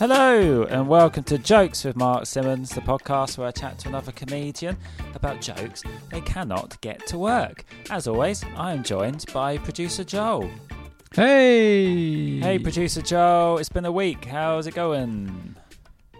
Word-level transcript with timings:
Hello, 0.00 0.62
and 0.62 0.88
welcome 0.88 1.22
to 1.24 1.36
Jokes 1.36 1.84
with 1.84 1.94
Mark 1.94 2.24
Simmons, 2.24 2.70
the 2.70 2.80
podcast 2.80 3.36
where 3.36 3.48
I 3.48 3.50
chat 3.50 3.78
to 3.80 3.88
another 3.88 4.12
comedian 4.12 4.78
about 5.14 5.42
jokes 5.42 5.82
they 6.10 6.22
cannot 6.22 6.80
get 6.80 7.06
to 7.08 7.18
work. 7.18 7.66
As 7.90 8.08
always, 8.08 8.42
I 8.56 8.72
am 8.72 8.82
joined 8.82 9.26
by 9.34 9.58
producer 9.58 10.02
Joel. 10.02 10.48
Hey! 11.12 12.40
Hey, 12.40 12.58
producer 12.58 13.02
Joel, 13.02 13.58
it's 13.58 13.68
been 13.68 13.84
a 13.84 13.92
week. 13.92 14.24
How's 14.24 14.66
it 14.66 14.74
going? 14.74 15.54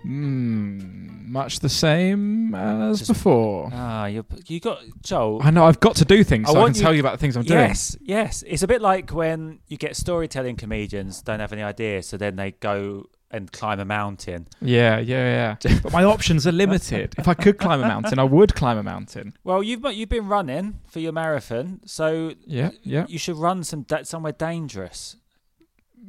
Mm, 0.04 1.28
much 1.28 1.60
the 1.60 1.70
same 1.70 2.54
as 2.54 2.98
Just- 2.98 3.08
before. 3.08 3.70
Ah, 3.72 4.04
you 4.04 4.26
you 4.46 4.60
got 4.60 4.82
Joel. 5.02 5.40
I 5.42 5.50
know 5.50 5.64
I've 5.64 5.80
got 5.80 5.96
to 5.96 6.04
do 6.04 6.22
things, 6.22 6.50
I 6.50 6.52
so 6.52 6.58
I, 6.58 6.60
want 6.60 6.74
can 6.74 6.80
you- 6.80 6.84
tell 6.84 6.94
you 6.94 7.00
about 7.00 7.12
the 7.12 7.18
things 7.18 7.34
I'm 7.34 7.44
doing. 7.44 7.60
Yes, 7.60 7.96
yes. 8.02 8.44
It's 8.46 8.62
a 8.62 8.68
bit 8.68 8.82
like 8.82 9.10
when 9.14 9.60
you 9.68 9.78
get 9.78 9.96
storytelling 9.96 10.56
comedians 10.56 11.22
don't 11.22 11.40
have 11.40 11.54
any 11.54 11.62
ideas, 11.62 12.06
so 12.06 12.18
then 12.18 12.36
they 12.36 12.50
go 12.50 13.06
and 13.32 13.52
climb 13.52 13.78
a 13.80 13.84
mountain. 13.84 14.48
Yeah, 14.60 14.98
yeah, 14.98 15.56
yeah. 15.64 15.78
but 15.82 15.92
my 15.92 16.04
options 16.04 16.46
are 16.46 16.52
limited. 16.52 17.14
if 17.18 17.28
I 17.28 17.34
could 17.34 17.58
climb 17.58 17.80
a 17.80 17.86
mountain, 17.86 18.18
I 18.18 18.24
would 18.24 18.54
climb 18.54 18.76
a 18.78 18.82
mountain. 18.82 19.34
Well, 19.44 19.62
you've 19.62 19.84
you've 19.94 20.08
been 20.08 20.28
running 20.28 20.80
for 20.88 20.98
your 21.00 21.12
marathon, 21.12 21.80
so 21.86 22.32
Yeah, 22.46 22.70
yeah. 22.82 23.06
you 23.08 23.18
should 23.18 23.36
run 23.36 23.62
some 23.64 23.86
somewhere 24.02 24.32
dangerous. 24.32 25.16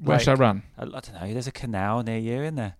Where 0.03 0.15
like- 0.17 0.23
should 0.23 0.31
I 0.31 0.41
run? 0.41 0.63
I, 0.77 0.83
I 0.83 0.85
don't 0.85 1.13
know. 1.13 1.33
There's 1.33 1.47
a 1.47 1.51
canal 1.51 2.01
near 2.03 2.17
you, 2.17 2.41
isn't 2.41 2.55
there? 2.55 2.75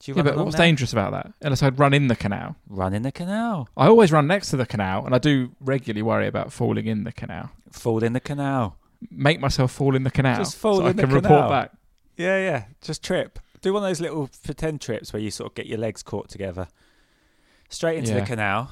Do 0.00 0.10
you 0.12 0.16
Yeah, 0.16 0.22
but 0.24 0.36
what's 0.36 0.56
there? 0.56 0.66
dangerous 0.66 0.92
about 0.92 1.12
that? 1.12 1.32
Unless 1.40 1.62
I'd 1.62 1.78
run 1.78 1.94
in 1.94 2.08
the 2.08 2.16
canal. 2.16 2.56
Run 2.68 2.92
in 2.94 3.02
the 3.02 3.12
canal. 3.12 3.68
I 3.76 3.86
always 3.86 4.12
run 4.12 4.26
next 4.26 4.50
to 4.50 4.56
the 4.56 4.66
canal, 4.66 5.06
and 5.06 5.14
I 5.14 5.18
do 5.18 5.52
regularly 5.60 6.02
worry 6.02 6.26
about 6.26 6.52
falling 6.52 6.86
in 6.86 7.04
the 7.04 7.12
canal. 7.12 7.50
Fall 7.72 8.02
in 8.02 8.12
the 8.12 8.20
canal. 8.20 8.76
Make 9.10 9.40
myself 9.40 9.72
fall 9.72 9.94
in 9.94 10.02
the 10.02 10.10
canal 10.10 10.38
Just 10.38 10.56
fall 10.56 10.78
so 10.78 10.86
I 10.86 10.90
in 10.90 10.96
the 10.96 11.02
can 11.04 11.10
canal. 11.12 11.22
report 11.32 11.50
back. 11.50 11.72
Yeah, 12.16 12.38
yeah. 12.38 12.64
Just 12.82 13.02
trip. 13.04 13.38
Do 13.60 13.72
one 13.72 13.82
of 13.82 13.88
those 13.88 14.00
little 14.00 14.30
pretend 14.44 14.80
trips 14.80 15.12
where 15.12 15.20
you 15.20 15.30
sort 15.30 15.50
of 15.50 15.54
get 15.54 15.66
your 15.66 15.78
legs 15.78 16.02
caught 16.02 16.28
together, 16.28 16.68
straight 17.68 17.98
into 17.98 18.12
Yeah. 18.12 18.20
the 18.20 18.26
canal, 18.26 18.70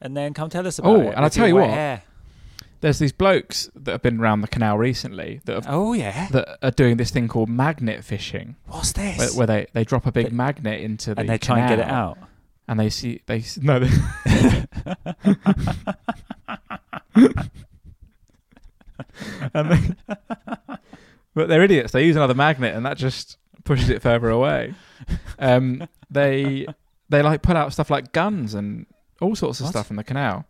and 0.00 0.16
then 0.16 0.34
come 0.34 0.50
tell 0.50 0.66
us 0.66 0.80
oh, 0.80 0.82
about 0.82 0.90
Oh, 0.90 1.00
it. 1.00 1.06
Oh, 1.06 1.10
and 1.10 1.20
I'll 1.20 1.30
tell 1.30 1.48
you 1.48 1.54
what. 1.56 1.70
hair. 1.70 2.02
There's 2.80 2.98
these 2.98 3.12
blokes 3.12 3.70
that 3.76 3.92
have 3.92 4.02
been 4.02 4.18
around 4.18 4.40
the 4.40 4.48
canal 4.48 4.76
recently 4.76 5.40
that 5.44 5.54
have, 5.54 5.66
Oh 5.68 5.92
yeah. 5.92 6.26
that 6.32 6.58
are 6.62 6.72
doing 6.72 6.96
this 6.96 7.12
thing 7.12 7.28
called 7.28 7.48
magnet 7.48 8.02
fishing. 8.02 8.56
What's 8.66 8.92
this? 8.92 9.18
where, 9.18 9.28
where 9.30 9.46
they, 9.46 9.66
they 9.72 9.84
drop 9.84 10.04
a 10.06 10.12
big 10.12 10.32
magnet 10.32 10.80
into 10.80 11.14
the 11.14 11.20
and 11.20 11.28
they 11.28 11.38
try 11.38 11.60
and 11.60 11.68
get 11.68 11.78
it 11.78 11.88
out. 11.88 12.18
and 12.66 12.80
they 12.80 12.90
see 12.90 13.20
they 13.26 13.44
no 13.60 13.78
they, 13.78 13.88
and 19.54 19.70
they, 19.70 19.78
but 21.34 21.48
they're 21.48 21.62
idiots 21.62 21.92
they 21.92 22.04
use 22.04 22.16
another 22.16 22.34
magnet 22.34 22.74
and 22.74 22.84
that 22.86 22.96
just 22.96 23.36
pushes 23.64 23.88
it 23.90 24.02
further 24.02 24.28
away 24.30 24.74
um 25.38 25.86
they 26.10 26.66
they 27.08 27.22
like 27.22 27.42
put 27.42 27.56
out 27.56 27.72
stuff 27.72 27.90
like 27.90 28.12
guns 28.12 28.54
and 28.54 28.86
all 29.20 29.34
sorts 29.36 29.60
of 29.60 29.64
What? 29.64 29.70
stuff 29.70 29.90
in 29.90 29.96
the 29.96 30.04
canal 30.04 30.44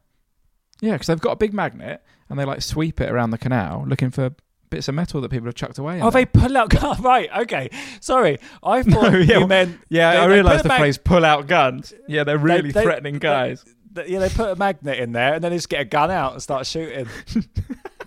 yeah 0.80 0.92
because 0.92 1.06
they've 1.08 1.20
got 1.20 1.32
a 1.32 1.36
big 1.36 1.52
magnet 1.52 2.02
and 2.28 2.38
they 2.38 2.44
like 2.44 2.62
sweep 2.62 3.00
it 3.00 3.10
around 3.10 3.30
the 3.30 3.38
canal 3.38 3.84
looking 3.86 4.10
for 4.10 4.30
bits 4.70 4.88
of 4.88 4.94
metal 4.94 5.20
that 5.20 5.30
people 5.30 5.46
have 5.46 5.54
chucked 5.54 5.78
away 5.78 5.96
in 5.98 6.02
Oh, 6.02 6.08
there. 6.10 6.22
they 6.22 6.26
pull 6.26 6.56
out. 6.56 6.72
Right. 7.00 7.28
Okay. 7.40 7.68
Sorry. 8.00 8.38
I 8.62 8.82
thought 8.92 9.12
yeah, 9.12 9.18
you 9.18 9.38
well, 9.40 9.46
meant. 9.48 9.78
yeah 9.90 10.12
they- 10.12 10.18
i 10.18 10.26
they 10.26 10.34
realised 10.34 10.56
put 10.62 10.62
the 10.62 10.68
a 10.68 10.72
mag- 10.72 10.80
phrase 10.80 10.96
pull 10.98 11.24
out 11.26 11.46
guns 11.46 11.92
yeah 12.08 12.24
they're 12.24 12.38
really 12.38 12.70
they- 12.72 12.82
threatening 12.82 13.18
guys 13.18 13.64
Yeah, 14.06 14.20
they 14.20 14.30
put 14.30 14.48
a 14.48 14.56
magnet 14.56 14.98
in 14.98 15.12
there, 15.12 15.34
and 15.34 15.44
then 15.44 15.50
they 15.50 15.58
just 15.58 15.68
get 15.68 15.82
a 15.82 15.84
gun 15.84 16.10
out 16.10 16.32
and 16.32 16.40
start 16.42 16.64
shooting. 16.66 17.06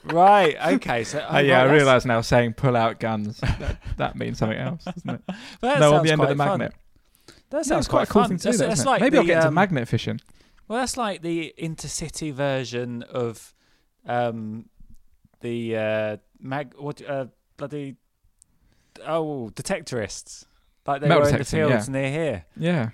Right. 0.06 0.56
Okay. 0.76 1.04
So. 1.04 1.20
Oh, 1.30 1.38
oh, 1.38 1.40
yeah, 1.40 1.64
right, 1.64 1.70
I 1.70 1.74
realise 1.74 2.06
now 2.06 2.22
saying 2.22 2.54
pull 2.54 2.76
out 2.76 3.00
guns. 3.00 3.40
That, 3.40 3.82
that 3.98 4.16
means 4.16 4.38
something 4.38 4.58
else, 4.58 4.84
doesn't 4.84 5.10
it? 5.10 5.22
That 5.62 5.80
no, 5.80 5.96
on 5.96 6.04
the 6.04 6.12
end 6.12 6.22
of 6.22 6.30
the 6.30 6.36
fun. 6.36 6.60
magnet. 6.60 6.74
That 7.50 7.66
sounds 7.66 7.86
it's 7.86 7.88
quite 7.90 8.08
a 8.08 8.12
cool 8.12 8.24
fun. 8.24 8.30
thing 8.30 8.38
to 8.40 8.44
do, 8.44 8.50
That's, 8.50 8.60
that, 8.60 8.68
that's 8.68 8.86
like 8.86 9.02
Maybe 9.02 9.16
the, 9.16 9.20
I'll 9.20 9.26
get 9.26 9.38
into 9.38 9.48
um, 9.48 9.54
magnet 9.54 9.88
fishing. 9.88 10.20
Well, 10.68 10.80
that's 10.80 10.98
like 10.98 11.22
the 11.22 11.54
intercity 11.58 12.34
version 12.34 13.04
of 13.04 13.54
um, 14.06 14.70
the 15.42 15.78
uh, 15.78 16.18
mag. 16.40 16.74
What 16.78 17.08
uh, 17.08 17.28
bloody 17.58 17.96
oh 19.06 19.52
detectorists. 19.54 20.46
Like 20.86 21.02
they 21.02 21.08
Metal 21.08 21.24
were 21.24 21.30
in 21.30 21.38
the 21.38 21.46
fields 21.46 21.88
yeah. 21.88 21.92
near 21.92 22.12
here. 22.12 22.46
Yeah, 22.58 22.90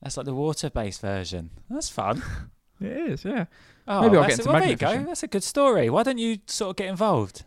That's 0.00 0.16
like 0.16 0.26
the 0.26 0.34
water-based 0.34 1.00
version. 1.00 1.50
That's 1.68 1.88
fun. 1.88 2.22
it 2.80 2.92
is. 2.92 3.24
Yeah. 3.24 3.46
Oh, 3.86 4.02
Maybe 4.02 4.16
I'll 4.16 4.22
get 4.26 4.38
into 4.38 4.50
well, 4.50 4.60
there 4.60 4.70
you 4.70 4.76
go. 4.76 5.04
That's 5.04 5.22
a 5.22 5.26
good 5.28 5.42
story. 5.44 5.90
Why 5.90 6.02
don't 6.02 6.18
you 6.18 6.38
sort 6.46 6.70
of 6.70 6.76
get 6.76 6.88
involved? 6.88 7.44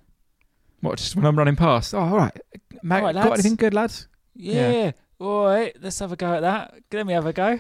What? 0.82 1.00
Just 1.00 1.16
when 1.16 1.26
I'm 1.26 1.36
running 1.38 1.56
past. 1.56 1.94
Oh, 1.96 2.00
all 2.00 2.18
right. 2.18 2.38
Mag- 2.84 3.00
All 3.02 3.08
right, 3.08 3.16
got 3.16 3.30
lads. 3.30 3.40
anything 3.40 3.56
good, 3.56 3.74
lads? 3.74 4.08
Yeah. 4.36 4.72
Yeah. 4.72 4.92
All 5.20 5.46
right. 5.46 5.76
Let's 5.82 5.98
have 6.00 6.12
a 6.12 6.16
go 6.16 6.34
at 6.36 6.42
that. 6.42 6.76
Let 6.94 7.08
me 7.08 7.14
have 7.14 7.26
a 7.26 7.34
go. 7.34 7.60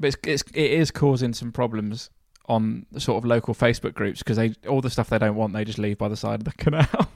But 0.00 0.08
it's, 0.08 0.16
it's 0.24 0.42
it 0.54 0.70
is 0.70 0.90
causing 0.90 1.34
some 1.34 1.52
problems 1.52 2.08
on 2.48 2.86
the 2.92 3.00
sort 3.00 3.18
of 3.18 3.24
local 3.26 3.54
Facebook 3.54 3.92
groups 3.92 4.20
because 4.20 4.36
they 4.38 4.54
all 4.68 4.80
the 4.80 4.88
stuff 4.90 5.10
they 5.10 5.18
don't 5.18 5.34
want 5.34 5.52
they 5.52 5.64
just 5.64 5.78
leave 5.78 5.98
by 5.98 6.08
the 6.08 6.16
side 6.16 6.40
of 6.40 6.44
the 6.44 6.52
canal. 6.58 7.10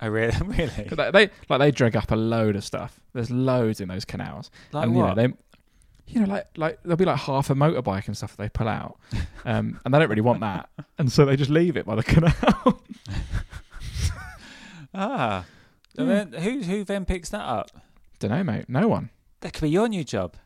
Oh, 0.00 0.08
really? 0.08 0.34
really? 0.44 0.68
'Cause 0.68 0.96
they, 0.96 1.10
they 1.10 1.30
like 1.48 1.58
they 1.60 1.70
drag 1.70 1.94
up 1.96 2.10
a 2.10 2.16
load 2.16 2.56
of 2.56 2.64
stuff. 2.64 2.98
There's 3.12 3.30
loads 3.30 3.80
in 3.80 3.88
those 3.88 4.04
canals. 4.06 4.50
Like 4.72 4.84
and 4.86 4.94
what? 4.94 5.00
you 5.02 5.08
know 5.08 5.14
they 5.28 5.34
you 6.08 6.20
know 6.20 6.26
like 6.26 6.46
like 6.56 6.78
there'll 6.82 6.96
be 6.96 7.04
like 7.04 7.18
half 7.20 7.48
a 7.50 7.54
motorbike 7.54 8.06
and 8.06 8.16
stuff 8.16 8.36
they 8.36 8.48
pull 8.48 8.68
out 8.68 8.98
um 9.44 9.80
and 9.84 9.94
they 9.94 9.98
don't 9.98 10.08
really 10.10 10.20
want 10.20 10.40
that 10.40 10.68
and 10.98 11.10
so 11.10 11.24
they 11.24 11.36
just 11.36 11.50
leave 11.50 11.76
it 11.76 11.86
by 11.86 11.94
the 11.94 12.02
canal 12.02 12.32
ah. 14.94 15.44
And 15.96 16.08
Yeah. 16.08 16.24
then 16.24 16.42
who 16.42 16.62
who 16.62 16.84
then 16.84 17.04
picks 17.04 17.28
that 17.30 17.42
up? 17.44 17.70
don't 18.18 18.30
know 18.30 18.44
mate 18.44 18.68
no 18.68 18.88
one 18.88 19.10
That 19.40 19.52
could 19.52 19.62
be 19.62 19.70
your 19.70 19.88
new 19.88 20.04
job. 20.04 20.36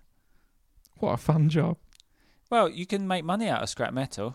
what 0.99 1.12
a 1.12 1.17
fun 1.17 1.49
job 1.49 1.77
Well, 2.50 2.69
you 2.69 2.87
can 2.87 3.06
make 3.06 3.25
money 3.25 3.49
out 3.49 3.62
of 3.62 3.69
scrap 3.69 3.93
metal. 3.93 4.34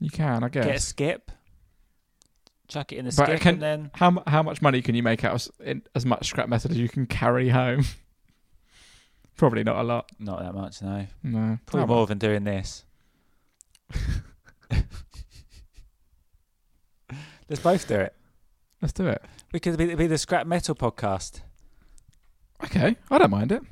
you 0.00 0.10
can 0.10 0.44
i 0.44 0.48
guess 0.48 0.64
Get 0.66 0.76
a 0.76 0.80
skip, 0.80 1.30
chuck 2.68 2.92
it 2.92 2.96
in 2.96 3.04
the 3.06 3.14
But 3.16 3.26
skip, 3.26 3.40
can- 3.40 3.54
and 3.54 3.62
then 3.62 3.90
how 3.94 4.22
how 4.26 4.42
much 4.42 4.60
money 4.62 4.82
can 4.82 4.94
you 4.94 5.02
make 5.02 5.24
out 5.24 5.34
of 5.46 5.66
in, 5.66 5.82
as 5.94 6.04
much 6.04 6.26
scrap 6.28 6.48
metal 6.48 6.70
as 6.70 6.76
you 6.78 6.88
can 6.88 7.06
carry 7.06 7.48
home 7.50 7.84
probably 9.36 9.62
not 9.64 9.76
a 9.76 9.82
lot 9.82 10.10
not 10.18 10.40
that 10.40 10.54
much. 10.54 10.82
No, 10.82 11.06
no 11.22 11.58
probably 11.66 11.82
Oh, 11.84 11.86
well, 11.86 11.96
more 11.98 12.06
than 12.06 12.18
doing 12.18 12.44
this. 12.44 12.84
Let's 17.48 17.62
both 17.62 17.86
do 17.86 17.94
it. 17.94 18.12
let's 18.82 18.92
do 18.92 19.06
it 19.06 19.22
We 19.52 19.60
could 19.60 19.76
be, 19.78 19.94
be 19.94 20.06
the 20.08 20.18
scrap 20.18 20.46
metal 20.46 20.74
podcast, 20.74 21.40
okay 22.64 22.96
i 23.10 23.18
don't 23.18 23.30
mind 23.30 23.52
it 23.52 23.62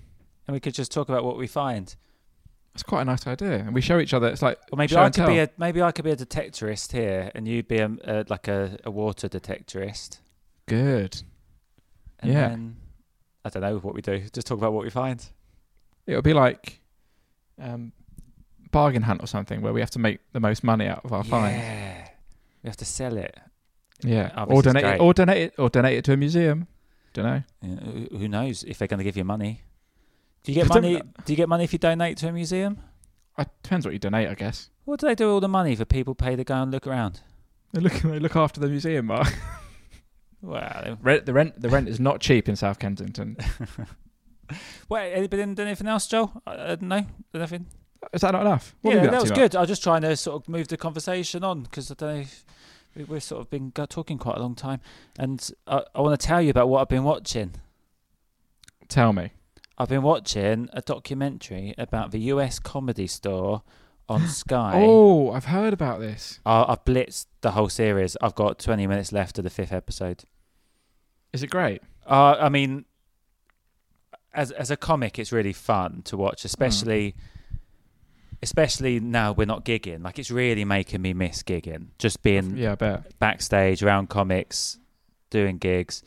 and 0.46 0.54
we 0.54 0.60
could 0.60 0.74
just 0.74 0.92
talk 0.92 1.08
about 1.08 1.24
what 1.24 1.36
we 1.36 1.46
find. 1.48 1.96
it's 2.74 2.82
quite 2.84 3.02
a 3.02 3.04
nice 3.04 3.26
idea 3.26 3.54
and 3.56 3.74
we 3.74 3.80
show 3.80 3.98
each 3.98 4.14
other 4.14 4.28
it's 4.28 4.42
like 4.42 4.58
Or 4.70 4.76
maybe 4.76 4.94
I 4.96 5.10
could 5.10 5.26
be 5.26 5.38
a 5.38 5.50
maybe 5.58 5.82
I 5.82 5.90
could 5.90 6.04
be 6.04 6.10
a 6.12 6.16
detectorist 6.16 6.92
here, 6.92 7.30
and 7.34 7.48
you'd 7.48 7.66
be 7.66 7.78
a, 7.78 7.90
a 8.04 8.24
like 8.28 8.46
a, 8.46 8.78
a 8.84 8.90
water 8.90 9.28
detectorist. 9.28 10.20
good 10.66 11.22
And 12.20 12.32
Yeah. 12.32 12.48
then 12.50 12.76
I 13.44 13.48
don't 13.50 13.62
know 13.62 13.78
what 13.78 13.94
we 13.94 14.00
do. 14.02 14.20
Just 14.32 14.46
talk 14.46 14.56
about 14.58 14.72
what 14.72 14.84
we 14.84 14.90
find. 14.90 15.26
It 16.06 16.14
would 16.14 16.24
be 16.24 16.34
like 16.34 16.80
um, 17.60 17.92
bargain 18.70 19.02
hunt 19.02 19.22
or 19.22 19.26
something 19.26 19.62
where 19.62 19.72
we 19.72 19.80
have 19.80 19.90
to 19.90 19.98
make 19.98 20.20
the 20.32 20.40
most 20.40 20.62
money 20.64 20.86
out 20.86 21.04
of 21.04 21.12
our 21.12 21.24
finds. 21.24 21.58
Yeah, 21.62 22.08
we 22.62 22.68
have 22.68 22.76
to 22.78 22.84
sell 22.84 23.16
it. 23.16 23.36
Yeah, 24.02 24.30
Oh, 24.36 24.44
or 24.44 24.58
is 24.58 24.64
donate 24.64 24.82
great. 24.84 24.94
it, 24.96 25.00
or 25.00 25.14
donate 25.14 25.42
it, 25.42 25.54
or 25.58 25.68
donate 25.70 25.96
it 25.98 26.04
to 26.06 26.12
a 26.12 26.16
museum. 26.16 26.66
Don't 27.14 27.24
know. 27.24 27.42
Yeah, 27.62 27.76
who- 28.10 28.18
who 28.18 28.28
knows 28.28 28.64
if 28.64 28.76
they're 28.78 28.88
going 28.88 28.98
to 28.98 29.04
give 29.04 29.16
you 29.16 29.24
money? 29.24 29.62
Do 30.42 30.52
you 30.52 30.56
get 30.56 30.68
don't- 30.68 30.82
money? 30.82 31.00
Do 31.24 31.32
you 31.32 31.36
get 31.36 31.48
money 31.48 31.64
if 31.64 31.72
you 31.72 31.78
donate 31.78 32.16
to 32.18 32.28
a 32.28 32.32
museum? 32.32 32.78
It 33.38 33.48
depends 33.62 33.86
what 33.86 33.92
you 33.92 33.98
donate, 33.98 34.28
I 34.28 34.34
guess. 34.34 34.68
What 34.84 35.00
do 35.00 35.06
they 35.06 35.14
do 35.14 35.26
with 35.26 35.32
all 35.34 35.40
the 35.40 35.48
money 35.48 35.74
for 35.74 35.84
people 35.84 36.14
pay 36.14 36.36
to 36.36 36.44
go 36.44 36.54
and 36.54 36.70
look 36.70 36.86
around? 36.86 37.20
They 37.72 37.80
look, 37.80 37.94
they 37.94 38.18
look 38.18 38.36
after 38.36 38.60
the 38.60 38.68
museum, 38.68 39.06
Mark. 39.06 39.32
Well, 40.42 40.98
Rent, 41.00 41.24
the 41.24 41.32
rent, 41.32 41.58
the 41.58 41.70
rent 41.70 41.88
is 41.88 41.98
not 41.98 42.20
cheap 42.20 42.50
in 42.50 42.56
South 42.56 42.78
Kensington. 42.78 43.38
wait, 44.88 45.12
anybody 45.12 45.42
done 45.42 45.66
anything 45.66 45.86
else, 45.86 46.06
Joel? 46.06 46.42
Uh, 46.46 46.50
uh, 46.50 46.76
I, 46.90 46.96
I 46.96 47.06
nothing. 47.34 47.66
Is 48.12 48.20
that 48.20 48.32
not 48.32 48.42
enough? 48.42 48.74
What 48.82 48.94
yeah, 48.94 49.02
have 49.02 49.10
that 49.12 49.22
was 49.22 49.30
good. 49.30 49.56
I 49.56 49.60
was 49.60 49.68
just 49.68 49.82
trying 49.82 50.02
to 50.02 50.16
sort 50.16 50.42
of 50.42 50.48
move 50.48 50.68
the 50.68 50.76
conversation 50.76 51.42
on 51.42 51.62
because 51.62 51.90
I 51.90 51.94
don't 51.94 52.14
know. 52.14 52.20
If 52.20 52.44
we, 52.94 53.04
we've 53.04 53.22
sort 53.22 53.40
of 53.40 53.50
been 53.50 53.72
talking 53.72 54.18
quite 54.18 54.36
a 54.36 54.40
long 54.40 54.54
time, 54.54 54.80
and 55.18 55.50
uh, 55.66 55.82
I, 55.94 55.98
I 55.98 56.02
want 56.02 56.18
to 56.18 56.26
tell 56.26 56.40
you 56.42 56.50
about 56.50 56.68
what 56.68 56.80
I've 56.80 56.88
been 56.88 57.04
watching. 57.04 57.52
Tell 58.88 59.12
me. 59.12 59.32
I've 59.76 59.88
been 59.88 60.02
watching 60.02 60.68
a 60.72 60.82
documentary 60.82 61.74
about 61.76 62.12
the 62.12 62.20
US 62.20 62.58
Comedy 62.58 63.06
Store 63.06 63.62
on 64.08 64.28
Sky. 64.28 64.72
Oh, 64.76 65.32
I've 65.32 65.46
heard 65.46 65.72
about 65.72 66.00
this. 66.00 66.40
I, 66.46 66.64
I've 66.68 66.84
blitzed 66.84 67.26
the 67.40 67.52
whole 67.52 67.68
series. 67.68 68.16
I've 68.22 68.34
got 68.34 68.58
20 68.58 68.86
minutes 68.86 69.12
left 69.12 69.38
of 69.38 69.44
the 69.44 69.50
fifth 69.50 69.72
episode. 69.72 70.24
Is 71.32 71.42
it 71.42 71.50
great? 71.50 71.82
Uh, 72.06 72.36
I 72.38 72.48
mean, 72.48 72.84
as 74.34 74.50
as 74.52 74.70
a 74.70 74.76
comic, 74.76 75.18
it's 75.18 75.32
really 75.32 75.52
fun 75.52 76.02
to 76.06 76.16
watch, 76.16 76.44
especially 76.44 77.14
especially 78.42 79.00
now 79.00 79.32
we're 79.32 79.46
not 79.46 79.64
gigging. 79.64 80.02
Like 80.04 80.18
it's 80.18 80.30
really 80.30 80.64
making 80.64 81.00
me 81.02 81.14
miss 81.14 81.42
gigging. 81.42 81.88
Just 81.98 82.22
being 82.22 82.56
Yeah, 82.56 82.72
I 82.72 82.74
bet. 82.74 83.18
backstage 83.18 83.82
around 83.82 84.08
comics, 84.10 84.78
doing 85.30 85.58
gigs, 85.58 86.02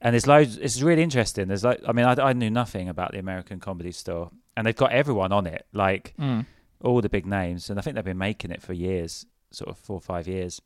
and 0.00 0.12
there's 0.14 0.26
loads. 0.26 0.56
It's 0.58 0.82
really 0.82 1.02
interesting. 1.02 1.48
There's 1.48 1.64
like, 1.64 1.80
I 1.86 1.92
mean, 1.92 2.04
I, 2.04 2.12
I 2.20 2.32
knew 2.34 2.50
nothing 2.50 2.88
about 2.88 3.12
the 3.12 3.18
American 3.18 3.60
Comedy 3.60 3.92
Store, 3.92 4.30
and 4.56 4.66
they've 4.66 4.76
got 4.76 4.92
everyone 4.92 5.32
on 5.32 5.46
it, 5.46 5.66
like 5.72 6.14
Mm. 6.18 6.44
all 6.82 7.00
the 7.00 7.08
big 7.08 7.24
names, 7.26 7.70
and 7.70 7.78
I 7.78 7.82
think 7.82 7.94
they've 7.96 8.04
been 8.04 8.18
making 8.18 8.50
it 8.50 8.60
for 8.62 8.72
years, 8.74 9.24
sort 9.50 9.70
of 9.70 9.78
four 9.78 9.96
or 9.96 10.00
five 10.02 10.28
years. 10.28 10.60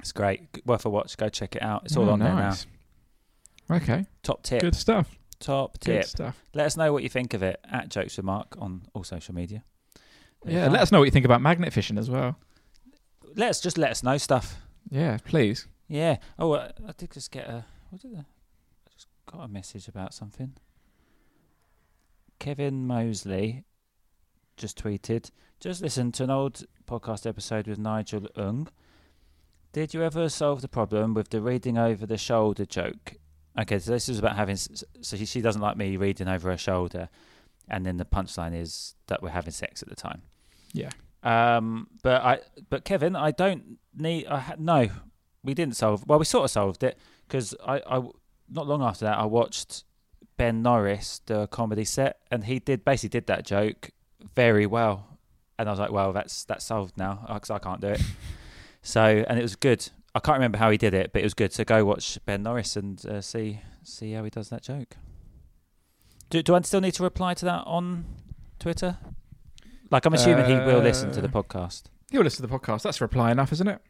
It's 0.00 0.12
great, 0.12 0.40
worth 0.66 0.84
a 0.84 0.90
watch. 0.90 1.16
Go 1.16 1.28
check 1.28 1.54
it 1.56 1.62
out. 1.62 1.82
It's 1.84 1.96
all 1.96 2.10
Oh, 2.10 2.12
on 2.14 2.18
there 2.18 2.34
now. 2.34 2.54
Okay, 3.70 4.04
Top 4.22 4.42
tip. 4.42 4.60
good 4.60 4.74
stuff. 4.76 5.16
Top 5.40 5.78
Good 5.80 6.00
tip. 6.00 6.04
stuff. 6.04 6.42
Let 6.54 6.66
us 6.66 6.76
know 6.76 6.92
what 6.92 7.02
you 7.02 7.08
think 7.08 7.34
of 7.34 7.42
it 7.42 7.60
at 7.70 7.88
Jokes 7.88 8.16
with 8.16 8.24
Mark 8.26 8.54
on 8.58 8.82
all 8.94 9.04
social 9.04 9.34
media. 9.34 9.64
Yeah, 10.46 10.68
let 10.68 10.80
us 10.82 10.92
know 10.92 10.98
what 10.98 11.06
you 11.06 11.10
think 11.10 11.24
about 11.24 11.40
magnet 11.40 11.72
fishing 11.72 11.96
as 11.98 12.10
well. 12.10 12.36
Let 13.34 13.50
us 13.50 13.60
just 13.60 13.78
let 13.78 13.90
us 13.90 14.02
know 14.02 14.18
stuff. 14.18 14.56
Yeah, 14.90 15.18
please. 15.24 15.66
Yeah. 15.88 16.18
Oh, 16.38 16.52
uh, 16.52 16.70
I 16.86 16.92
did 16.96 17.10
just 17.12 17.30
get 17.30 17.46
a. 17.48 17.64
What 17.90 18.02
did 18.02 18.14
I? 18.14 18.20
I 18.20 18.90
just 18.94 19.08
got 19.30 19.40
a 19.44 19.48
message 19.48 19.88
about 19.88 20.12
something. 20.12 20.54
Kevin 22.38 22.86
Mosley 22.86 23.64
just 24.56 24.82
tweeted. 24.82 25.30
Just 25.60 25.82
listen 25.82 26.12
to 26.12 26.24
an 26.24 26.30
old 26.30 26.64
podcast 26.86 27.26
episode 27.26 27.66
with 27.66 27.78
Nigel 27.78 28.28
Ng. 28.36 28.68
Did 29.72 29.94
you 29.94 30.02
ever 30.02 30.28
solve 30.28 30.60
the 30.60 30.68
problem 30.68 31.14
with 31.14 31.30
the 31.30 31.40
reading 31.40 31.78
over 31.78 32.06
the 32.06 32.18
shoulder 32.18 32.64
joke? 32.66 33.14
Okay, 33.58 33.78
so 33.78 33.92
this 33.92 34.08
is 34.08 34.18
about 34.18 34.36
having. 34.36 34.56
So 34.56 35.16
she, 35.16 35.26
she 35.26 35.40
doesn't 35.40 35.62
like 35.62 35.76
me 35.76 35.96
reading 35.96 36.28
over 36.28 36.50
her 36.50 36.56
shoulder, 36.56 37.08
and 37.68 37.86
then 37.86 37.96
the 37.96 38.04
punchline 38.04 38.54
is 38.54 38.94
that 39.06 39.22
we're 39.22 39.30
having 39.30 39.52
sex 39.52 39.82
at 39.82 39.88
the 39.88 39.94
time. 39.94 40.22
Yeah. 40.72 40.90
Um, 41.22 41.88
but 42.02 42.22
I, 42.22 42.40
but 42.68 42.84
Kevin, 42.84 43.16
I 43.16 43.30
don't 43.30 43.78
need. 43.96 44.26
I 44.26 44.40
ha- 44.40 44.56
no, 44.58 44.88
we 45.42 45.54
didn't 45.54 45.76
solve. 45.76 46.06
Well, 46.06 46.18
we 46.18 46.24
sort 46.24 46.44
of 46.44 46.50
solved 46.50 46.82
it 46.82 46.98
because 47.26 47.54
I, 47.64 47.80
I, 47.86 48.02
not 48.50 48.66
long 48.66 48.82
after 48.82 49.04
that, 49.04 49.18
I 49.18 49.24
watched 49.24 49.84
Ben 50.36 50.62
Norris 50.62 51.20
do 51.24 51.40
a 51.40 51.46
comedy 51.46 51.84
set, 51.84 52.18
and 52.30 52.44
he 52.44 52.58
did 52.58 52.84
basically 52.84 53.20
did 53.20 53.26
that 53.28 53.46
joke 53.46 53.90
very 54.34 54.66
well, 54.66 55.18
and 55.58 55.68
I 55.68 55.72
was 55.72 55.78
like, 55.78 55.92
well, 55.92 56.12
that's 56.12 56.44
that's 56.44 56.64
solved 56.64 56.98
now 56.98 57.24
because 57.32 57.50
I 57.50 57.58
can't 57.58 57.80
do 57.80 57.88
it. 57.88 58.02
so, 58.82 59.24
and 59.28 59.38
it 59.38 59.42
was 59.42 59.56
good. 59.56 59.88
I 60.14 60.20
can't 60.20 60.36
remember 60.36 60.58
how 60.58 60.70
he 60.70 60.76
did 60.78 60.94
it, 60.94 61.12
but 61.12 61.20
it 61.22 61.24
was 61.24 61.34
good. 61.34 61.52
So 61.52 61.64
go 61.64 61.84
watch 61.84 62.18
Ben 62.24 62.42
Norris 62.42 62.76
and 62.76 63.04
uh, 63.06 63.20
see 63.20 63.60
see 63.82 64.12
how 64.12 64.24
he 64.24 64.30
does 64.30 64.48
that 64.50 64.62
joke. 64.62 64.96
Do 66.30 66.42
do 66.42 66.54
I 66.54 66.60
still 66.62 66.80
need 66.80 66.94
to 66.94 67.02
reply 67.02 67.34
to 67.34 67.44
that 67.46 67.64
on 67.66 68.04
Twitter? 68.58 68.98
Like 69.90 70.06
I'm 70.06 70.14
assuming 70.14 70.46
he 70.46 70.54
will 70.54 70.80
listen 70.80 71.10
to 71.12 71.20
the 71.20 71.28
Uh, 71.28 71.42
podcast. 71.42 71.84
He'll 72.10 72.22
listen 72.22 72.42
to 72.44 72.48
the 72.50 72.58
podcast. 72.58 72.82
That's 72.82 73.00
reply 73.00 73.30
enough, 73.32 73.52
isn't 73.52 73.66
it? 73.68 73.80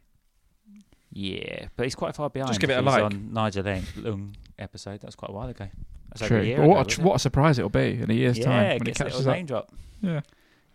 Yeah, 1.11 1.67
but 1.77 1.83
he's 1.85 1.95
quite 1.95 2.15
far 2.15 2.29
behind. 2.29 2.49
Just 2.49 2.59
give 2.59 2.69
it 2.69 2.77
a 2.77 2.81
like. 2.81 3.03
On 3.03 3.31
Nigel 3.31 3.65
Ng, 3.65 4.35
episode, 4.59 4.99
that's 5.01 5.15
quite 5.15 5.29
a 5.29 5.33
while 5.33 5.47
ago. 5.47 5.67
That's 6.09 6.27
True. 6.27 6.39
a 6.41 6.43
year 6.43 6.57
But 6.57 6.63
ago, 6.63 6.69
what, 6.69 6.75
a, 6.75 6.77
wasn't 6.79 6.89
tr- 6.89 7.01
it? 7.01 7.03
what 7.05 7.15
a 7.15 7.19
surprise 7.19 7.57
it'll 7.59 7.69
be 7.69 8.01
in 8.01 8.09
a 8.11 8.13
year's 8.13 8.37
yeah, 8.37 8.45
time 8.45 8.63
when 8.79 8.87
it 8.87 8.99
a 8.99 9.03
catches 9.03 9.15
little 9.17 9.31
up. 9.31 9.35
name 9.37 9.45
drop. 9.45 9.71
Yeah. 10.01 10.21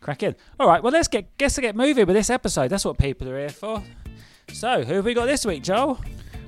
Crack 0.01 0.23
in. 0.23 0.35
All 0.59 0.67
right, 0.67 0.83
well 0.83 0.93
let's 0.93 1.09
get 1.09 1.37
guess 1.37 1.57
to 1.57 1.61
get 1.61 1.77
moving 1.77 2.07
with 2.07 2.17
this 2.17 2.31
episode. 2.31 2.69
That's 2.69 2.85
what 2.87 2.97
people 2.99 3.29
are 3.29 3.39
here 3.39 3.49
for. 3.51 3.83
So, 4.53 4.83
who 4.85 4.95
have 4.95 5.05
we 5.05 5.15
got 5.15 5.27
this 5.27 5.47
week, 5.47 5.63
Joel? 5.63 5.99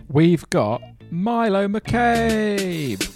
We've 0.09 0.49
got 0.51 0.83
Milo 1.11 1.67
McCabe. 1.69 3.09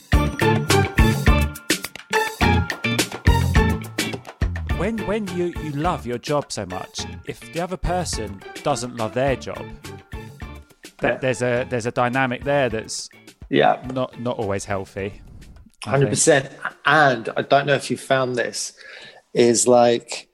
When 4.78 4.98
when 5.06 5.26
you, 5.28 5.46
you 5.62 5.70
love 5.72 6.06
your 6.06 6.18
job 6.18 6.52
so 6.52 6.66
much, 6.66 7.04
if 7.26 7.40
the 7.52 7.60
other 7.60 7.76
person 7.76 8.40
doesn't 8.62 8.96
love 8.96 9.14
their 9.14 9.36
job, 9.36 9.64
that 10.98 11.14
Yeah. 11.14 11.18
there's 11.18 11.42
a 11.42 11.66
there's 11.68 11.86
a 11.86 11.90
dynamic 11.90 12.44
there 12.44 12.68
that's 12.68 13.08
Yeah, 13.50 13.82
not 13.92 14.18
not 14.20 14.38
always 14.38 14.64
healthy. 14.64 15.20
Hundred 15.84 16.08
percent. 16.10 16.50
And 16.84 17.28
I 17.36 17.42
don't 17.42 17.66
know 17.66 17.74
if 17.74 17.90
you 17.90 17.96
found 17.96 18.36
this, 18.36 18.72
is 19.34 19.66
like 19.68 20.28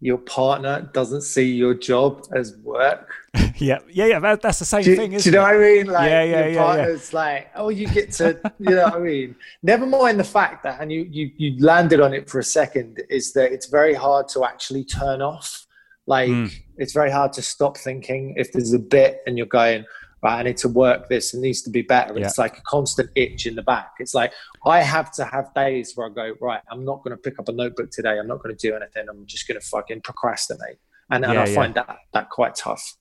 your 0.00 0.18
partner 0.18 0.88
doesn't 0.92 1.22
see 1.22 1.50
your 1.52 1.74
job 1.74 2.24
as 2.34 2.56
work. 2.58 3.07
Yeah, 3.60 3.78
yeah, 3.90 4.06
yeah. 4.06 4.20
That, 4.20 4.40
that's 4.40 4.60
the 4.60 4.64
same 4.64 4.84
Do, 4.84 4.94
thing, 4.94 5.10
do 5.10 5.16
isn't 5.16 5.32
you 5.32 5.36
know 5.38 5.44
it? 5.46 5.56
what 5.56 5.56
I 5.56 5.58
mean? 5.58 5.86
Like 5.86 6.10
Yeah, 6.10 6.22
yeah, 6.22 6.30
your 6.30 6.38
yeah, 6.40 6.46
yeah. 6.54 6.62
partner's 6.64 7.12
like, 7.12 7.50
oh, 7.56 7.68
you 7.70 7.88
get 7.88 8.12
to, 8.12 8.38
you 8.60 8.70
know 8.76 8.84
what 8.84 8.94
I 8.94 8.98
mean? 9.00 9.34
Never 9.64 9.84
mind 9.84 10.20
the 10.20 10.24
fact 10.24 10.62
that, 10.62 10.80
and 10.80 10.92
you 10.92 11.08
you 11.10 11.30
you 11.36 11.58
landed 11.64 12.00
on 12.00 12.14
it 12.14 12.30
for 12.30 12.38
a 12.38 12.44
second, 12.44 13.02
is 13.10 13.32
that 13.32 13.52
it's 13.52 13.66
very 13.66 13.94
hard 13.94 14.28
to 14.28 14.44
actually 14.44 14.84
turn 14.84 15.20
off. 15.22 15.66
Like 16.06 16.30
Mm. 16.30 16.52
it's 16.78 16.92
very 16.92 17.10
hard 17.10 17.32
to 17.34 17.42
stop 17.42 17.76
thinking 17.76 18.34
if 18.36 18.52
there's 18.52 18.72
a 18.72 18.78
bit 18.78 19.20
and 19.26 19.36
you're 19.36 19.46
going, 19.48 19.84
right, 20.22 20.38
I 20.38 20.42
need 20.44 20.56
to 20.58 20.68
work 20.68 21.08
this, 21.08 21.34
it 21.34 21.40
needs 21.40 21.60
to 21.62 21.70
be 21.70 21.82
better. 21.82 22.16
Yeah. 22.16 22.26
It's 22.26 22.38
like 22.38 22.58
a 22.58 22.62
constant 22.62 23.10
itch 23.16 23.44
in 23.46 23.56
the 23.56 23.62
back. 23.62 23.90
It's 23.98 24.14
like 24.14 24.32
I 24.64 24.80
have 24.82 25.10
to 25.14 25.24
have 25.24 25.52
days 25.54 25.92
where 25.96 26.06
I 26.06 26.10
go, 26.10 26.34
right, 26.40 26.60
I'm 26.70 26.84
not 26.84 27.02
going 27.02 27.14
to 27.16 27.20
pick 27.20 27.38
up 27.40 27.48
a 27.48 27.52
notebook 27.52 27.90
today. 27.90 28.18
I'm 28.20 28.28
not 28.28 28.40
going 28.42 28.56
to 28.56 28.68
do 28.70 28.74
anything. 28.76 29.06
I'm 29.10 29.26
just 29.26 29.48
going 29.48 29.60
to 29.60 29.66
fucking 29.66 30.00
procrastinate. 30.02 30.78
And, 31.10 31.24
and 31.24 31.34
Yeah, 31.34 31.42
I 31.42 31.46
yeah. 31.46 31.54
find 31.54 31.74
that 31.74 31.96
that 32.14 32.30
quite 32.30 32.54
tough. 32.54 32.94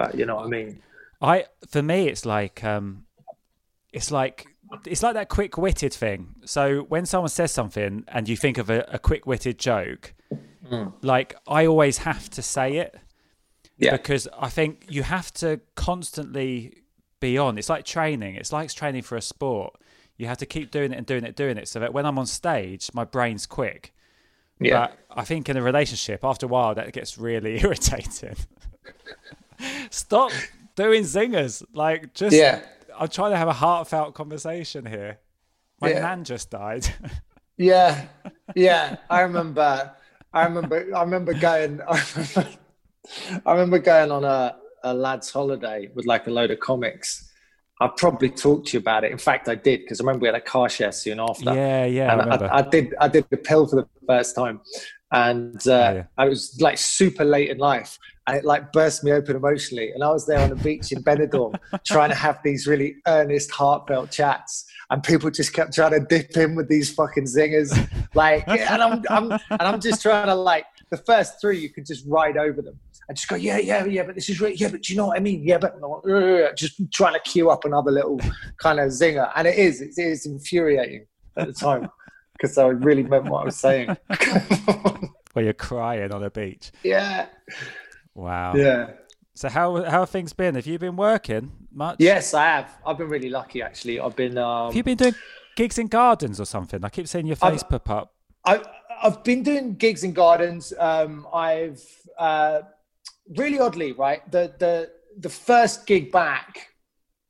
But 0.00 0.14
you 0.14 0.24
know 0.24 0.36
what 0.36 0.46
I 0.46 0.48
mean? 0.48 0.82
I 1.20 1.44
for 1.68 1.82
me 1.82 2.08
it's 2.08 2.24
like 2.24 2.64
um 2.64 3.04
it's 3.92 4.10
like 4.10 4.46
it's 4.86 5.02
like 5.02 5.12
that 5.14 5.28
quick 5.28 5.58
witted 5.58 5.92
thing. 5.92 6.36
So 6.46 6.82
when 6.88 7.04
someone 7.04 7.28
says 7.28 7.52
something 7.52 8.04
and 8.08 8.26
you 8.28 8.36
think 8.36 8.56
of 8.56 8.70
a, 8.70 8.80
a 8.88 8.98
quick 8.98 9.26
witted 9.26 9.58
joke, 9.58 10.14
like 11.02 11.34
I 11.46 11.66
always 11.66 11.98
have 11.98 12.30
to 12.30 12.40
say 12.40 12.76
it 12.78 12.96
Yeah. 13.76 13.92
because 13.92 14.26
I 14.38 14.48
think 14.48 14.86
you 14.88 15.02
have 15.02 15.32
to 15.34 15.60
constantly 15.74 16.82
be 17.20 17.36
on. 17.36 17.58
It's 17.58 17.68
like 17.68 17.84
training. 17.84 18.36
It's 18.36 18.52
like 18.52 18.72
training 18.72 19.02
for 19.02 19.16
a 19.16 19.22
sport. 19.22 19.74
You 20.16 20.26
have 20.28 20.38
to 20.38 20.46
keep 20.46 20.70
doing 20.70 20.92
it 20.92 20.96
and 20.98 21.04
doing 21.06 21.24
it, 21.24 21.36
doing 21.36 21.58
it, 21.58 21.68
so 21.68 21.80
that 21.80 21.92
when 21.92 22.06
I'm 22.06 22.18
on 22.18 22.26
stage, 22.26 22.88
my 22.94 23.04
brain's 23.04 23.44
quick. 23.46 23.92
Yeah. 24.60 24.86
But 24.86 24.98
I 25.20 25.24
think 25.24 25.48
in 25.50 25.56
a 25.58 25.62
relationship, 25.62 26.20
after 26.24 26.46
a 26.46 26.48
while, 26.48 26.74
that 26.76 26.92
gets 26.92 27.18
really 27.18 27.60
irritating. 27.64 28.36
Stop 29.90 30.32
doing 30.76 31.02
zingers. 31.02 31.62
Like, 31.74 32.14
just. 32.14 32.34
Yeah. 32.34 32.60
I'm 32.98 33.08
trying 33.08 33.30
to 33.32 33.36
have 33.36 33.48
a 33.48 33.52
heartfelt 33.52 34.14
conversation 34.14 34.84
here. 34.86 35.18
My 35.80 35.90
Yeah. 35.90 36.00
nan 36.00 36.24
just 36.24 36.50
died. 36.50 36.86
Yeah, 37.56 38.06
yeah. 38.56 38.96
I 39.10 39.20
remember. 39.20 39.92
I 40.32 40.44
remember. 40.44 40.96
I 40.96 41.02
remember 41.02 41.34
going. 41.34 41.80
I 41.88 42.02
remember, 42.16 42.48
I 43.44 43.52
remember 43.52 43.78
going 43.80 44.10
on 44.10 44.24
a, 44.24 44.56
a 44.82 44.94
lad's 44.94 45.30
holiday 45.30 45.90
with 45.94 46.06
like 46.06 46.26
a 46.26 46.30
load 46.30 46.50
of 46.52 46.60
comics. 46.60 47.30
I 47.78 47.88
probably 47.94 48.30
talked 48.30 48.68
to 48.68 48.78
you 48.78 48.80
about 48.80 49.04
it. 49.04 49.12
In 49.12 49.18
fact, 49.18 49.46
I 49.46 49.56
did 49.56 49.80
because 49.80 50.00
I 50.00 50.04
remember 50.04 50.22
we 50.22 50.28
had 50.28 50.36
a 50.36 50.40
car 50.40 50.70
share 50.70 50.90
soon 50.90 51.20
after. 51.20 51.52
yeah, 51.54 51.84
yeah, 51.84 52.06
I 52.08 52.12
and 52.12 52.20
remember. 52.22 52.48
I, 52.50 52.58
I 52.60 52.62
did. 52.62 52.94
I 52.98 53.08
did 53.08 53.26
the 53.28 53.36
pill 53.36 53.66
for 53.66 53.76
the 53.76 53.88
first 54.06 54.34
time, 54.34 54.62
and 55.12 55.56
uh, 55.68 55.70
Oh, 55.72 55.94
yeah. 55.96 56.04
I 56.16 56.24
was 56.30 56.56
like 56.62 56.78
super 56.78 57.26
late 57.26 57.50
in 57.50 57.58
life, 57.58 57.98
and 58.30 58.38
it 58.38 58.44
like 58.44 58.72
burst 58.72 59.02
me 59.02 59.10
open 59.10 59.34
emotionally. 59.34 59.90
And 59.90 60.04
I 60.04 60.10
was 60.10 60.24
there 60.24 60.38
on 60.38 60.50
the 60.50 60.56
beach 60.56 60.92
in 60.92 61.02
Benidorm 61.02 61.58
trying 61.84 62.10
to 62.10 62.14
have 62.14 62.38
these 62.44 62.66
really 62.66 62.96
earnest, 63.08 63.50
heartfelt 63.50 64.12
chats, 64.12 64.66
and 64.90 65.02
people 65.02 65.30
just 65.30 65.52
kept 65.52 65.74
trying 65.74 65.92
to 65.92 66.00
dip 66.00 66.36
in 66.36 66.54
with 66.54 66.68
these 66.68 66.92
fucking 66.92 67.24
zingers, 67.24 67.72
like, 68.14 68.46
and 68.48 68.82
I'm, 68.82 69.02
I'm, 69.10 69.32
and 69.32 69.62
I'm 69.62 69.80
just 69.80 70.00
trying 70.02 70.26
to 70.26 70.34
like 70.34 70.66
the 70.90 70.96
first 70.98 71.40
three, 71.40 71.58
you 71.58 71.70
could 71.70 71.86
just 71.86 72.04
ride 72.06 72.36
over 72.36 72.62
them 72.62 72.78
and 73.08 73.16
just 73.16 73.28
go, 73.28 73.34
yeah, 73.34 73.58
yeah, 73.58 73.84
yeah, 73.84 74.04
but 74.04 74.14
this 74.14 74.28
is 74.28 74.40
really, 74.40 74.54
yeah, 74.54 74.68
but 74.68 74.82
do 74.82 74.92
you 74.92 74.96
know 74.96 75.08
what 75.08 75.16
I 75.16 75.20
mean? 75.20 75.42
Yeah, 75.42 75.58
but 75.58 75.76
just 76.56 76.80
trying 76.92 77.14
to 77.14 77.20
queue 77.20 77.50
up 77.50 77.64
another 77.64 77.90
little 77.90 78.20
kind 78.58 78.78
of 78.78 78.90
zinger. 78.90 79.30
And 79.34 79.48
it 79.48 79.58
is, 79.58 79.80
it 79.80 79.98
is 79.98 80.26
infuriating 80.26 81.06
at 81.36 81.48
the 81.48 81.52
time 81.52 81.88
because 82.34 82.56
I 82.56 82.66
really 82.66 83.02
meant 83.02 83.24
what 83.24 83.42
I 83.42 83.44
was 83.46 83.56
saying. 83.56 83.96
Where 85.32 85.44
you're 85.44 85.52
crying 85.52 86.12
on 86.12 86.22
a 86.22 86.30
beach. 86.30 86.70
yeah. 86.84 87.26
Wow. 88.14 88.54
Yeah. 88.54 88.90
So 89.34 89.48
how 89.48 89.82
how 89.84 90.00
have 90.00 90.10
things 90.10 90.32
been? 90.32 90.54
Have 90.54 90.66
you 90.66 90.78
been 90.78 90.96
working 90.96 91.52
much? 91.72 91.96
Yes, 91.98 92.34
I 92.34 92.44
have. 92.44 92.70
I've 92.84 92.98
been 92.98 93.08
really 93.08 93.30
lucky, 93.30 93.62
actually. 93.62 94.00
I've 94.00 94.16
been. 94.16 94.36
Um, 94.36 94.66
Have 94.66 94.76
you 94.76 94.82
been 94.82 94.96
doing 94.98 95.14
gigs 95.56 95.78
in 95.78 95.86
gardens 95.86 96.40
or 96.40 96.44
something? 96.44 96.84
I 96.84 96.88
keep 96.88 97.08
seeing 97.08 97.26
your 97.26 97.36
I've- 97.42 97.56
face 97.56 97.62
pop 97.62 97.88
up. 97.90 98.14
I, 98.44 98.62
I've 99.02 99.22
been 99.22 99.42
doing 99.42 99.74
gigs 99.74 100.02
in 100.02 100.12
gardens. 100.12 100.72
Um, 100.78 101.26
I've 101.32 101.82
uh, 102.18 102.62
really 103.36 103.58
oddly, 103.58 103.92
right? 103.92 104.28
The 104.30 104.52
the 104.58 104.90
the 105.18 105.28
first 105.28 105.86
gig 105.86 106.10
back, 106.10 106.68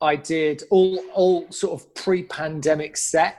I 0.00 0.16
did 0.16 0.62
all 0.70 0.98
all 1.12 1.50
sort 1.50 1.80
of 1.80 1.94
pre-pandemic 1.94 2.96
set, 2.96 3.36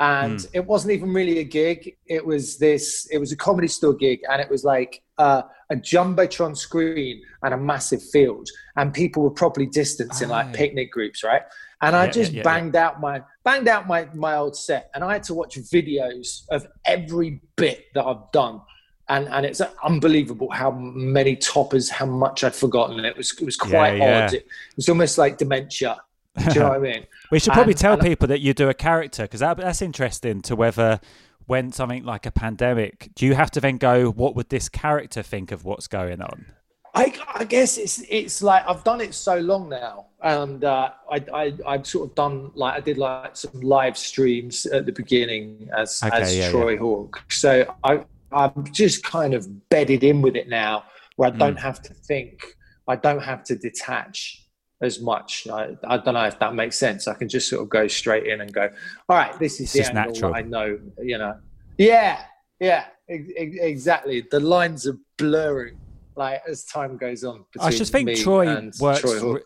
and 0.00 0.46
it 0.52 0.64
wasn't 0.66 0.92
even 0.92 1.12
really 1.12 1.38
a 1.38 1.44
gig. 1.44 1.96
It 2.06 2.24
was 2.24 2.58
this. 2.58 3.06
It 3.10 3.18
was 3.18 3.30
a 3.32 3.36
comedy 3.36 3.68
store 3.68 3.94
gig, 3.94 4.20
and 4.30 4.40
it 4.40 4.50
was 4.50 4.64
like 4.64 5.02
uh, 5.18 5.42
a 5.72 5.76
jumbotron 5.76 6.56
screen 6.56 7.22
and 7.42 7.54
a 7.54 7.56
massive 7.56 8.02
field, 8.02 8.48
and 8.76 8.92
people 8.94 9.22
were 9.22 9.30
probably 9.30 9.66
distancing 9.66 10.26
in 10.26 10.30
like 10.30 10.52
picnic 10.52 10.90
groups, 10.92 11.22
right? 11.24 11.42
And 11.80 11.96
I 11.96 12.04
Yeah, 12.04 12.10
just 12.12 12.32
yeah, 12.32 12.38
yeah, 12.38 12.42
banged 12.44 12.76
out 12.76 13.00
my 13.00 13.22
banged 13.44 13.66
out 13.68 13.86
my 13.88 14.06
my 14.14 14.36
old 14.36 14.56
set, 14.56 14.90
and 14.94 15.02
I 15.02 15.14
had 15.14 15.24
to 15.24 15.34
watch 15.34 15.56
videos 15.58 16.42
of 16.50 16.66
every 16.86 17.40
bit 17.56 17.86
that 17.94 18.04
I've 18.04 18.30
done, 18.32 18.60
and 19.08 19.26
and 19.28 19.44
it's 19.44 19.60
unbelievable 19.82 20.50
how 20.50 20.70
many 20.70 21.34
toppers, 21.36 21.90
how 21.90 22.06
much 22.06 22.44
I'd 22.44 22.54
forgotten. 22.54 23.04
It 23.04 23.16
was 23.16 23.32
it 23.40 23.44
was 23.44 23.56
quite 23.56 23.96
Yeah, 23.96 24.24
odd. 24.26 24.32
yeah. 24.32 24.38
It 24.38 24.46
was 24.76 24.88
almost 24.88 25.18
like 25.18 25.38
dementia. 25.38 25.96
Do 26.38 26.44
you 26.54 26.60
know 26.60 26.68
what 26.70 26.76
I 26.76 26.78
mean? 26.92 27.06
We 27.30 27.38
should 27.40 27.52
probably 27.52 27.72
And- 27.72 27.80
tell 27.80 27.92
and- 27.94 28.02
people 28.02 28.28
that 28.28 28.40
you 28.40 28.54
do 28.54 28.68
a 28.68 28.74
character 28.74 29.24
because 29.24 29.40
that, 29.40 29.56
that's 29.56 29.82
interesting 29.82 30.40
to 30.42 30.54
whether 30.56 31.00
when 31.46 31.72
something 31.72 32.04
like 32.04 32.26
a 32.26 32.30
pandemic, 32.30 33.10
do 33.14 33.26
you 33.26 33.34
have 33.34 33.50
to 33.52 33.60
then 33.60 33.78
go, 33.78 34.10
what 34.10 34.34
would 34.36 34.48
this 34.48 34.68
character 34.68 35.22
think 35.22 35.52
of 35.52 35.64
what's 35.64 35.86
going 35.86 36.20
on? 36.20 36.46
I, 36.94 37.14
I 37.34 37.44
guess 37.44 37.78
it's 37.78 38.02
it's 38.10 38.42
like 38.42 38.64
I've 38.68 38.84
done 38.84 39.00
it 39.00 39.14
so 39.14 39.38
long 39.38 39.70
now, 39.70 40.08
and 40.22 40.62
uh, 40.62 40.90
I, 41.10 41.24
I 41.32 41.52
I've 41.66 41.86
sort 41.86 42.10
of 42.10 42.14
done 42.14 42.50
like 42.54 42.74
I 42.74 42.80
did 42.80 42.98
like 42.98 43.34
some 43.34 43.60
live 43.62 43.96
streams 43.96 44.66
at 44.66 44.84
the 44.84 44.92
beginning 44.92 45.70
as 45.74 46.02
Okay, 46.02 46.20
as 46.20 46.36
yeah, 46.36 46.50
Troy 46.50 46.76
Hawke. 46.76 47.22
So 47.30 47.74
I 47.82 48.04
I'm 48.30 48.70
just 48.72 49.04
kind 49.04 49.32
of 49.32 49.68
bedded 49.70 50.04
in 50.04 50.20
with 50.20 50.36
it 50.36 50.50
now, 50.50 50.84
where 51.16 51.30
Hmm. 51.30 51.36
I 51.36 51.46
don't 51.46 51.58
have 51.58 51.80
to 51.82 51.94
think, 51.94 52.42
I 52.86 52.96
don't 52.96 53.22
have 53.22 53.42
to 53.44 53.56
detach 53.56 54.41
as 54.82 55.00
much. 55.00 55.46
I, 55.48 55.76
I 55.84 55.96
don't 55.96 56.14
know 56.14 56.24
if 56.24 56.38
that 56.40 56.54
makes 56.54 56.76
sense. 56.76 57.08
I 57.08 57.14
can 57.14 57.28
just 57.28 57.48
sort 57.48 57.62
of 57.62 57.68
go 57.68 57.86
straight 57.86 58.26
in 58.26 58.40
and 58.40 58.52
go, 58.52 58.68
all 59.08 59.16
right, 59.16 59.38
this 59.38 59.60
is 59.60 59.74
It's 59.74 59.88
the 59.88 59.96
angle 59.96 60.12
natural. 60.12 60.34
I 60.34 60.42
know, 60.42 60.78
you 61.00 61.16
know. 61.18 61.38
Yeah, 61.78 62.22
yeah, 62.60 62.84
ex- 63.08 63.32
ex- 63.36 63.56
exactly. 63.60 64.26
The 64.30 64.40
lines 64.40 64.86
are 64.86 64.98
blurring 65.16 65.78
like 66.16 66.42
as 66.46 66.64
time 66.64 66.98
goes 66.98 67.24
on. 67.24 67.44
I 67.58 67.70
just 67.70 67.92
think 67.92 68.14
Troy 68.18 68.70
works. 68.80 69.00
Troy 69.00 69.34
re- 69.34 69.40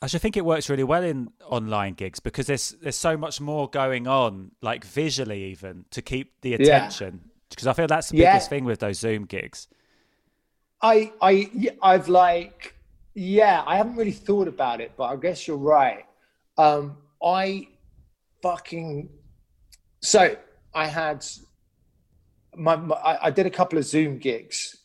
I 0.00 0.06
should 0.06 0.20
think 0.20 0.36
it 0.36 0.44
works 0.44 0.68
really 0.68 0.84
well 0.84 1.02
in 1.04 1.28
online 1.46 1.94
gigs 1.94 2.20
because 2.20 2.46
there's 2.46 2.70
there's 2.82 2.96
so 2.96 3.16
much 3.16 3.40
more 3.40 3.68
going 3.68 4.06
on, 4.06 4.52
like 4.60 4.84
visually 4.84 5.44
even, 5.44 5.84
to 5.90 6.02
keep 6.02 6.40
the 6.42 6.54
attention. 6.54 7.30
Because 7.50 7.66
I 7.66 7.72
feel 7.72 7.86
that's 7.86 8.08
the 8.08 8.18
Yeah. 8.18 8.32
biggest 8.32 8.48
thing 8.50 8.64
with 8.64 8.80
those 8.80 8.98
Zoom 8.98 9.26
gigs. 9.26 9.68
I, 10.80 11.12
I, 11.20 11.50
I've 11.82 12.08
like, 12.08 12.74
yeah, 13.14 13.62
I 13.66 13.76
haven't 13.76 13.96
really 13.96 14.12
thought 14.12 14.48
about 14.48 14.80
it, 14.80 14.92
but 14.96 15.04
I 15.04 15.16
guess 15.16 15.46
you're 15.46 15.56
right. 15.56 16.04
Um, 16.56 16.96
I 17.22 17.68
fucking, 18.42 19.08
so 20.00 20.36
I 20.74 20.86
had, 20.86 21.24
my, 22.56 22.76
my 22.76 22.96
I, 22.96 23.26
I 23.26 23.30
did 23.30 23.46
a 23.46 23.50
couple 23.50 23.78
of 23.78 23.84
Zoom 23.84 24.18
gigs, 24.18 24.76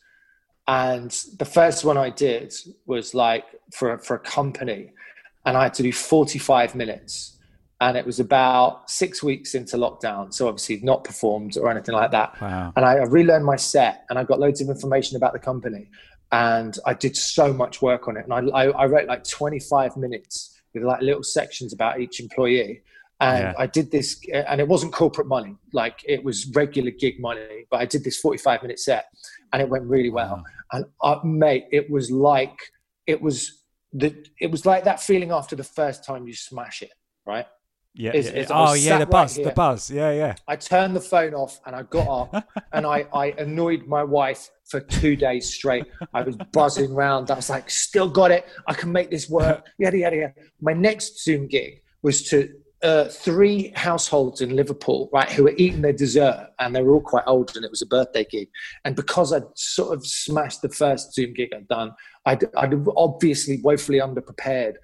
and 0.66 1.10
the 1.38 1.46
first 1.46 1.84
one 1.84 1.96
I 1.96 2.10
did 2.10 2.52
was 2.84 3.14
like 3.14 3.46
for 3.72 3.96
for 3.98 4.16
a 4.16 4.18
company, 4.18 4.92
and 5.46 5.56
I 5.56 5.64
had 5.64 5.74
to 5.74 5.82
do 5.82 5.92
45 5.92 6.74
minutes. 6.74 7.34
And 7.80 7.96
it 7.96 8.04
was 8.04 8.18
about 8.18 8.90
six 8.90 9.22
weeks 9.22 9.54
into 9.54 9.76
lockdown. 9.76 10.34
So 10.34 10.48
obviously 10.48 10.80
not 10.82 11.04
performed 11.04 11.56
or 11.56 11.70
anything 11.70 11.94
like 11.94 12.10
that. 12.10 12.38
Wow. 12.40 12.72
And 12.74 12.84
I, 12.84 12.94
I 12.94 13.04
relearned 13.04 13.44
my 13.44 13.54
set 13.54 14.04
and 14.10 14.18
I 14.18 14.24
got 14.24 14.40
loads 14.40 14.60
of 14.60 14.68
information 14.68 15.16
about 15.16 15.32
the 15.32 15.38
company. 15.38 15.86
And 16.30 16.76
I 16.84 16.94
did 16.94 17.16
so 17.16 17.52
much 17.52 17.80
work 17.80 18.06
on 18.08 18.16
it. 18.16 18.26
And 18.28 18.32
I, 18.32 18.64
I, 18.64 18.64
I 18.70 18.86
wrote 18.86 19.08
like 19.08 19.24
25 19.24 19.96
minutes 19.96 20.60
with 20.74 20.82
like 20.82 21.00
little 21.00 21.22
sections 21.22 21.72
about 21.72 22.00
each 22.00 22.20
employee. 22.20 22.82
And 23.20 23.44
Yeah. 23.44 23.54
I 23.58 23.66
did 23.66 23.90
this, 23.90 24.20
and 24.32 24.60
it 24.60 24.68
wasn't 24.68 24.92
corporate 24.92 25.26
money, 25.26 25.56
like 25.72 26.04
it 26.06 26.22
was 26.22 26.46
regular 26.54 26.90
gig 26.90 27.18
money. 27.18 27.66
But 27.70 27.80
I 27.80 27.86
did 27.86 28.04
this 28.04 28.18
45 28.20 28.62
minute 28.62 28.78
set 28.78 29.06
and 29.52 29.60
it 29.62 29.68
went 29.68 29.84
really 29.84 30.10
well. 30.10 30.44
And 30.72 30.84
uh, 31.02 31.18
mate, 31.24 31.66
it 31.72 31.90
was 31.90 32.10
like, 32.10 32.58
it 33.06 33.20
was 33.20 33.64
the, 33.92 34.14
it 34.38 34.50
was 34.50 34.66
like 34.66 34.84
that 34.84 35.00
feeling 35.00 35.32
after 35.32 35.56
the 35.56 35.64
first 35.64 36.04
time 36.04 36.28
you 36.28 36.34
smash 36.34 36.82
it, 36.82 36.92
right? 37.26 37.46
Yeah. 37.98 38.12
Is- 38.14 38.26
yeah. 38.26 38.32
is 38.32 38.46
oh 38.50 38.74
yeah, 38.74 38.98
the 38.98 39.06
right 39.06 39.10
buzz, 39.10 39.34
the 39.34 39.50
buzz. 39.50 39.90
Yeah, 39.90 40.12
yeah. 40.12 40.34
I 40.46 40.54
turned 40.54 40.94
the 40.94 41.00
phone 41.00 41.34
off 41.34 41.60
and 41.66 41.74
I 41.74 41.82
got 41.82 42.06
up 42.06 42.48
and 42.72 42.86
I, 42.86 43.06
I 43.12 43.34
annoyed 43.38 43.86
my 43.88 44.04
wife 44.04 44.48
for 44.66 44.80
two 44.80 45.16
days 45.16 45.52
straight. 45.52 45.84
I 46.14 46.22
was 46.22 46.36
buzzing 46.52 46.92
around. 46.92 47.32
I 47.32 47.34
was 47.34 47.50
like, 47.50 47.68
still 47.68 48.08
got 48.08 48.30
it. 48.30 48.46
I 48.68 48.74
can 48.74 48.92
make 48.92 49.10
this 49.10 49.28
work. 49.28 49.66
Yada, 49.78 49.98
yada, 49.98 50.16
yada. 50.16 50.34
My 50.60 50.72
next 50.72 51.24
Zoom 51.24 51.48
gig 51.48 51.82
was 52.02 52.22
to 52.28 52.48
uh, 52.84 53.06
three 53.06 53.72
households 53.74 54.42
in 54.42 54.54
Liverpool, 54.54 55.10
right, 55.12 55.28
who 55.28 55.42
were 55.42 55.54
eating 55.56 55.82
their 55.82 55.92
dessert 55.92 56.50
and 56.60 56.76
they 56.76 56.82
were 56.82 56.92
all 56.92 57.00
quite 57.00 57.24
old 57.26 57.56
and 57.56 57.64
it 57.64 57.70
was 57.72 57.82
a 57.82 57.86
birthday 57.86 58.24
gig. 58.30 58.48
And 58.84 58.94
because 58.94 59.32
I'd 59.32 59.42
sort 59.56 59.96
of 59.96 60.06
smashed 60.06 60.62
the 60.62 60.68
first 60.68 61.14
Zoom 61.14 61.34
gig 61.34 61.52
I'd 61.52 61.66
done, 61.66 61.90
I'd, 62.26 62.44
I'd 62.56 62.74
obviously 62.96 63.60
woefully 63.64 63.98
underprepared 63.98 64.74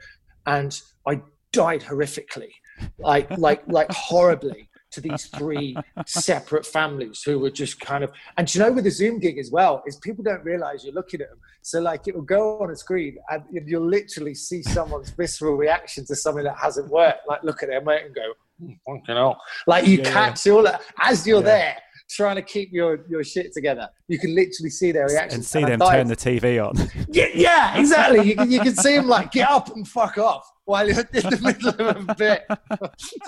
and 0.46 0.76
I 1.06 1.20
died 1.52 1.82
horrifically 1.82 2.50
like 2.98 3.30
like 3.38 3.62
like 3.66 3.90
horribly 3.92 4.68
to 4.90 5.00
these 5.00 5.26
three 5.26 5.76
separate 6.06 6.64
families 6.64 7.22
who 7.26 7.38
were 7.40 7.50
just 7.50 7.80
kind 7.80 8.04
of 8.04 8.12
and 8.36 8.52
you 8.54 8.60
know 8.60 8.70
with 8.70 8.84
the 8.84 8.90
zoom 8.90 9.18
gig 9.18 9.38
as 9.38 9.50
well 9.50 9.82
is 9.86 9.96
people 9.96 10.22
don't 10.22 10.44
realize 10.44 10.84
you're 10.84 10.94
looking 10.94 11.20
at 11.20 11.28
them 11.28 11.38
so 11.62 11.80
like 11.80 12.06
it 12.06 12.14
will 12.14 12.22
go 12.22 12.60
on 12.60 12.70
a 12.70 12.76
screen 12.76 13.16
and 13.30 13.42
you'll 13.66 13.84
literally 13.88 14.34
see 14.34 14.62
someone's 14.62 15.10
visceral 15.18 15.56
reaction 15.56 16.04
to 16.06 16.14
something 16.14 16.44
that 16.44 16.56
hasn't 16.58 16.88
worked. 16.90 17.26
Like 17.26 17.42
look 17.42 17.62
at 17.62 17.70
their 17.70 17.80
mate 17.80 18.02
and 18.04 18.14
go 18.14 18.22
"Hmm, 18.60 18.72
fucking 18.86 19.16
hell. 19.16 19.40
Like 19.66 19.86
you 19.86 19.98
Yeah, 19.98 20.12
catch 20.12 20.46
all 20.46 20.62
that. 20.62 20.82
As 21.00 21.26
you're 21.26 21.38
Yeah. 21.40 21.44
there 21.46 21.76
trying 22.10 22.36
to 22.36 22.42
keep 22.42 22.70
your 22.70 23.06
your 23.08 23.24
shit 23.24 23.50
together 23.54 23.88
you 24.08 24.18
can 24.18 24.34
literally 24.34 24.68
see 24.68 24.92
their 24.92 25.06
reaction 25.06 25.36
And 25.36 25.44
see 25.44 25.64
I 25.64 25.70
them 25.70 25.80
turn 25.80 26.06
the 26.06 26.14
TV 26.14 26.62
on. 26.62 26.74
Yeah, 27.08 27.28
yeah, 27.34 27.78
exactly. 27.78 28.28
You 28.28 28.36
can, 28.36 28.50
you 28.50 28.60
can 28.60 28.74
see 28.76 28.96
them 28.96 29.08
like 29.08 29.32
get 29.32 29.48
up 29.48 29.74
and 29.74 29.88
fuck 29.88 30.18
off 30.18 30.46
while 30.64 30.86
you're 30.86 31.00
in 31.00 31.06
the 31.12 31.40
middle 31.42 31.88
of 31.88 32.08
a 32.08 32.14
bit. 32.14 32.46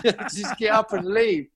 Just 0.35 0.57
get 0.59 0.73
up 0.73 0.93
and 0.93 1.07
leave. 1.07 1.49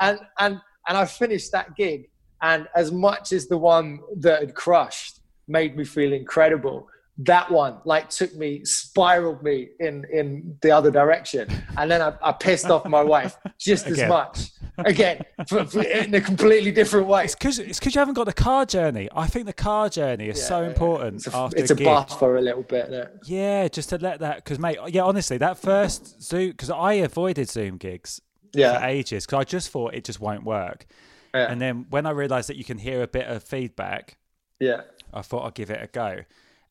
And 0.00 0.18
and 0.38 0.60
and 0.88 0.96
I 0.98 1.04
finished 1.04 1.52
that 1.52 1.76
gig, 1.76 2.10
and 2.40 2.68
as 2.74 2.90
much 2.90 3.32
as 3.32 3.46
the 3.46 3.58
one 3.58 4.00
that 4.16 4.40
had 4.40 4.54
crushed 4.54 5.20
made 5.48 5.76
me 5.76 5.84
feel 5.84 6.12
incredible, 6.12 6.88
that 7.24 7.50
one 7.50 7.78
like 7.84 8.08
took 8.10 8.34
me 8.34 8.64
spiraled 8.64 9.42
me 9.42 9.68
in 9.80 10.04
in 10.12 10.56
the 10.62 10.70
other 10.70 10.90
direction, 10.90 11.48
and 11.76 11.90
then 11.90 12.00
I, 12.00 12.14
I 12.22 12.32
pissed 12.32 12.66
off 12.66 12.84
my 12.86 13.02
wife 13.02 13.36
just 13.58 13.86
as 13.86 14.02
much 14.08 14.50
again 14.78 15.22
for, 15.48 15.64
for, 15.64 15.82
in 15.82 16.14
a 16.14 16.20
completely 16.20 16.72
different 16.72 17.06
way. 17.06 17.24
It's 17.24 17.34
because 17.34 17.58
it's 17.58 17.78
because 17.78 17.94
you 17.94 17.98
haven't 17.98 18.14
got 18.14 18.26
the 18.26 18.32
car 18.32 18.64
journey. 18.66 19.08
I 19.14 19.26
think 19.26 19.46
the 19.46 19.52
car 19.52 19.88
journey 19.88 20.28
is 20.28 20.44
so 20.44 20.62
important 20.62 21.26
It's 21.26 21.34
a, 21.34 21.36
after 21.36 21.58
it's 21.58 21.70
a 21.70 21.76
buffer 21.76 22.36
a 22.36 22.40
little 22.40 22.62
bit. 22.62 22.88
isn't? 22.88 23.10
Yeah, 23.26 23.68
just 23.68 23.90
to 23.90 23.98
let 23.98 24.20
that 24.20 24.36
because 24.36 24.58
mate, 24.58 24.78
yeah, 24.88 25.02
honestly, 25.02 25.38
that 25.38 25.58
first 25.58 26.22
Zoom 26.22 26.50
because 26.50 26.70
I 26.70 26.94
avoided 26.94 27.48
Zoom 27.50 27.76
gigs 27.76 28.20
yeah. 28.54 28.78
for 28.78 28.86
ages 28.86 29.26
because 29.26 29.40
I 29.40 29.44
just 29.44 29.70
thought 29.70 29.94
it 29.94 30.04
just 30.04 30.20
won't 30.20 30.44
work. 30.44 30.86
yeah, 31.34 31.50
And 31.50 31.60
then 31.60 31.86
when 31.90 32.06
I 32.06 32.10
realised 32.10 32.48
that 32.48 32.56
you 32.56 32.64
can 32.64 32.78
hear 32.78 33.02
a 33.02 33.08
bit 33.08 33.26
of 33.26 33.42
feedback, 33.42 34.16
yeah. 34.60 34.82
I 35.12 35.22
thought 35.22 35.46
I'd 35.46 35.54
give 35.54 35.70
it 35.70 35.82
a 35.82 35.86
go. 35.86 36.20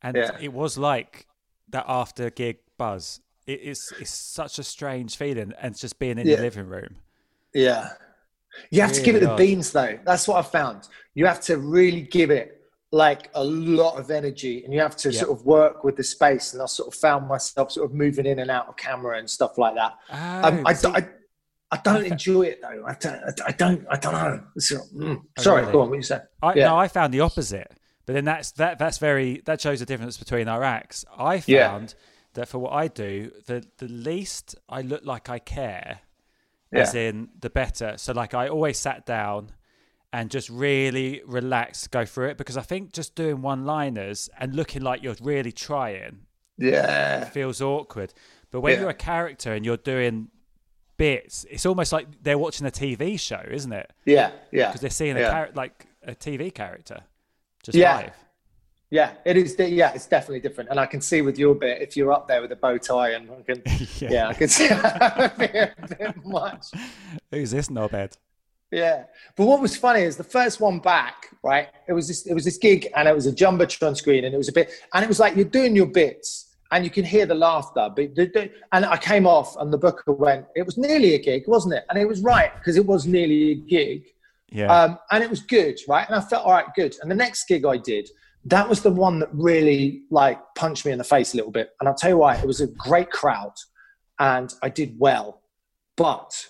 And 0.04 0.18
Yeah. 0.18 0.38
it 0.42 0.52
was 0.54 0.78
like 0.78 1.28
that 1.70 1.86
after 1.88 2.30
gig 2.30 2.58
buzz. 2.78 3.22
It, 3.48 3.60
it's 3.64 3.92
it's 4.00 4.12
such 4.14 4.60
a 4.60 4.64
strange 4.64 5.16
feeling, 5.18 5.54
and 5.62 5.72
it's 5.72 5.82
just 5.82 6.00
being 6.00 6.18
in 6.18 6.28
Yeah. 6.28 6.34
your 6.36 6.42
living 6.42 6.68
room. 6.68 6.96
Yeah. 7.54 7.90
You 8.70 8.82
have 8.82 8.92
to 8.94 9.02
give 9.02 9.16
it 9.16 9.20
the 9.22 9.32
odd. 9.32 9.38
beans 9.38 9.72
though. 9.72 9.98
That's 10.06 10.28
what 10.28 10.38
I 10.38 10.42
found. 10.42 10.88
You 11.14 11.26
have 11.26 11.42
to 11.42 11.58
really 11.58 12.02
give 12.02 12.32
it 12.32 12.58
like 12.92 13.30
a 13.36 13.44
lot 13.44 13.98
of 13.98 14.12
energy 14.12 14.66
and 14.66 14.74
you 14.74 14.82
have 14.82 14.98
to 14.98 15.12
Yeah. 15.12 15.22
sort 15.22 15.32
of 15.40 15.46
work 15.46 15.86
with 15.86 15.96
the 15.96 16.04
space. 16.04 16.54
And 16.54 16.62
I 16.62 16.66
sort 16.66 16.94
of 16.94 17.00
found 17.00 17.28
myself 17.28 17.72
sort 17.72 17.90
of 17.90 17.96
moving 17.96 18.26
in 18.26 18.40
and 18.40 18.52
out 18.52 18.68
of 18.68 18.76
camera 18.76 19.18
and 19.20 19.30
stuff 19.30 19.58
like 19.58 19.76
that. 19.76 19.94
um, 20.10 20.68
I, 20.68 20.76
Oh, 20.84 20.92
I, 20.92 21.08
I 21.72 21.78
don't 21.82 22.06
enjoy 22.06 22.42
it 22.44 22.60
though. 22.62 22.84
I 22.86 22.96
don't, 23.00 23.22
I, 23.48 23.52
don't, 23.54 23.86
I 23.90 23.96
don't 23.96 24.14
know. 24.14 24.44
Mm. 24.60 25.22
Sorry, 25.38 25.62
really? 25.62 25.72
go 25.72 25.82
on, 25.82 25.90
what 25.90 25.96
you 25.96 26.02
say? 26.04 26.20
I, 26.44 26.54
yeah. 26.54 26.66
No, 26.66 26.78
I 26.78 26.90
found 26.90 27.14
the 27.14 27.22
opposite. 27.22 27.72
But 28.12 28.16
then 28.16 28.26
that's 28.26 28.52
that 28.54 28.78
that's 28.78 28.98
very 28.98 29.42
that 29.46 29.62
shows 29.62 29.80
the 29.80 29.86
difference 29.86 30.18
between 30.18 30.50
our 30.50 30.64
acts. 30.64 31.06
I 31.18 31.42
Yeah. 31.46 31.70
found 31.70 31.96
that 32.34 32.50
for 32.50 32.60
what 32.60 32.74
I 32.74 32.90
do, 32.90 33.32
the 33.46 33.66
the 33.78 33.88
least 33.88 34.54
I 34.68 34.82
look 34.82 35.06
like 35.06 35.30
I 35.30 35.40
care, 35.40 36.02
as 36.74 36.94
Yeah. 36.94 37.04
in 37.04 37.30
the 37.40 37.50
better. 37.50 37.94
So 37.96 38.12
like 38.12 38.34
I 38.34 38.50
always 38.50 38.78
sat 38.78 39.06
down 39.06 39.54
and 40.12 40.30
just 40.30 40.50
really 40.50 41.22
relaxed, 41.26 41.90
go 41.90 42.04
through 42.04 42.28
it 42.32 42.38
because 42.38 42.58
I 42.58 42.64
think 42.64 42.92
just 42.92 43.16
doing 43.16 43.42
one 43.42 43.64
liners 43.66 44.30
and 44.38 44.54
looking 44.54 44.82
like 44.82 45.02
you're 45.02 45.16
really 45.22 45.54
trying 45.54 46.26
Yeah. 46.58 47.24
feels 47.30 47.62
awkward. 47.62 48.14
But 48.52 48.60
when 48.60 48.74
Yeah. 48.74 48.80
you're 48.82 48.90
a 48.90 48.94
character 48.94 49.54
and 49.54 49.66
you're 49.66 49.78
doing 49.78 50.28
bits, 50.98 51.46
it's 51.50 51.66
almost 51.66 51.94
like 51.94 52.08
they're 52.24 52.38
watching 52.38 52.68
a 52.68 52.72
TV 52.72 53.16
show, 53.16 53.42
isn't 53.50 53.72
it? 53.72 53.90
Yeah. 54.04 54.32
Yeah. 54.52 54.68
Because 54.68 54.82
they're 54.82 54.90
seeing 54.90 55.16
a 55.16 55.22
yeah. 55.22 55.32
character 55.32 55.56
like 55.56 55.88
a 56.04 56.14
TV 56.14 56.52
character, 56.54 57.04
just 57.64 57.78
Yeah. 57.78 57.96
live. 57.98 58.14
Yeah, 58.90 59.12
it 59.24 59.38
is. 59.38 59.56
Yeah, 59.58 59.94
it's 59.94 60.06
definitely 60.06 60.42
different, 60.42 60.70
and 60.70 60.78
I 60.78 60.86
can 60.86 61.00
see 61.00 61.22
with 61.22 61.40
your 61.40 61.56
bit 61.56 61.82
if 61.82 61.96
you're 61.96 62.12
up 62.12 62.28
there 62.28 62.42
with 62.42 62.52
a 62.52 62.58
bow 62.58 62.78
tie, 62.78 63.12
and 63.12 63.30
I 63.32 63.42
can, 63.42 63.64
yeah. 64.00 64.28
I 64.28 64.34
can 64.34 64.50
see 64.50 64.68
a 64.70 65.32
bit, 65.38 65.74
a 65.82 65.96
bit 65.96 66.26
much. 66.26 66.66
Who's 67.32 67.52
this 67.52 67.70
knobhead? 67.70 68.18
Yeah, 68.70 69.04
but 69.38 69.46
what 69.46 69.62
was 69.62 69.78
funny 69.78 70.02
is 70.02 70.18
the 70.18 70.26
first 70.26 70.60
one 70.60 70.80
back, 70.80 71.28
right? 71.42 71.70
It 71.88 71.94
was 71.94 72.10
this, 72.10 72.26
it 72.26 72.34
was 72.34 72.44
this 72.44 72.58
gig, 72.58 72.90
and 72.96 73.08
it 73.08 73.16
was 73.16 73.28
a 73.28 73.32
jumbotron 73.32 73.96
screen, 73.96 74.26
and 74.26 74.34
it 74.34 74.38
was 74.38 74.50
a 74.50 74.54
bit, 74.54 74.72
and 74.94 75.04
it 75.06 75.08
was 75.08 75.20
like 75.22 75.38
you're 75.38 75.46
doing 75.46 75.74
your 75.74 75.88
bits, 75.88 76.56
and 76.72 76.84
you 76.84 76.90
can 76.90 77.06
hear 77.06 77.26
the 77.26 77.36
laughter, 77.36 77.90
but 77.96 78.10
and 78.74 78.86
I 78.86 78.98
came 78.98 79.26
off, 79.26 79.56
and 79.56 79.72
the 79.72 79.78
booker 79.78 80.12
went, 80.12 80.48
it 80.56 80.66
was 80.66 80.78
nearly 80.78 81.16
a 81.16 81.20
gig, 81.20 81.44
wasn't 81.48 81.76
it? 81.76 81.86
And 81.90 81.98
it 81.98 82.06
was 82.08 82.20
right 82.22 82.54
because 82.60 82.76
it 82.76 82.86
was 82.86 83.06
nearly 83.06 83.52
a 83.52 83.56
gig, 83.56 84.04
Yeah. 84.52 84.68
um, 84.72 85.00
and 85.12 85.24
it 85.24 85.30
was 85.30 85.42
good, 85.42 85.80
right? 85.88 86.06
And 86.08 86.16
I 86.16 86.22
felt 86.22 86.46
all 86.46 86.52
right, 86.52 86.66
good. 86.76 86.96
And 87.02 87.10
the 87.10 87.16
next 87.16 87.46
gig 87.48 87.66
I 87.66 87.78
did, 87.78 88.10
that 88.46 88.68
was 88.68 88.82
the 88.82 88.92
one 88.92 89.20
that 89.20 89.30
really 89.34 90.02
like 90.10 90.40
punched 90.56 90.86
me 90.86 90.92
in 90.92 90.98
the 90.98 91.04
face 91.04 91.34
a 91.34 91.38
little 91.38 91.52
bit. 91.52 91.70
And 91.80 91.88
I'll 91.88 91.96
tell 91.96 92.10
you 92.10 92.18
why, 92.18 92.36
it 92.36 92.46
was 92.46 92.60
a 92.62 92.68
great 92.68 93.10
crowd, 93.12 93.54
and 94.20 94.54
I 94.62 94.70
did 94.70 94.96
well. 95.00 95.42
But 95.96 96.48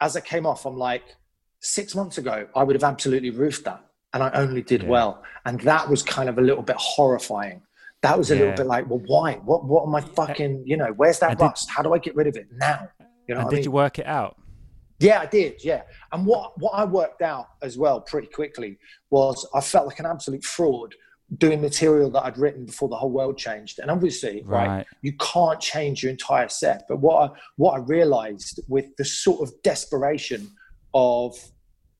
as 0.00 0.16
I 0.16 0.20
came 0.20 0.46
off, 0.46 0.64
I'm 0.66 0.76
like, 0.78 1.02
six 1.60 1.94
months 1.94 2.18
ago, 2.18 2.46
I 2.54 2.62
would 2.62 2.76
have 2.76 2.84
absolutely 2.84 3.30
roofed 3.30 3.64
that, 3.64 3.84
and 4.12 4.22
I 4.22 4.30
only 4.34 4.62
did 4.62 4.82
Yeah. 4.82 4.88
well. 4.88 5.22
And 5.44 5.60
that 5.62 5.88
was 5.88 6.02
kind 6.02 6.28
of 6.28 6.38
a 6.38 6.42
little 6.42 6.62
bit 6.62 6.76
horrifying. 6.78 7.62
That 8.02 8.16
was 8.18 8.30
a 8.30 8.34
Yeah. 8.34 8.40
little 8.42 8.56
bit 8.56 8.66
like, 8.66 8.88
well, 8.88 9.02
why? 9.06 9.34
What? 9.44 9.64
What 9.64 9.84
am 9.86 9.94
I 9.94 10.00
fucking? 10.02 10.64
You 10.66 10.76
know, 10.76 10.92
where's 10.96 11.18
that 11.20 11.30
did- 11.38 11.40
rust? 11.40 11.70
How 11.70 11.82
do 11.82 11.94
I 11.94 11.98
get 11.98 12.14
rid 12.14 12.26
of 12.26 12.36
it 12.36 12.46
now? 12.52 12.88
You 13.26 13.34
know, 13.34 13.40
and 13.40 13.44
what 13.44 13.46
I 13.46 13.50
did 13.50 13.56
mean? 13.56 13.64
you 13.64 13.70
work 13.70 13.98
it 13.98 14.06
out? 14.06 14.36
Yeah, 15.04 15.20
I 15.20 15.26
did. 15.26 15.64
Yeah, 15.64 15.82
and 16.12 16.26
what 16.26 16.58
what 16.58 16.70
I 16.70 16.84
worked 16.84 17.22
out 17.22 17.48
as 17.62 17.76
well 17.76 18.00
pretty 18.00 18.28
quickly 18.28 18.78
was 19.10 19.46
I 19.54 19.60
felt 19.60 19.86
like 19.86 19.98
an 20.00 20.06
absolute 20.06 20.44
fraud 20.44 20.94
doing 21.38 21.60
material 21.60 22.10
that 22.10 22.24
I'd 22.24 22.38
written 22.38 22.64
before 22.66 22.88
the 22.88 22.96
whole 22.96 23.10
world 23.10 23.38
changed. 23.38 23.78
And 23.78 23.90
obviously, 23.90 24.42
right, 24.44 24.68
Right. 24.68 24.86
you 25.02 25.12
can't 25.18 25.60
change 25.60 26.02
your 26.02 26.10
entire 26.10 26.48
set. 26.48 26.84
But 26.88 26.98
what 26.98 27.30
I, 27.30 27.34
what 27.56 27.72
I 27.72 27.78
realised 27.78 28.60
with 28.68 28.94
the 28.96 29.04
sort 29.04 29.40
of 29.46 29.62
desperation 29.62 30.50
of 30.92 31.34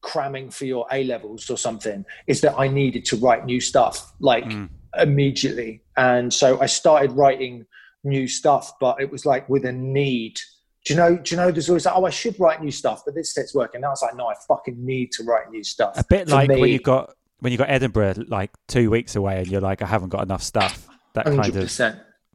cramming 0.02 0.50
for 0.50 0.66
your 0.66 0.86
A 0.92 1.04
levels 1.04 1.48
or 1.50 1.56
something 1.56 2.04
is 2.26 2.42
that 2.42 2.54
I 2.58 2.68
needed 2.68 3.04
to 3.06 3.16
write 3.16 3.46
new 3.46 3.60
stuff 3.60 4.12
like 4.20 4.44
mm. 4.44 4.68
immediately. 4.98 5.82
And 5.96 6.32
so 6.32 6.60
I 6.60 6.66
started 6.66 7.12
writing 7.12 7.66
new 8.04 8.28
stuff, 8.28 8.72
but 8.78 9.00
it 9.00 9.10
was 9.10 9.24
like 9.24 9.48
with 9.48 9.64
a 9.64 9.72
need. 9.72 10.38
Do 10.84 10.92
you 10.92 10.98
know? 10.98 11.16
Do 11.16 11.34
you 11.34 11.40
know? 11.40 11.50
There's 11.50 11.68
always 11.68 11.86
like, 11.86 11.96
oh, 11.96 12.04
I 12.04 12.10
should 12.10 12.38
write 12.38 12.62
new 12.62 12.70
stuff, 12.70 13.02
but 13.04 13.14
this 13.14 13.32
set's 13.32 13.54
working. 13.54 13.80
Now 13.80 13.92
it's 13.92 14.02
like, 14.02 14.16
no, 14.16 14.26
I 14.26 14.34
fucking 14.46 14.84
need 14.84 15.12
to 15.12 15.24
write 15.24 15.50
new 15.50 15.64
stuff. 15.64 15.98
A 15.98 16.04
bit 16.04 16.28
For 16.28 16.34
like 16.34 16.50
when 16.50 16.60
me, 16.60 16.72
you 16.72 16.78
got 16.78 17.14
when 17.40 17.52
you 17.52 17.58
got 17.58 17.70
Edinburgh 17.70 18.14
like 18.28 18.50
two 18.68 18.90
weeks 18.90 19.16
away, 19.16 19.38
and 19.38 19.46
you're 19.46 19.62
like, 19.62 19.80
I 19.82 19.86
haven't 19.86 20.10
got 20.10 20.22
enough 20.22 20.42
stuff. 20.42 20.86
That 21.14 21.24
kind 21.24 21.38
hundred 21.38 21.64
of 21.64 21.70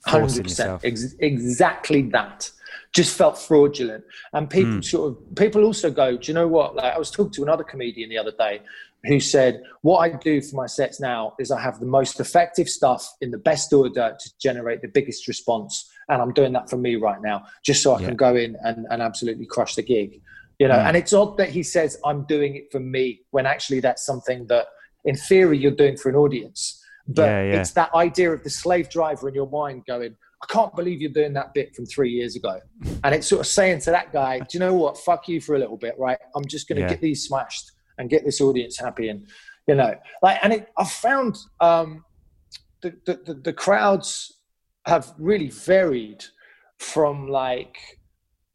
hundred 0.05 0.43
percent, 0.43 0.81
Ex- 0.83 1.15
exactly 1.19 2.03
that. 2.09 2.49
Just 2.91 3.15
felt 3.15 3.37
fraudulent, 3.37 4.03
and 4.33 4.49
people 4.49 4.73
Hmm. 4.73 4.81
sort 4.81 5.11
of 5.11 5.35
people 5.35 5.63
also 5.63 5.91
go, 5.91 6.17
do 6.17 6.27
you 6.27 6.33
know 6.33 6.47
what? 6.47 6.75
Like 6.75 6.93
I 6.93 6.97
was 6.97 7.11
talking 7.11 7.31
to 7.33 7.43
another 7.43 7.63
comedian 7.63 8.09
the 8.09 8.17
other 8.17 8.31
day 8.31 8.61
who 9.05 9.19
said, 9.19 9.63
what 9.81 9.99
I 9.99 10.09
do 10.09 10.41
for 10.41 10.55
my 10.55 10.65
sets 10.65 10.99
now 10.99 11.33
is 11.39 11.51
I 11.51 11.61
have 11.61 11.79
the 11.79 11.85
most 11.85 12.19
effective 12.19 12.67
stuff 12.67 13.15
in 13.21 13.31
the 13.31 13.37
best 13.37 13.71
order 13.71 14.15
to 14.19 14.29
generate 14.39 14.81
the 14.81 14.87
biggest 14.89 15.27
response, 15.27 15.88
and 16.09 16.21
I'm 16.21 16.33
doing 16.33 16.53
that 16.53 16.69
for 16.69 16.77
me 16.77 16.95
right 16.95 17.21
now, 17.21 17.45
just 17.63 17.81
so 17.83 17.93
I 17.93 17.99
Yeah. 18.01 18.07
can 18.07 18.15
go 18.17 18.35
in 18.35 18.55
and, 18.63 18.85
and 18.89 19.01
absolutely 19.01 19.45
crush 19.45 19.75
the 19.75 19.83
gig. 19.83 20.21
You 20.59 20.67
know, 20.67 20.75
Mm. 20.75 20.87
and 20.87 20.97
it's 20.97 21.13
odd 21.13 21.37
that 21.37 21.49
he 21.49 21.63
says 21.63 21.97
I'm 22.05 22.25
doing 22.25 22.55
it 22.55 22.71
for 22.71 22.79
me 22.79 23.21
when 23.31 23.45
actually 23.45 23.79
that's 23.79 24.05
something 24.05 24.45
that, 24.47 24.67
in 25.05 25.15
theory, 25.15 25.57
you're 25.57 25.71
doing 25.71 25.95
for 25.97 26.09
an 26.09 26.15
audience. 26.15 26.83
But 27.07 27.25
Yeah, 27.27 27.43
yeah. 27.43 27.59
it's 27.61 27.71
that 27.71 27.93
idea 27.95 28.31
of 28.33 28.43
the 28.43 28.49
slave 28.49 28.89
driver 28.89 29.29
in 29.29 29.35
your 29.35 29.49
mind 29.49 29.83
going, 29.87 30.15
I 30.41 30.45
can't 30.53 30.75
believe 30.75 31.01
you're 31.01 31.11
doing 31.11 31.33
that 31.33 31.53
bit 31.53 31.75
from 31.75 31.85
three 31.85 32.11
years 32.11 32.35
ago. 32.35 32.59
And 33.03 33.15
it's 33.15 33.27
sort 33.27 33.39
of 33.41 33.47
saying 33.47 33.79
to 33.81 33.91
that 33.91 34.11
guy, 34.11 34.39
Do 34.39 34.45
you 34.53 34.59
know 34.59 34.73
what? 34.73 34.97
Fuck 34.97 35.27
you 35.29 35.39
for 35.41 35.55
a 35.55 35.59
little 35.59 35.77
bit, 35.77 35.95
right? 35.97 36.17
I'm 36.35 36.45
just 36.45 36.67
going 36.67 36.77
to 36.77 36.81
Yeah. 36.83 36.89
get 36.89 37.01
these 37.01 37.23
smashed 37.25 37.71
and 37.97 38.09
get 38.09 38.25
this 38.25 38.41
audience 38.41 38.77
happy. 38.77 39.09
And, 39.09 39.25
you 39.67 39.75
know, 39.75 39.93
like, 40.21 40.37
and 40.43 40.51
it, 40.53 40.67
I've 40.77 40.91
found 40.91 41.37
um, 41.61 42.03
the, 42.81 42.93
the, 43.05 43.19
the, 43.25 43.33
the 43.35 43.53
crowds 43.53 44.38
have 44.85 45.13
really 45.17 45.49
varied 45.49 46.23
from 46.77 47.27
like 47.27 47.77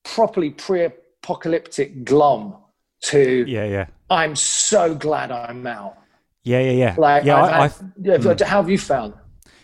properly 0.05 0.51
pre 0.51 0.85
apocalyptic 0.85 2.05
glum 2.05 2.57
to 3.03 3.45
yeah, 3.47 3.65
yeah, 3.65 3.87
I'm 4.11 4.35
so 4.37 4.95
glad 4.95 5.31
I'm 5.31 5.67
out. 5.67 5.97
yeah, 6.43 6.61
yeah, 6.61 6.71
yeah. 6.73 6.95
Like, 6.99 7.25
yeah, 7.25 7.43
I've 7.43 7.53
I, 7.53 7.63
had- 7.69 7.93
yeah, 8.03 8.17
but 8.19 8.41
how 8.41 8.63
have 8.63 8.71
you 8.71 8.79
found? 8.79 9.15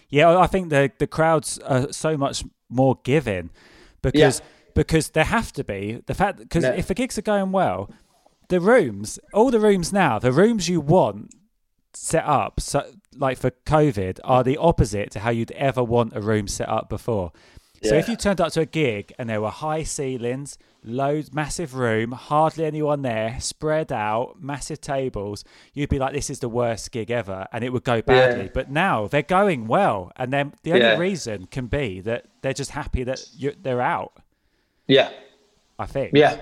Yeah, 0.09 0.39
I 0.39 0.47
think 0.47 0.71
the 0.71 0.91
the 0.99 1.07
crowds 1.07 1.59
are 1.61 1.93
so 1.93 2.17
much 2.17 2.45
more 2.69 2.99
giving 3.05 3.51
because 4.03 4.43
because 4.75 5.11
there 5.11 5.25
have 5.25 5.53
to 5.53 5.65
be 5.65 6.03
the 6.07 6.15
fact 6.15 6.39
because 6.39 6.65
Yeah. 6.65 6.73
if 6.79 6.87
the 6.87 6.95
gigs 6.95 7.17
are 7.19 7.23
going 7.23 7.53
well, 7.53 7.91
the 8.49 8.61
rooms, 8.61 9.19
all 9.33 9.51
the 9.51 9.61
rooms 9.61 9.93
now, 9.93 10.19
the 10.19 10.33
rooms 10.33 10.69
you 10.69 10.81
want 10.81 11.31
set 11.93 12.25
up 12.25 12.61
so 12.61 12.85
like 13.17 13.37
for 13.39 13.51
COVID 13.67 14.21
are 14.25 14.45
the 14.45 14.57
opposite 14.57 15.11
to 15.13 15.21
how 15.21 15.31
you'd 15.31 15.51
ever 15.53 15.83
want 15.83 16.15
a 16.15 16.21
room 16.21 16.47
set 16.49 16.69
up 16.69 16.89
before. 16.89 17.33
So 17.83 17.95
if 17.95 18.11
you 18.11 18.17
turned 18.17 18.43
up 18.43 18.53
to 18.53 18.61
a 18.61 18.67
gig 18.67 19.15
and 19.19 19.27
there 19.31 19.41
were 19.41 19.49
high 19.49 19.85
ceilings, 19.85 20.59
loads, 20.85 21.33
massive 21.33 21.75
room, 21.75 22.13
hardly 22.13 22.67
anyone 22.67 23.01
there, 23.01 23.39
spread 23.41 23.91
out, 23.91 24.35
massive 24.39 24.83
tables, 24.83 25.45
you'd 25.73 25.89
be 25.89 25.99
like, 25.99 26.13
"This 26.13 26.29
is 26.29 26.41
the 26.41 26.49
worst 26.51 26.93
gig 26.93 27.11
ever," 27.11 27.47
and 27.55 27.65
it 27.65 27.73
would 27.73 27.85
go 27.85 28.03
badly. 28.03 28.45
Yeah. 28.45 28.51
But 28.53 28.71
now 28.71 29.07
they're 29.07 29.23
going 29.23 29.67
well, 29.67 30.13
and 30.17 30.31
then 30.31 30.53
the 30.63 30.73
only 30.73 30.85
Yeah. 30.85 30.99
reason 30.99 31.47
can 31.47 31.69
be 31.69 32.03
that 32.03 32.27
they're 32.43 32.53
just 32.53 32.73
happy 32.73 33.03
that 33.05 33.25
they're 33.63 33.81
out. 33.81 34.13
Yeah. 34.87 35.09
I 35.79 35.87
think. 35.87 36.11
Yeah, 36.15 36.39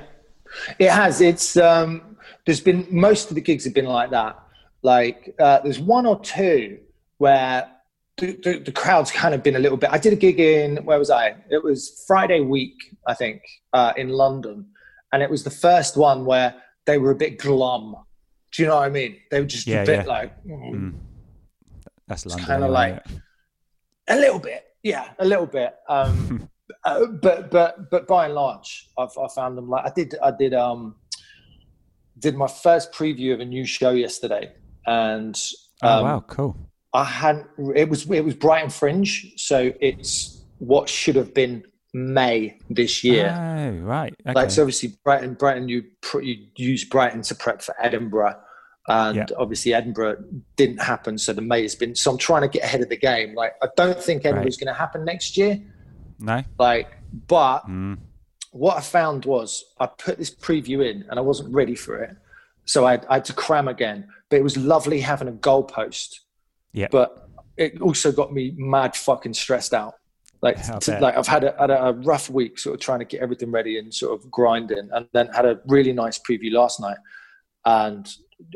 it 0.81 0.91
has. 0.91 1.21
It's 1.21 1.57
um, 1.57 2.17
there's 2.47 2.61
been 2.61 2.85
most 2.91 3.29
of 3.31 3.37
the 3.37 3.41
gigs 3.41 3.63
have 3.63 3.75
been 3.75 3.85
like 3.87 4.11
that. 4.11 4.37
Like 4.83 5.35
uh, 5.39 5.61
there's 5.61 5.79
one 5.81 6.07
or 6.07 6.21
two 6.21 6.79
where 7.19 7.69
the, 8.19 8.39
the, 8.43 8.59
the 8.67 8.73
crowd's 8.73 9.11
kind 9.11 9.35
of 9.35 9.43
been 9.43 9.57
a 9.57 9.59
little 9.59 9.77
bit. 9.79 9.91
I 9.93 9.99
did 9.99 10.13
a 10.13 10.17
gig 10.17 10.41
in 10.41 10.77
where 10.85 10.99
was 10.99 11.11
I? 11.11 11.35
It 11.51 11.63
was 11.63 12.05
Friday 12.07 12.41
week, 12.41 12.75
I 13.07 13.15
think, 13.15 13.43
uh, 13.73 13.93
in 13.97 14.09
London, 14.11 14.67
and 15.13 15.23
it 15.23 15.31
was 15.31 15.45
the 15.45 15.51
first 15.51 15.97
one 15.97 16.25
where 16.25 16.55
they 16.87 16.99
were 16.99 17.11
a 17.11 17.15
bit 17.17 17.39
glum. 17.39 17.95
Do 18.53 18.63
you 18.63 18.69
know 18.69 18.77
what 18.77 18.85
I 18.85 18.89
mean? 18.89 19.17
They 19.31 19.41
were 19.41 19.47
just 19.47 19.67
Yeah, 19.67 19.83
a 19.83 19.87
bit 19.87 20.01
yeah. 20.07 20.13
like 20.13 20.45
mm, 20.45 20.95
That's 22.07 22.25
London. 22.27 22.47
kinda 22.47 22.69
like- 22.69 22.95
it? 23.07 23.21
a 24.09 24.17
little 24.17 24.39
bit, 24.39 24.65
yeah, 24.83 25.11
a 25.19 25.25
little 25.25 25.47
bit. 25.47 25.75
Um, 25.89 26.49
uh, 26.85 27.07
but 27.07 27.51
but 27.51 27.91
but 27.91 28.07
by 28.07 28.25
and 28.27 28.35
large, 28.35 28.89
I've 28.97 29.17
I 29.19 29.29
found 29.35 29.59
them 29.59 29.69
like 29.69 29.85
I 29.85 29.91
did 29.95 30.15
I 30.23 30.31
did 30.31 30.55
um 30.55 30.95
did 32.19 32.35
my 32.37 32.49
first 32.49 32.93
preview 32.93 33.35
of 33.35 33.41
a 33.41 33.45
new 33.45 33.65
show 33.67 33.91
yesterday, 33.91 34.53
and 34.89 35.39
Oh 35.83 35.99
um, 35.99 36.05
wow, 36.05 36.21
cool. 36.27 36.57
I 36.93 37.05
hadn't. 37.05 37.47
It 37.77 37.89
was 37.89 38.11
it 38.11 38.25
was 38.25 38.35
Brighton 38.35 38.71
Fringe, 38.71 39.33
so 39.37 39.73
it's 39.81 40.43
what 40.59 40.89
should 40.89 41.15
have 41.17 41.33
been 41.35 41.63
May 41.95 42.59
this 42.71 43.05
year. 43.05 43.29
Oh 43.31 43.71
right. 43.85 44.13
Okay. 44.27 44.33
Like 44.35 44.51
so, 44.51 44.63
obviously 44.63 44.95
Brighton, 45.05 45.35
Brighton, 45.35 45.69
you 45.69 45.85
pr- 46.01 46.23
you 46.23 46.47
use 46.57 46.85
Brighton 46.85 47.23
to 47.23 47.35
prep 47.35 47.63
for 47.63 47.75
Edinburgh, 47.81 48.37
and 48.89 49.17
Yeah. 49.17 49.27
obviously 49.39 49.73
Edinburgh 49.75 50.17
didn't 50.57 50.79
happen. 50.83 51.19
So 51.19 51.33
the 51.33 51.43
May 51.43 51.63
has 51.63 51.75
been. 51.77 51.95
So 51.95 52.11
I'm 52.11 52.19
trying 52.19 52.43
to 52.43 52.49
get 52.49 52.65
ahead 52.65 52.81
of 52.81 52.89
the 52.89 52.97
game. 52.97 53.35
Like 53.35 53.53
I 53.63 53.69
don't 53.77 54.03
think 54.03 54.25
Edinburgh's 54.25 54.57
going 54.57 54.73
to 54.75 54.79
happen 54.79 55.05
next 55.05 55.37
year. 55.37 55.61
no. 56.19 56.43
Like, 56.59 56.89
but 57.29 57.61
Mm. 57.69 57.99
what 58.51 58.77
I 58.77 58.81
found 58.81 59.25
was 59.27 59.65
I 59.79 59.87
put 59.87 60.19
this 60.19 60.35
preview 60.35 60.85
in 60.91 61.05
and 61.09 61.19
I 61.19 61.23
wasn't 61.23 61.55
ready 61.55 61.75
for 61.77 62.03
it, 62.03 62.17
so 62.69 62.85
I, 62.85 63.01
I 63.09 63.15
had 63.15 63.25
to 63.25 63.33
cram 63.33 63.67
again. 63.67 64.07
But 64.29 64.37
it 64.37 64.43
was 64.43 64.57
lovely 64.57 65.01
having 65.01 65.27
a 65.27 65.33
goalpost. 65.33 66.21
Yeah. 66.73 66.89
But 66.93 67.29
it 67.57 67.81
also 67.81 68.13
got 68.13 68.33
me 68.33 68.53
mad 68.57 68.95
fucking 68.95 69.35
stressed 69.35 69.75
out. 69.75 69.95
Like, 70.43 70.63
to- 70.81 71.01
like 71.01 71.17
I've 71.17 71.27
had 71.27 71.45
a, 71.45 71.57
had 71.59 71.71
a 71.71 71.99
rough 72.05 72.31
week, 72.31 72.59
sort 72.59 72.75
of 72.75 72.81
trying 72.81 73.01
to 73.01 73.05
get 73.05 73.21
everything 73.21 73.51
ready 73.51 73.79
and 73.79 73.93
sort 73.93 74.13
of 74.21 74.31
grinding, 74.31 74.89
and 74.93 75.09
then 75.13 75.29
had 75.29 75.47
a 75.47 75.61
really 75.67 75.93
nice 75.93 76.19
preview 76.19 76.53
last 76.53 76.79
night. 76.79 76.99
And 77.65 78.09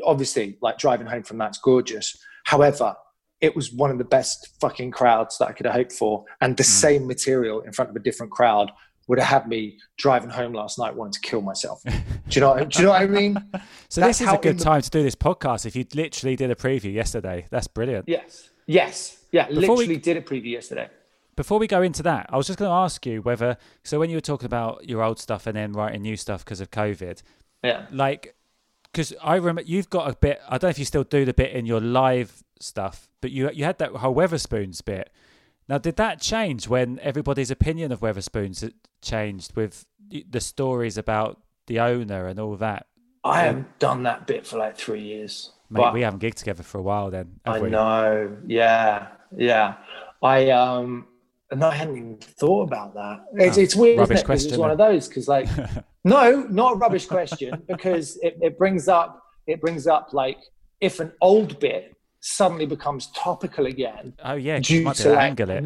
obviously, 0.05 0.57
like 0.61 0.77
driving 0.77 1.07
home 1.07 1.23
from 1.23 1.39
that's 1.39 1.57
gorgeous. 1.57 2.15
However, 2.45 2.95
it 3.41 3.55
was 3.55 3.73
one 3.73 3.91
of 3.91 3.97
the 3.97 4.05
best 4.05 4.49
fucking 4.61 4.91
crowds 4.91 5.37
that 5.39 5.49
I 5.49 5.51
could 5.53 5.65
have 5.65 5.75
hoped 5.75 5.91
for. 5.91 6.23
And 6.39 6.55
the 6.55 6.63
mm. 6.63 6.67
same 6.67 7.07
material 7.07 7.61
in 7.61 7.73
front 7.73 7.89
of 7.89 7.95
a 7.95 7.99
different 7.99 8.31
crowd 8.31 8.71
would 9.07 9.19
have 9.19 9.27
had 9.27 9.47
me 9.47 9.77
driving 9.97 10.29
home 10.29 10.53
last 10.53 10.79
night 10.79 10.95
wanting 10.95 11.13
to 11.13 11.19
kill 11.21 11.41
myself. 11.41 11.81
Do 11.83 11.91
you 12.29 12.41
know? 12.41 12.63
do 12.65 12.79
you 12.79 12.85
know 12.85 12.91
what 12.91 13.01
I 13.01 13.07
mean? 13.07 13.35
So 13.89 14.01
That's 14.01 14.17
this 14.19 14.27
is 14.27 14.33
a 14.33 14.37
good 14.37 14.57
the- 14.59 14.63
time 14.63 14.81
to 14.81 14.89
do 14.89 15.03
this 15.03 15.13
podcast. 15.15 15.65
If 15.67 15.75
you 15.75 15.85
literally 15.93 16.35
did 16.35 16.49
a 16.49 16.55
preview 16.55 16.91
yesterday, 16.91 17.45
that's 17.51 17.67
brilliant. 17.67 18.07
Yes. 18.07 18.49
Yes. 18.65 19.17
Yeah. 19.31 19.47
Before 19.47 19.75
we- 19.75 19.83
literally 19.85 19.97
did 19.97 20.17
a 20.17 20.21
preview 20.21 20.51
yesterday. 20.51 20.89
Before 21.35 21.59
we 21.59 21.67
go 21.67 21.81
into 21.81 22.01
that, 22.03 22.27
I 22.29 22.37
was 22.37 22.47
just 22.47 22.57
going 22.59 22.69
to 22.69 22.73
ask 22.75 23.05
you 23.05 23.21
whether 23.21 23.57
so 23.83 23.99
when 23.99 24.09
you 24.09 24.17
were 24.17 24.21
talking 24.21 24.45
about 24.45 24.87
your 24.87 25.01
old 25.03 25.19
stuff 25.19 25.45
and 25.47 25.55
then 25.57 25.73
writing 25.73 26.01
new 26.03 26.15
stuff 26.15 26.43
because 26.45 26.61
of 26.61 26.69
COVID, 26.71 27.21
Yeah. 27.63 27.85
like 27.91 28.35
because 28.91 29.13
I 29.21 29.35
remember 29.35 29.63
you've 29.63 29.89
got 29.89 30.09
a 30.09 30.15
bit. 30.15 30.39
I 30.47 30.51
don't 30.59 30.63
know 30.63 30.69
if 30.69 30.77
you 30.79 30.85
still 30.85 31.03
do 31.03 31.25
the 31.25 31.33
bit 31.33 31.51
in 31.51 31.65
your 31.65 31.81
live 31.81 32.43
stuff, 32.59 33.09
but 33.21 33.31
you 33.31 33.49
you 33.51 33.63
had 33.63 33.79
that 33.79 33.91
whole 33.93 34.13
Wetherspoons 34.15 34.83
bit. 34.85 35.11
Now, 35.69 35.77
did 35.77 35.95
that 35.97 36.19
change 36.19 36.67
when 36.67 36.99
everybody's 37.01 37.51
opinion 37.51 37.91
of 37.91 38.01
Wetherspoons 38.01 38.69
changed 39.01 39.55
with 39.55 39.85
the 40.29 40.41
stories 40.41 40.97
about 40.97 41.41
the 41.67 41.79
owner 41.79 42.27
and 42.27 42.39
all 42.39 42.55
that? 42.57 42.87
I 43.23 43.41
haven't 43.41 43.79
done 43.79 44.03
that 44.03 44.27
bit 44.27 44.45
for 44.45 44.57
like 44.57 44.77
three 44.77 45.01
years. 45.01 45.51
Mate, 45.69 45.79
but 45.81 45.93
we 45.93 46.01
haven't 46.01 46.21
gigged 46.21 46.35
together 46.35 46.63
for 46.63 46.77
a 46.77 46.81
while. 46.81 47.09
Then 47.09 47.39
I 47.45 47.59
we? 47.59 47.69
know. 47.69 48.37
Yeah. 48.45 49.07
Yeah. 49.35 49.75
I 50.21 50.49
um. 50.49 51.07
No, 51.53 51.67
I 51.69 51.75
hadn't 51.75 51.97
even 51.97 52.17
thought 52.17 52.63
about 52.63 52.95
that. 52.95 53.25
It's, 53.35 53.57
Oh, 53.57 53.61
it's 53.61 53.75
weird, 53.75 53.99
rubbish 53.99 54.21
it? 54.21 54.25
'Cause 54.25 54.45
It's 54.45 54.57
one 54.57 54.71
of 54.71 54.77
those 54.79 55.07
because, 55.07 55.27
like, 55.27 55.47
no, 56.03 56.41
not 56.49 56.73
a 56.73 56.75
rubbish 56.77 57.05
question 57.05 57.61
because 57.67 58.17
it, 58.17 58.37
it 58.41 58.57
brings 58.57 58.87
up 58.87 59.21
it 59.45 59.61
brings 59.61 59.85
up 59.87 60.13
like 60.13 60.39
if 60.81 60.99
an 60.99 61.11
old 61.21 61.59
bit 61.59 61.95
suddenly 62.25 62.65
becomes 62.65 63.07
topical 63.07 63.65
again, 63.65 64.13
Oh 64.23 64.35
yeah, 64.35 64.59
Due 64.59 64.81
might 64.83 64.95
to, 64.95 65.09
like, 65.09 65.19
angle 65.19 65.49
it. 65.49 65.65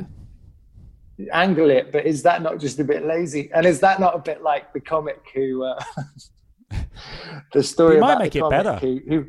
angle 1.31 1.69
it. 1.69 1.91
But 1.91 2.07
is 2.07 2.23
that 2.23 2.41
not 2.41 2.59
just 2.59 2.79
a 2.79 2.83
bit 2.83 3.05
lazy? 3.05 3.51
And 3.53 3.63
is 3.65 3.79
that 3.81 3.99
not 3.99 4.15
a 4.15 4.19
bit 4.19 4.41
like 4.41 4.73
the 4.73 4.79
comic 4.79 5.21
who 5.35 5.63
uh, 5.63 5.79
the 7.53 7.61
story 7.61 7.95
You 7.95 8.01
might 8.01 8.17
make 8.17 8.33
the 8.33 8.39
it 8.39 8.41
comic 8.41 8.63
better. 8.63 8.77
Who, 8.79 8.99
who 9.07 9.25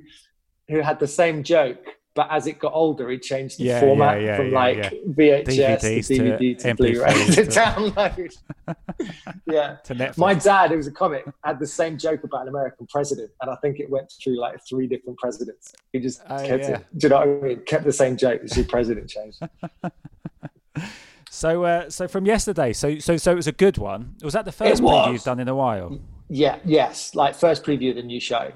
who 0.69 0.81
had 0.81 0.99
the 0.99 1.07
same 1.07 1.43
joke, 1.43 1.85
but 2.19 2.27
as 2.33 2.49
it 2.49 2.59
got 2.59 2.73
older, 2.73 3.09
he 3.11 3.17
changed 3.17 3.61
the 3.61 3.63
Yeah, 3.63 3.79
format 3.79 4.21
yeah, 4.21 4.27
yeah, 4.27 4.37
from 4.39 4.51
like. 4.51 4.77
VHS 4.77 5.79
DVDs 5.79 6.07
to 6.09 6.13
DVD 6.15 6.59
to, 6.59 6.75
MP3s 6.75 6.77
Blu-ray 6.77 7.13
to 7.37 7.43
download. 7.45 8.39
yeah. 9.47 9.77
To 9.85 9.95
Netflix. 9.95 10.19
My 10.19 10.35
dad, 10.35 10.73
who 10.73 10.79
was 10.79 10.89
a 10.89 10.91
comic, 10.91 11.25
had 11.45 11.61
the 11.61 11.67
same 11.69 11.97
joke 11.97 12.25
about 12.25 12.43
an 12.43 12.49
American 12.49 12.89
president, 12.89 13.31
and 13.41 13.53
I 13.53 13.55
think 13.63 13.79
it 13.79 13.89
went 13.89 14.11
through 14.21 14.37
like 14.41 14.59
three 14.69 14.89
different 14.89 15.17
presidents. 15.17 15.73
He 15.93 16.01
just 16.01 16.21
Oh, 16.29 16.45
kept 16.45 16.65
it. 16.65 16.85
Do 16.97 17.05
you 17.05 17.09
know 17.11 17.19
what 17.21 17.29
I 17.29 17.47
mean? 17.51 17.61
Kept 17.61 17.85
the 17.85 17.93
same 17.93 18.17
joke 18.17 18.41
as 18.43 18.51
the 18.51 18.65
president 18.69 19.09
changed. 19.09 19.41
So, 21.31 21.63
uh, 21.63 21.89
so 21.89 22.09
from 22.09 22.27
yesterday, 22.27 22.73
so 22.73 22.99
so 22.99 23.17
so 23.17 23.31
it 23.31 23.37
was 23.37 23.47
a 23.47 23.53
good 23.53 23.79
one. 23.79 24.17
Was 24.25 24.33
that 24.33 24.45
the 24.45 24.51
first 24.51 24.83
It 24.83 24.85
preview 24.85 25.13
you've 25.13 25.23
done 25.23 25.39
in 25.39 25.47
a 25.47 25.55
while? 25.55 26.01
Yeah, 26.29 26.59
yes, 26.65 27.15
like 27.15 27.37
first 27.37 27.63
preview 27.63 27.91
of 27.91 27.97
the 27.97 28.03
new 28.03 28.19
show. 28.19 28.51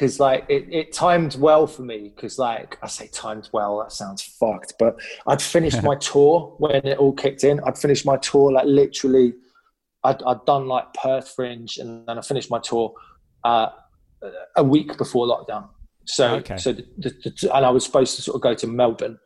Because 0.00 0.18
like 0.18 0.46
it, 0.48 0.66
it 0.72 0.92
timed 0.94 1.36
well 1.36 1.66
for 1.66 1.82
me. 1.82 2.10
Because 2.14 2.38
like 2.38 2.78
I 2.82 2.86
say, 2.86 3.08
timed 3.08 3.50
well. 3.52 3.80
That 3.80 3.92
sounds 3.92 4.22
fucked. 4.22 4.72
But 4.78 4.98
I'd 5.26 5.42
finished 5.42 5.82
my 5.82 5.94
tour 6.00 6.54
when 6.56 6.86
it 6.86 6.96
all 6.96 7.12
kicked 7.12 7.44
in. 7.44 7.60
I'd 7.66 7.76
finished 7.76 8.06
my 8.06 8.16
tour 8.16 8.50
like 8.50 8.64
literally. 8.64 9.34
I'd, 10.02 10.22
I'd 10.22 10.42
done 10.46 10.68
like 10.68 10.86
Perth 10.94 11.28
Fringe, 11.36 11.76
and 11.76 12.08
then 12.08 12.16
I 12.16 12.22
finished 12.22 12.50
my 12.50 12.60
tour 12.60 12.94
uh, 13.44 13.68
a 14.56 14.64
week 14.64 14.96
before 14.96 15.26
lockdown. 15.26 15.68
So, 16.06 16.36
Okay. 16.36 16.56
so 16.56 16.72
the, 16.72 16.86
the, 16.96 17.10
the, 17.42 17.54
and 17.54 17.66
I 17.66 17.68
was 17.68 17.84
supposed 17.84 18.16
to 18.16 18.22
sort 18.22 18.36
of 18.36 18.40
go 18.40 18.54
to 18.54 18.66
Melbourne, 18.66 19.18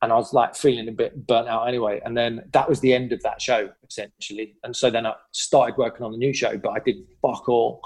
and 0.00 0.12
I 0.12 0.14
was 0.14 0.32
like 0.32 0.54
feeling 0.54 0.86
a 0.88 0.92
bit 0.92 1.26
burnt 1.26 1.48
out 1.48 1.66
anyway. 1.66 2.00
And 2.04 2.16
then 2.16 2.44
that 2.52 2.68
was 2.68 2.78
the 2.78 2.94
end 2.94 3.10
of 3.12 3.20
that 3.24 3.42
show 3.42 3.70
essentially. 3.88 4.54
And 4.62 4.76
so 4.76 4.90
then 4.90 5.06
I 5.06 5.14
started 5.32 5.76
working 5.76 6.06
on 6.06 6.12
the 6.12 6.18
new 6.18 6.32
show, 6.32 6.56
but 6.56 6.70
I 6.70 6.78
did 6.78 6.98
fuck 7.20 7.48
all 7.48 7.80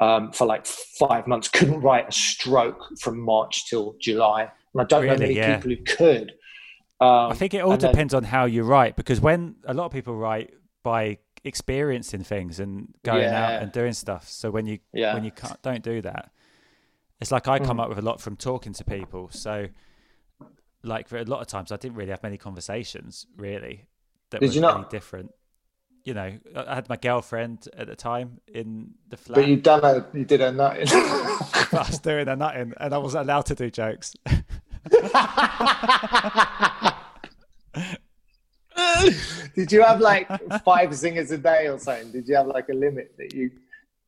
um, 0.00 0.32
for 0.32 0.46
like 0.46 0.66
five 0.66 1.26
months. 1.26 1.48
Couldn't 1.48 1.80
write 1.80 2.08
a 2.08 2.12
stroke 2.12 2.82
from 3.00 3.18
March 3.20 3.68
till 3.68 3.94
July, 4.00 4.42
and 4.72 4.80
I 4.82 4.84
don't 4.84 5.06
know 5.06 5.16
many 5.16 5.34
Yeah. 5.34 5.56
people 5.56 5.70
who 5.70 5.82
could. 5.84 6.32
Um, 7.00 7.30
I 7.30 7.34
think 7.34 7.52
it 7.54 7.58
all 7.60 7.72
and 7.72 7.80
then- 7.80 7.90
depends 7.92 8.14
on 8.14 8.24
how 8.24 8.46
you 8.46 8.62
write 8.62 8.96
because 8.96 9.20
when 9.20 9.56
a 9.64 9.74
lot 9.74 9.86
of 9.86 9.92
people 9.92 10.14
write 10.16 10.54
by 10.82 11.18
experiencing 11.44 12.24
things 12.24 12.58
and 12.58 12.92
going 13.04 13.26
out 13.26 13.62
and 13.62 13.70
doing 13.70 13.92
stuff. 13.92 14.28
So 14.28 14.50
when 14.50 14.66
you 14.66 14.78
Yeah. 14.92 15.14
when 15.14 15.22
you 15.24 15.30
can't, 15.30 15.60
don't 15.62 15.82
do 15.82 16.00
that, 16.02 16.30
it's 17.20 17.30
like 17.30 17.46
I 17.48 17.58
Mm. 17.58 17.66
come 17.66 17.80
up 17.80 17.88
with 17.88 17.98
a 17.98 18.02
lot 18.02 18.20
from 18.20 18.36
talking 18.36 18.72
to 18.72 18.84
people. 18.84 19.28
So 19.30 19.68
like 20.82 21.08
for 21.08 21.18
a 21.18 21.24
lot 21.24 21.40
of 21.40 21.46
times, 21.48 21.70
I 21.72 21.76
didn't 21.76 21.96
really 21.96 22.10
have 22.10 22.22
many 22.22 22.36
conversations 22.38 23.26
really 23.36 23.86
that 24.30 24.40
Did 24.40 24.48
were 24.50 24.54
you 24.54 24.60
not? 24.60 24.78
any 24.78 24.88
different. 24.88 25.32
You 26.06 26.14
know, 26.14 26.38
I 26.54 26.76
had 26.76 26.88
my 26.88 26.94
girlfriend 26.94 27.68
at 27.76 27.88
the 27.88 27.96
time 27.96 28.40
in 28.46 28.94
the 29.08 29.16
flat. 29.16 29.34
But 29.34 29.48
you 29.48 29.56
done 29.56 29.84
a, 29.84 30.06
you 30.16 30.24
did 30.24 30.40
a 30.40 30.52
nut. 30.52 30.78
I 30.92 31.66
was 31.72 31.98
doing 31.98 32.28
a 32.28 32.36
nutting, 32.36 32.74
and 32.76 32.94
I 32.94 32.98
wasn't 32.98 33.24
allowed 33.24 33.46
to 33.46 33.56
do 33.56 33.72
jokes. 33.72 34.14
did 39.56 39.72
you 39.72 39.82
have 39.82 40.00
like 40.00 40.28
five 40.62 40.94
singers 40.94 41.32
a 41.32 41.38
day 41.38 41.66
or 41.66 41.80
something? 41.80 42.12
Did 42.12 42.28
you 42.28 42.36
have 42.36 42.46
like 42.46 42.68
a 42.68 42.74
limit 42.74 43.12
that 43.18 43.34
you 43.34 43.50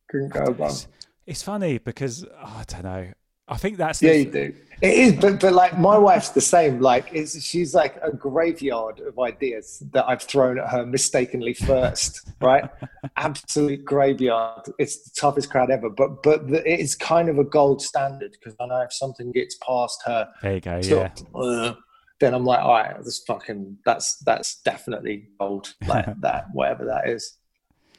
couldn't 0.09 0.29
go 0.29 0.43
above? 0.45 0.87
It's 1.25 1.43
funny 1.43 1.79
because 1.79 2.23
oh, 2.23 2.29
I 2.59 2.63
don't 2.65 2.83
know. 2.83 3.11
I 3.49 3.57
think 3.57 3.77
that's 3.77 3.99
the- 3.99 4.07
Yeah, 4.07 4.13
you 4.13 4.25
do. 4.31 4.53
It 4.81 4.93
is, 4.93 5.13
but 5.19 5.41
but 5.41 5.51
like 5.51 5.77
my 5.77 5.97
wife's 5.97 6.29
the 6.29 6.39
same. 6.39 6.79
Like 6.79 7.09
it's 7.11 7.43
she's 7.43 7.75
like 7.75 7.97
a 8.01 8.13
graveyard 8.13 9.01
of 9.01 9.19
ideas 9.19 9.83
that 9.91 10.07
I've 10.07 10.21
thrown 10.21 10.57
at 10.57 10.69
her 10.69 10.85
mistakenly 10.85 11.53
first, 11.53 12.29
right? 12.39 12.63
Absolute 13.17 13.83
graveyard. 13.83 14.61
It's 14.79 15.03
the 15.03 15.19
toughest 15.19 15.49
crowd 15.49 15.69
ever, 15.69 15.89
but 15.89 16.23
but 16.23 16.47
the, 16.47 16.63
it's 16.65 16.95
kind 16.95 17.27
of 17.27 17.39
a 17.39 17.43
gold 17.43 17.81
standard 17.81 18.31
because 18.31 18.55
I 18.61 18.67
know 18.67 18.79
if 18.79 18.93
something 18.93 19.33
gets 19.33 19.57
past 19.67 20.01
her, 20.05 20.29
There 20.41 20.53
you 20.53 20.61
go. 20.61 20.79
Yeah. 20.81 21.11
of, 21.35 21.35
uh, 21.35 21.75
then 22.21 22.33
I'm 22.33 22.45
like, 22.45 22.59
all 22.61 22.71
right, 22.71 22.95
that's 22.95 23.21
fucking 23.27 23.79
that's 23.83 24.19
that's 24.19 24.61
definitely 24.61 25.27
gold, 25.41 25.73
like 25.87 26.05
that, 26.21 26.45
whatever 26.53 26.85
that 26.85 27.09
is. 27.09 27.37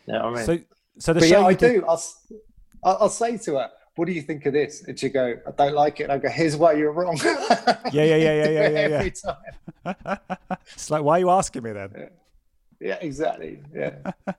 You 0.07 0.15
know 0.15 0.31
what 0.31 0.33
I 0.33 0.37
mean? 0.37 0.45
So, 0.47 0.59
so 0.99 1.13
the 1.13 1.21
but 1.21 1.29
show 1.29 1.41
yeah, 1.41 1.47
I 1.47 1.53
did- 1.55 1.81
do. 1.81 1.85
I'll, 1.87 2.03
I'll 2.85 3.09
say 3.11 3.37
to 3.37 3.57
her, 3.59 3.71
"What 4.01 4.07
do 4.09 4.13
you 4.13 4.23
think 4.23 4.47
of 4.47 4.53
this?" 4.55 4.83
And 4.87 4.99
she 4.99 5.09
go, 5.11 5.25
"I 5.47 5.51
don't 5.61 5.75
like 5.75 6.01
it." 6.01 6.05
And 6.05 6.13
I 6.13 6.19
go, 6.19 6.29
"Here's 6.31 6.57
why 6.57 6.73
you're 6.73 6.93
wrong." 6.93 7.19
Yeah, 7.23 7.79
yeah, 7.93 8.05
yeah, 8.17 8.17
yeah, 8.17 8.49
yeah, 8.49 8.69
yeah, 8.69 8.89
yeah. 8.89 8.97
Every 9.01 9.11
time. 9.13 10.19
It's 10.75 10.91
like, 10.91 11.03
why 11.03 11.15
are 11.17 11.21
you 11.25 11.31
asking 11.31 11.63
me 11.65 11.73
then? 11.73 11.91
Yeah, 12.81 12.99
exactly. 13.01 13.61
Yeah. 13.75 13.97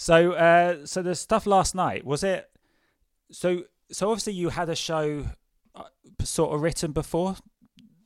So, 0.00 0.32
uh, 0.32 0.86
so 0.86 1.02
the 1.02 1.14
stuff 1.16 1.44
last 1.44 1.74
night 1.74 2.04
was 2.04 2.22
it? 2.22 2.48
So, 3.32 3.64
so 3.90 4.10
obviously 4.10 4.32
you 4.34 4.48
had 4.50 4.68
a 4.68 4.76
show 4.76 5.24
uh, 5.74 5.82
sort 6.22 6.54
of 6.54 6.62
written 6.62 6.92
before 6.92 7.34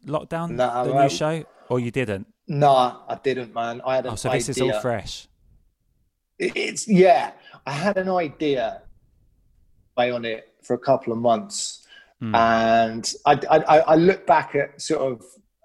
lockdown, 0.07 0.53
Nah, 0.53 0.85
the 0.85 0.93
well- 0.95 1.03
new 1.03 1.11
show, 1.11 1.45
or 1.69 1.81
you 1.81 1.91
didn't? 1.91 2.27
No, 2.49 2.73
I 3.13 3.19
didn't, 3.23 3.53
man. 3.55 3.83
I 3.85 3.97
had 3.97 4.07
an 4.07 4.13
Oh, 4.13 4.17
so 4.17 4.31
idea. 4.31 4.39
this 4.39 4.49
is 4.57 4.61
all 4.63 4.81
fresh. 4.81 5.29
It's 6.39 6.89
yeah. 6.89 7.33
I 7.67 7.73
had 7.73 7.97
an 7.99 8.09
idea 8.09 8.83
on 9.97 10.25
it 10.25 10.49
for 10.63 10.75
a 10.75 10.79
couple 10.79 11.13
of 11.13 11.19
months, 11.19 11.79
Hmm. 12.21 12.35
and 12.37 13.15
I, 13.27 13.33
I, 13.51 13.59
I 13.59 13.79
I 13.81 13.95
look 13.97 14.27
back 14.29 14.55
at 14.55 14.81
sort 14.81 15.13
of 15.13 15.25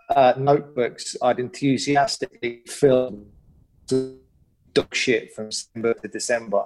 uh, 0.10 0.34
notebooks 0.40 1.16
I'd 1.22 1.40
enthusiastically 1.40 2.64
filled 2.66 3.28
duck 4.74 4.94
shit 4.96 5.34
from 5.34 5.50
December 5.50 5.94
to 5.94 6.08
December. 6.08 6.64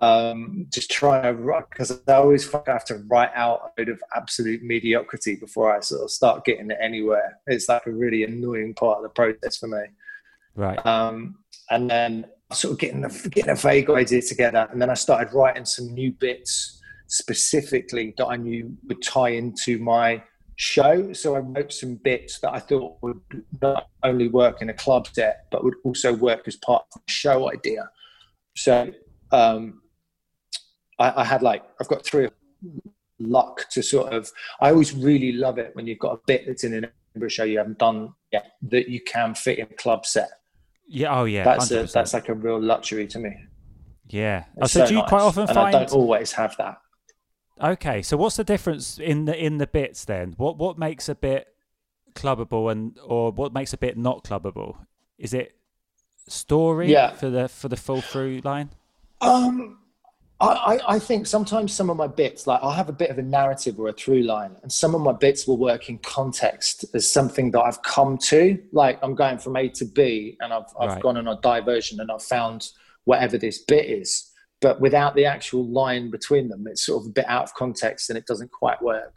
Um, 0.00 0.66
just 0.72 0.90
trying 0.90 1.24
to 1.24 1.34
write 1.34 1.68
because 1.68 2.00
I 2.08 2.14
always 2.14 2.48
fuck 2.48 2.66
have 2.68 2.86
to 2.86 3.04
write 3.10 3.32
out 3.34 3.60
a 3.66 3.70
bit 3.76 3.90
of 3.90 4.00
absolute 4.16 4.62
mediocrity 4.62 5.36
before 5.36 5.76
I 5.76 5.80
sort 5.80 6.04
of 6.04 6.10
start 6.10 6.46
getting 6.46 6.70
it 6.70 6.78
anywhere. 6.80 7.38
It's 7.46 7.68
like 7.68 7.86
a 7.86 7.92
really 7.92 8.24
annoying 8.24 8.72
part 8.72 8.96
of 8.96 9.02
the 9.02 9.10
process 9.10 9.58
for 9.58 9.66
me 9.66 9.82
Right. 10.54 10.84
um, 10.86 11.36
and 11.70 11.90
then 11.90 12.24
sort 12.52 12.72
of 12.72 12.78
getting 12.78 13.04
a, 13.04 13.10
getting 13.28 13.50
a 13.50 13.54
vague 13.54 13.90
idea 13.90 14.22
together, 14.22 14.68
and 14.70 14.80
then 14.80 14.90
I 14.90 14.94
started 14.94 15.32
writing 15.32 15.64
some 15.64 15.92
new 15.92 16.12
bits 16.12 16.80
specifically 17.08 18.14
that 18.16 18.26
I 18.26 18.36
knew 18.36 18.74
would 18.88 19.02
tie 19.02 19.30
into 19.30 19.78
my 19.78 20.22
show. 20.56 21.12
So 21.12 21.36
I 21.36 21.40
wrote 21.40 21.72
some 21.72 21.96
bits 21.96 22.40
that 22.40 22.52
I 22.52 22.58
thought 22.58 22.96
would 23.02 23.20
not 23.60 23.88
only 24.02 24.28
work 24.28 24.62
in 24.62 24.70
a 24.70 24.74
club 24.74 25.08
set, 25.12 25.46
but 25.50 25.64
would 25.64 25.74
also 25.84 26.14
work 26.14 26.46
as 26.46 26.56
part 26.56 26.84
of 26.94 27.02
the 27.06 27.12
show 27.12 27.50
idea. 27.50 27.88
So 28.56 28.92
um, 29.30 29.82
I, 30.98 31.22
I 31.22 31.24
had 31.24 31.42
like 31.42 31.64
I've 31.80 31.88
got 31.88 32.04
three 32.04 32.28
luck 33.18 33.68
to 33.70 33.82
sort 33.82 34.12
of. 34.12 34.30
I 34.60 34.70
always 34.70 34.94
really 34.94 35.32
love 35.32 35.58
it 35.58 35.74
when 35.74 35.86
you've 35.86 35.98
got 35.98 36.14
a 36.14 36.20
bit 36.26 36.46
that's 36.46 36.64
in 36.64 36.74
an 36.74 36.88
Edinburgh 37.12 37.28
show 37.28 37.44
you 37.44 37.58
haven't 37.58 37.78
done 37.78 38.14
yet 38.32 38.52
that 38.62 38.88
you 38.88 39.00
can 39.00 39.34
fit 39.34 39.58
in 39.58 39.66
a 39.66 39.74
club 39.74 40.06
set 40.06 40.30
yeah. 40.88 41.18
Oh, 41.18 41.24
yeah. 41.24 41.44
that's 41.44 41.70
a, 41.70 41.84
100%. 41.84 41.92
that's 41.92 42.14
like 42.14 42.28
a 42.28 42.34
real 42.34 42.60
luxury 42.60 43.06
to 43.08 43.18
me. 43.18 43.34
yeah. 44.08 44.44
Oh, 44.58 44.64
It's 44.64 44.72
so, 44.72 44.86
do 44.86 44.94
you 44.94 45.00
nice. 45.00 45.08
quite 45.08 45.22
often 45.22 45.42
and 45.42 45.54
find? 45.54 45.74
I 45.74 45.78
don't 45.80 45.92
always 45.92 46.32
have 46.32 46.56
that. 46.58 46.78
Okay, 47.60 48.02
so 48.02 48.16
what's 48.16 48.36
the 48.36 48.44
difference 48.44 48.98
in 48.98 49.26
the 49.26 49.36
in 49.36 49.58
the 49.58 49.66
bits 49.66 50.04
then? 50.04 50.34
What 50.36 50.58
what 50.58 50.78
makes 50.78 51.08
a 51.08 51.14
bit 51.14 51.46
clubbable 52.14 52.72
and 52.72 52.98
or 53.04 53.30
what 53.30 53.52
makes 53.52 53.72
a 53.72 53.76
bit 53.78 53.96
not 53.96 54.24
clubbable? 54.24 54.76
Is 55.18 55.32
it 55.32 55.54
story 56.28 56.90
Yeah. 56.90 57.10
for 57.12 57.30
the 57.30 57.48
for 57.48 57.68
the 57.68 57.76
full 57.76 58.00
through 58.00 58.40
line? 58.44 58.70
Um, 59.20 59.78
I, 60.42 60.74
I, 60.74 60.94
I 60.94 60.98
think 60.98 61.26
sometimes 61.26 61.72
some 61.72 61.88
of 61.88 61.96
my 61.96 62.08
bits, 62.08 62.46
like 62.48 62.60
I'll 62.62 62.72
have 62.72 62.88
a 62.88 62.92
bit 62.92 63.10
of 63.10 63.18
a 63.18 63.22
narrative 63.22 63.78
or 63.78 63.88
a 63.88 63.92
through 63.92 64.22
line, 64.24 64.56
and 64.62 64.70
some 64.72 64.94
of 64.94 65.00
my 65.00 65.12
bits 65.12 65.46
will 65.46 65.56
work 65.58 65.88
in 65.88 65.98
context 65.98 66.84
as 66.94 67.10
something 67.10 67.52
that 67.52 67.60
I've 67.60 67.80
come 67.82 68.18
to. 68.32 68.58
Like 68.72 68.98
I'm 69.02 69.14
going 69.14 69.38
from 69.38 69.56
A 69.56 69.68
to 69.68 69.84
B, 69.84 70.36
and 70.40 70.52
I've 70.52 70.64
I've 70.80 70.88
Right. 70.94 71.02
gone 71.02 71.16
on 71.16 71.28
a 71.28 71.40
diversion, 71.40 72.00
and 72.00 72.10
I've 72.10 72.22
found 72.22 72.68
whatever 73.04 73.38
this 73.38 73.58
bit 73.62 73.86
is. 73.86 74.28
But 74.60 74.80
without 74.80 75.14
the 75.14 75.24
actual 75.26 75.64
line 75.66 76.10
between 76.10 76.48
them, 76.48 76.66
it's 76.66 76.84
sort 76.86 77.02
of 77.02 77.10
a 77.10 77.12
bit 77.12 77.24
out 77.28 77.44
of 77.44 77.54
context, 77.54 78.10
and 78.10 78.18
it 78.18 78.26
doesn't 78.26 78.50
quite 78.50 78.82
work 78.82 79.14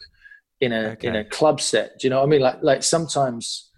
in 0.62 0.72
a 0.74 0.96
in 1.02 1.16
a 1.16 1.26
club 1.26 1.60
set. 1.60 2.00
Do 2.00 2.06
you 2.08 2.10
know 2.12 2.20
what 2.20 2.28
I 2.28 2.30
mean? 2.30 2.42
Like 2.42 2.60
like 2.62 2.84
sometimes 2.84 3.72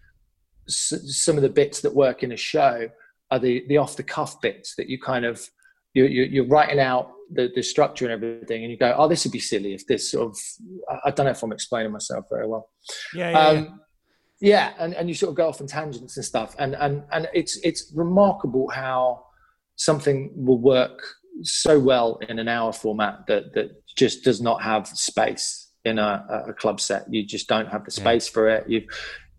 s- 0.68 0.94
some 1.26 1.38
of 1.38 1.44
the 1.44 1.50
bits 1.50 1.82
that 1.82 1.96
work 1.96 2.24
in 2.24 2.32
a 2.34 2.38
show 2.38 2.90
are 3.32 3.40
the 3.40 3.64
the 3.70 3.78
off 3.78 3.96
the 3.96 4.04
cuff 4.04 4.42
bits 4.42 4.76
that 4.76 4.90
you 4.90 5.00
kind 5.00 5.26
of 5.26 5.50
you're, 5.94 6.08
you're 6.08 6.46
writing 6.48 6.80
out 6.80 7.12
the, 7.32 7.50
the 7.54 7.62
structure 7.62 8.06
and 8.06 8.14
everything, 8.14 8.64
and 8.64 8.72
you 8.72 8.78
go, 8.78 8.94
"Oh, 8.98 9.08
this 9.08 9.24
would 9.26 9.32
be 9.34 9.40
silly 9.40 9.74
if 9.74 9.86
this 9.88 10.12
sort 10.12 10.32
of." 10.32 10.38
I- 10.90 11.08
I 11.08 11.12
don't 11.12 11.26
know 11.26 11.32
if 11.32 11.44
I'm 11.44 11.52
explaining 11.52 11.92
myself 11.92 12.26
very 12.30 12.48
well. 12.48 12.70
Yeah, 13.14 13.30
yeah, 13.32 13.52
yeah. 13.52 13.60
Um, 13.60 13.82
yeah, 14.40 14.74
and, 14.78 14.94
and 14.94 15.10
you 15.10 15.16
sort 15.16 15.30
of 15.32 15.36
go 15.36 15.48
off 15.50 15.60
on 15.62 15.68
tangents 15.68 16.16
and 16.18 16.26
stuff, 16.26 16.56
and 16.60 16.76
and 16.76 17.04
and 17.12 17.28
it's 17.34 17.58
it's 17.64 17.92
remarkable 17.96 18.70
how 18.70 19.26
something 19.76 20.32
will 20.36 20.60
work 20.60 21.00
so 21.44 21.80
well 21.80 22.18
in 22.30 22.40
an 22.40 22.48
hour 22.48 22.74
format 22.74 23.26
that 23.28 23.54
that 23.54 23.72
just 23.96 24.24
does 24.24 24.42
not 24.42 24.62
have 24.62 24.88
space 24.88 25.72
in 25.86 26.00
a, 26.00 26.44
a 26.50 26.54
club 26.54 26.80
set. 26.80 27.06
You 27.12 27.26
just 27.26 27.48
don't 27.48 27.68
have 27.68 27.84
the 27.86 27.92
Yeah. 27.96 28.04
space 28.04 28.28
for 28.28 28.48
it. 28.50 28.70
You 28.70 28.88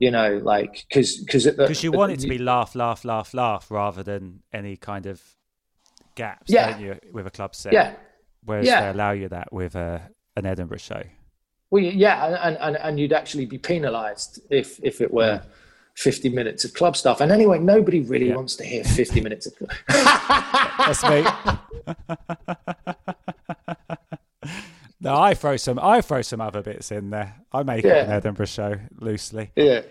you 0.01 0.11
know, 0.13 0.41
like 0.43 0.85
because 0.89 1.17
because 1.25 1.47
Because 1.47 1.83
you 1.83 1.91
want 1.93 2.13
it 2.13 2.21
to 2.21 2.29
be 2.37 2.39
laugh, 2.39 2.75
laugh, 2.75 3.05
laugh, 3.05 3.35
laugh, 3.35 3.71
rather 3.71 4.03
than 4.03 4.43
any 4.53 4.77
kind 4.77 5.07
of 5.07 5.21
gaps, 6.19 6.51
Yeah. 6.51 6.71
don't 6.71 6.81
you, 6.81 6.99
with 7.13 7.27
a 7.27 7.31
club 7.31 7.55
set? 7.55 7.73
yeah 7.73 7.95
Whereas 8.45 8.67
Yeah. 8.67 8.81
they 8.81 8.91
allow 8.91 9.13
you 9.13 9.29
that 9.29 9.53
with 9.53 9.75
a, 9.75 10.03
an 10.37 10.47
Edinburgh 10.47 10.79
show. 10.79 11.03
Well, 11.71 11.83
yeah, 11.83 12.39
and, 12.43 12.57
and, 12.57 12.77
and, 12.77 12.99
you'd 12.99 13.13
actually 13.13 13.45
be 13.45 13.59
penalised 13.59 14.41
if 14.49 14.81
if 14.83 15.03
it 15.03 15.13
were 15.13 15.43
mm. 15.45 15.45
50 15.97 16.31
minutes 16.31 16.65
of 16.65 16.73
club 16.73 16.97
stuff. 16.97 17.21
And 17.21 17.31
anyway, 17.31 17.59
nobody 17.59 18.01
really 18.01 18.29
Yeah. 18.29 18.37
wants 18.37 18.57
to 18.57 18.65
hear 18.65 18.85
50 18.85 19.21
minutes 19.21 19.47
of 19.47 19.55
club. 19.57 19.71
That's 20.79 21.03
me. 21.05 21.27
no, 25.01 25.15
I 25.15 25.35
throw 25.35 25.57
some. 25.57 25.79
I 25.79 26.01
throw 26.01 26.23
some 26.23 26.41
other 26.41 26.63
bits 26.63 26.91
in 26.91 27.11
there. 27.11 27.35
I 27.53 27.63
make 27.65 27.85
it 27.85 27.93
an 27.93 28.11
Edinburgh 28.11 28.47
show 28.47 28.77
loosely 28.99 29.51
yeah. 29.55 29.83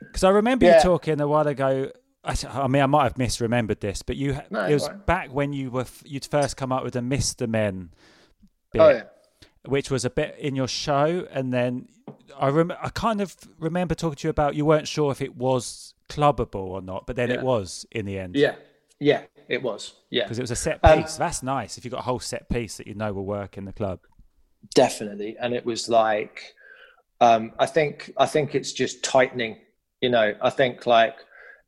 because 0.00 0.24
I 0.24 0.30
remember 0.30 0.66
you 0.66 0.74
talking 0.82 1.20
a 1.20 1.28
while 1.28 1.46
ago. 1.46 1.92
I, 2.24 2.36
I 2.48 2.68
mean, 2.68 2.82
I 2.82 2.86
might 2.86 3.04
have 3.04 3.14
misremembered 3.14 3.80
this, 3.80 4.02
but 4.02 4.16
you 4.16 4.38
No, 4.50 4.64
it 4.66 4.74
was 4.74 4.88
back 5.06 5.32
when 5.32 5.52
you 5.52 5.70
were 5.70 5.86
you'd 6.04 6.24
first 6.24 6.56
come 6.56 6.70
up 6.72 6.84
with 6.84 6.92
the 6.94 7.02
Mister 7.02 7.46
Men, 7.46 7.90
bit, 8.72 8.80
Oh, 8.80 8.88
yeah. 8.90 9.02
which 9.66 9.90
was 9.90 10.04
a 10.04 10.10
bit 10.10 10.36
in 10.38 10.54
your 10.54 10.68
show, 10.68 11.26
and 11.32 11.52
then 11.52 11.88
I 12.38 12.48
rem- 12.48 12.72
I 12.80 12.90
kind 12.90 13.20
of 13.20 13.34
remember 13.58 13.94
talking 13.94 14.16
to 14.16 14.28
you 14.28 14.30
about 14.30 14.54
you 14.54 14.64
weren't 14.64 14.86
sure 14.88 15.10
if 15.10 15.20
it 15.20 15.36
was 15.36 15.94
clubbable 16.08 16.54
or 16.56 16.80
not, 16.82 17.06
but 17.06 17.16
then 17.16 17.30
it 17.30 17.42
was 17.42 17.86
in 17.90 18.06
the 18.06 18.18
end. 18.18 18.36
Yeah. 18.36 18.54
Yeah, 19.00 19.22
it 19.48 19.60
was. 19.64 19.94
Yeah. 20.10 20.22
Because 20.24 20.38
it 20.38 20.42
was 20.42 20.52
a 20.52 20.56
set 20.56 20.78
Um, 20.84 21.02
piece. 21.02 21.16
That's 21.16 21.42
nice. 21.42 21.76
If 21.76 21.84
you've 21.84 21.90
got 21.90 22.00
a 22.00 22.04
whole 22.04 22.20
set 22.20 22.48
piece 22.48 22.76
that 22.76 22.86
you 22.86 22.94
know 22.94 23.12
will 23.12 23.24
work 23.26 23.58
in 23.58 23.64
the 23.64 23.72
club. 23.72 23.98
definitely 24.76 25.36
and 25.40 25.52
it 25.54 25.66
was 25.66 25.88
like 25.88 26.54
um 27.20 27.50
i 27.58 27.66
think 27.66 28.12
i 28.16 28.26
think 28.26 28.54
it's 28.54 28.72
just 28.72 29.02
tightening 29.02 29.56
you 30.00 30.08
know 30.08 30.32
i 30.40 30.50
think 30.50 30.86
like 30.86 31.16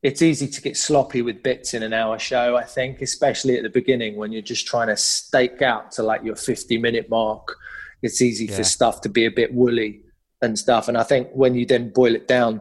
it's 0.05 0.21
easy 0.23 0.47
to 0.47 0.61
get 0.61 0.77
sloppy 0.77 1.23
with 1.23 1.43
bits 1.43 1.73
in 1.75 1.83
an 1.83 1.93
hour 1.93 2.19
show 2.19 2.57
i 2.57 2.63
think 2.63 3.01
especially 3.03 3.57
at 3.57 3.63
the 3.63 3.71
beginning 3.71 4.17
when 4.17 4.31
you're 4.33 4.43
just 4.55 4.67
trying 4.67 4.89
to 4.89 4.97
stake 4.97 5.63
out 5.63 5.91
to 5.91 6.03
like 6.03 6.23
your 6.23 6.37
50 6.37 6.79
minute 6.79 7.09
mark 7.09 7.57
it's 8.03 8.21
easy 8.21 8.45
Yeah. 8.45 8.57
for 8.57 8.65
stuff 8.65 9.01
to 9.03 9.09
be 9.09 9.25
a 9.25 9.31
bit 9.31 9.53
woolly 9.55 10.03
and 10.43 10.59
stuff 10.59 10.89
and 10.89 10.97
i 10.99 11.03
think 11.03 11.29
when 11.33 11.55
you 11.55 11.65
then 11.67 11.91
boil 11.91 12.15
it 12.15 12.29
down 12.29 12.61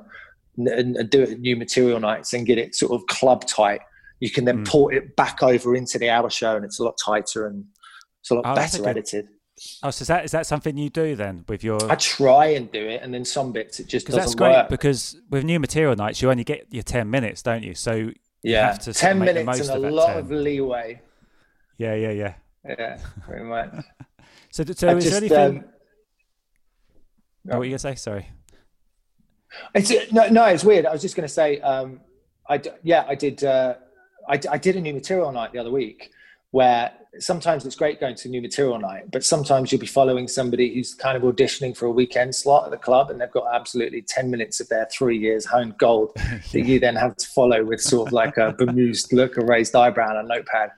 and, 0.57 0.95
and 0.95 1.09
do 1.09 1.21
it 1.23 1.29
at 1.31 1.39
new 1.39 1.55
material 1.55 1.99
nights 1.99 2.31
and 2.33 2.45
get 2.45 2.57
it 2.57 2.73
sort 2.75 2.91
of 2.93 3.05
club 3.07 3.45
tight 3.45 3.81
you 4.19 4.29
can 4.31 4.45
then 4.45 4.59
Mm. 4.63 4.67
port 4.67 4.93
it 4.93 5.15
back 5.17 5.43
over 5.43 5.75
into 5.75 5.99
the 5.99 6.09
hour 6.09 6.29
show 6.29 6.55
and 6.55 6.63
it's 6.63 6.79
a 6.79 6.83
lot 6.83 6.95
tighter 7.03 7.45
and 7.47 7.65
it's 8.21 8.31
a 8.31 8.35
lot 8.35 8.45
Oh, 8.45 8.51
a 8.53 8.55
better 8.55 8.77
good- 8.77 8.87
edited 8.87 9.27
Oh, 9.83 9.91
so 9.91 10.01
is 10.01 10.07
that 10.07 10.25
is 10.25 10.31
that 10.31 10.47
something 10.47 10.77
you 10.77 10.89
do 10.89 11.15
then 11.15 11.45
with 11.47 11.63
your? 11.63 11.91
I 11.91 11.95
try 11.95 12.47
and 12.47 12.71
do 12.71 12.87
it, 12.87 13.01
and 13.03 13.13
then 13.13 13.23
some 13.23 13.51
bits 13.51 13.79
it 13.79 13.87
just 13.87 14.07
doesn't 14.07 14.19
that's 14.19 14.35
great. 14.35 14.51
work. 14.51 14.69
Because 14.69 15.15
with 15.29 15.43
new 15.43 15.59
material 15.59 15.95
nights, 15.95 16.21
you 16.21 16.31
only 16.31 16.43
get 16.43 16.67
your 16.71 16.83
ten 16.83 17.09
minutes, 17.09 17.43
don't 17.43 17.63
you? 17.63 17.75
So 17.75 17.93
you 17.93 18.13
yeah, 18.41 18.67
have 18.67 18.79
to 18.79 18.93
ten 18.93 19.19
minutes 19.19 19.45
most 19.45 19.69
and 19.69 19.85
a 19.85 19.89
lot 19.91 20.07
10. 20.07 20.17
of 20.17 20.31
leeway. 20.31 21.01
yeah, 21.77 21.93
yeah, 21.93 22.11
yeah. 22.11 22.33
Yeah, 22.67 22.99
pretty 23.25 23.43
much. 23.45 23.73
So, 24.51 24.63
so 24.63 24.87
I 24.87 24.93
is 24.97 25.09
there 25.09 25.17
anything? 25.17 25.57
um, 25.57 25.65
oh, 25.65 25.71
what 27.45 27.57
were 27.57 27.65
you 27.65 27.71
gonna 27.71 27.79
say? 27.79 27.95
Sorry. 27.95 28.29
It's 29.73 30.11
no, 30.11 30.27
no, 30.27 30.45
it's 30.45 30.63
weird. 30.63 30.85
I 30.85 30.91
was 30.91 31.01
just 31.01 31.15
going 31.15 31.27
to 31.27 31.33
say, 31.33 31.59
um, 31.61 32.01
I 32.47 32.61
yeah, 32.83 33.05
I 33.07 33.15
did. 33.15 33.43
Uh, 33.43 33.75
I, 34.27 34.39
I 34.51 34.57
did 34.57 34.75
a 34.75 34.81
new 34.81 34.93
material 34.93 35.31
night 35.31 35.53
the 35.53 35.59
other 35.59 35.71
week, 35.71 36.11
where 36.51 36.91
sometimes 37.19 37.65
it's 37.65 37.75
great 37.75 37.99
going 37.99 38.15
to 38.15 38.29
new 38.29 38.41
material 38.41 38.79
night, 38.79 39.11
but 39.11 39.23
sometimes 39.23 39.71
you'll 39.71 39.81
be 39.81 39.87
following 39.87 40.27
somebody 40.27 40.73
who's 40.73 40.93
kind 40.93 41.15
of 41.15 41.23
auditioning 41.23 41.75
for 41.75 41.85
a 41.85 41.91
weekend 41.91 42.33
slot 42.33 42.65
at 42.65 42.71
the 42.71 42.77
club, 42.77 43.09
and 43.09 43.19
they've 43.19 43.31
got 43.31 43.45
absolutely 43.53 44.01
ten 44.01 44.29
minutes 44.31 44.59
of 44.59 44.69
their 44.69 44.87
three 44.91 45.17
years 45.17 45.45
honed 45.45 45.77
gold 45.77 46.11
that 46.51 46.65
you 46.65 46.79
then 46.79 46.95
have 46.95 47.15
to 47.17 47.27
follow 47.27 47.63
with 47.63 47.81
sort 47.81 48.07
of 48.07 48.13
like 48.13 48.37
a 48.37 48.53
bemused 48.53 49.13
look, 49.13 49.37
a 49.37 49.45
raised 49.45 49.75
eyebrow, 49.75 50.17
and 50.17 50.25
a 50.25 50.35
notepad. 50.35 50.71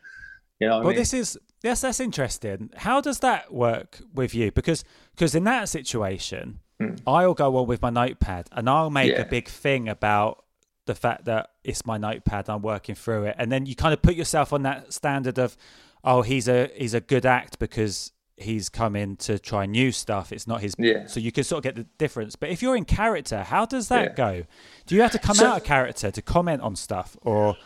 You 0.59 0.67
know 0.67 0.79
Well, 0.79 0.87
I 0.87 0.89
mean? 0.91 0.97
this 0.97 1.13
is 1.13 1.37
yes, 1.63 1.81
that's 1.81 1.99
interesting. 1.99 2.69
How 2.75 3.01
does 3.01 3.19
that 3.19 3.53
work 3.53 3.99
with 4.13 4.33
you? 4.33 4.51
Because 4.51 4.83
because 5.15 5.35
in 5.35 5.43
that 5.45 5.69
situation, 5.69 6.59
hmm. 6.79 6.95
I'll 7.07 7.33
go 7.33 7.57
on 7.57 7.67
with 7.67 7.81
my 7.81 7.89
notepad 7.89 8.47
and 8.51 8.69
I'll 8.69 8.89
make. 8.89 9.11
Yeah. 9.11 9.21
a 9.21 9.25
big 9.25 9.47
thing 9.47 9.87
about 9.87 10.43
the 10.85 10.95
fact 10.95 11.25
that 11.25 11.49
it's 11.63 11.85
my 11.85 11.97
notepad. 11.97 12.49
I'm 12.49 12.61
working 12.61 12.95
through 12.95 13.25
it, 13.25 13.35
and 13.37 13.51
then 13.51 13.65
you 13.65 13.75
kind 13.75 13.93
of 13.93 14.01
put 14.01 14.15
yourself 14.15 14.53
on 14.53 14.63
that 14.63 14.93
standard 14.93 15.37
of, 15.37 15.57
oh, 16.05 16.21
he's 16.21 16.47
a 16.47 16.69
he's 16.75 16.93
a 16.93 17.01
good 17.01 17.25
act 17.25 17.59
because 17.59 18.11
he's 18.37 18.67
come 18.69 18.95
in 18.95 19.15
to 19.15 19.39
try 19.39 19.65
new 19.65 19.91
stuff. 19.91 20.31
It's 20.31 20.45
not 20.47 20.61
his. 20.61 20.75
Yeah. 20.77 21.07
So 21.07 21.19
you 21.19 21.31
can 21.31 21.43
sort 21.43 21.59
of 21.59 21.63
get 21.63 21.75
the 21.75 21.87
difference. 21.97 22.35
But 22.35 22.49
if 22.49 22.61
you're 22.61 22.75
in 22.75 22.85
character, 22.85 23.43
how 23.43 23.65
does 23.65 23.87
that 23.89 24.09
Yeah. 24.11 24.13
go? 24.13 24.43
Do 24.85 24.95
you 24.95 25.01
have 25.01 25.11
to 25.11 25.19
come 25.19 25.35
So- 25.35 25.47
out 25.47 25.57
of 25.57 25.63
character 25.63 26.11
to 26.11 26.21
comment 26.21 26.61
on 26.61 26.75
stuff, 26.75 27.17
or 27.21 27.57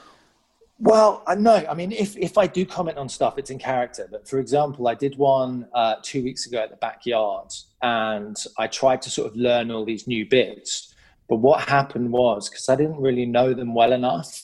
Well, 0.82 1.24
I 1.28 1.36
know. 1.36 1.66
I 1.70 1.74
mean, 1.74 1.92
if, 1.92 2.16
if 2.16 2.38
I 2.38 2.48
do 2.48 2.66
comment 2.66 2.98
on 2.98 3.10
stuff, 3.10 3.38
it's 3.38 3.50
in 3.50 3.60
character. 3.60 4.08
But 4.10 4.30
for 4.30 4.40
example, 4.40 4.88
I 4.88 4.94
did 4.96 5.18
one 5.18 5.68
uh, 5.74 5.96
two 6.02 6.24
weeks 6.24 6.46
ago 6.46 6.60
at 6.60 6.70
the 6.70 6.78
backyard, 6.78 7.52
and 7.82 8.38
I 8.58 8.68
tried 8.68 9.02
to 9.02 9.10
sort 9.10 9.30
of 9.30 9.36
learn 9.36 9.72
all 9.72 9.84
these 9.84 10.08
new 10.08 10.26
bits. 10.26 10.94
But 11.28 11.38
what 11.38 11.68
happened 11.68 12.12
was 12.14 12.48
because 12.50 12.70
I 12.70 12.76
didn't 12.78 13.02
really 13.02 13.26
know 13.26 13.54
them 13.54 13.74
well 13.74 13.92
enough, 13.92 14.44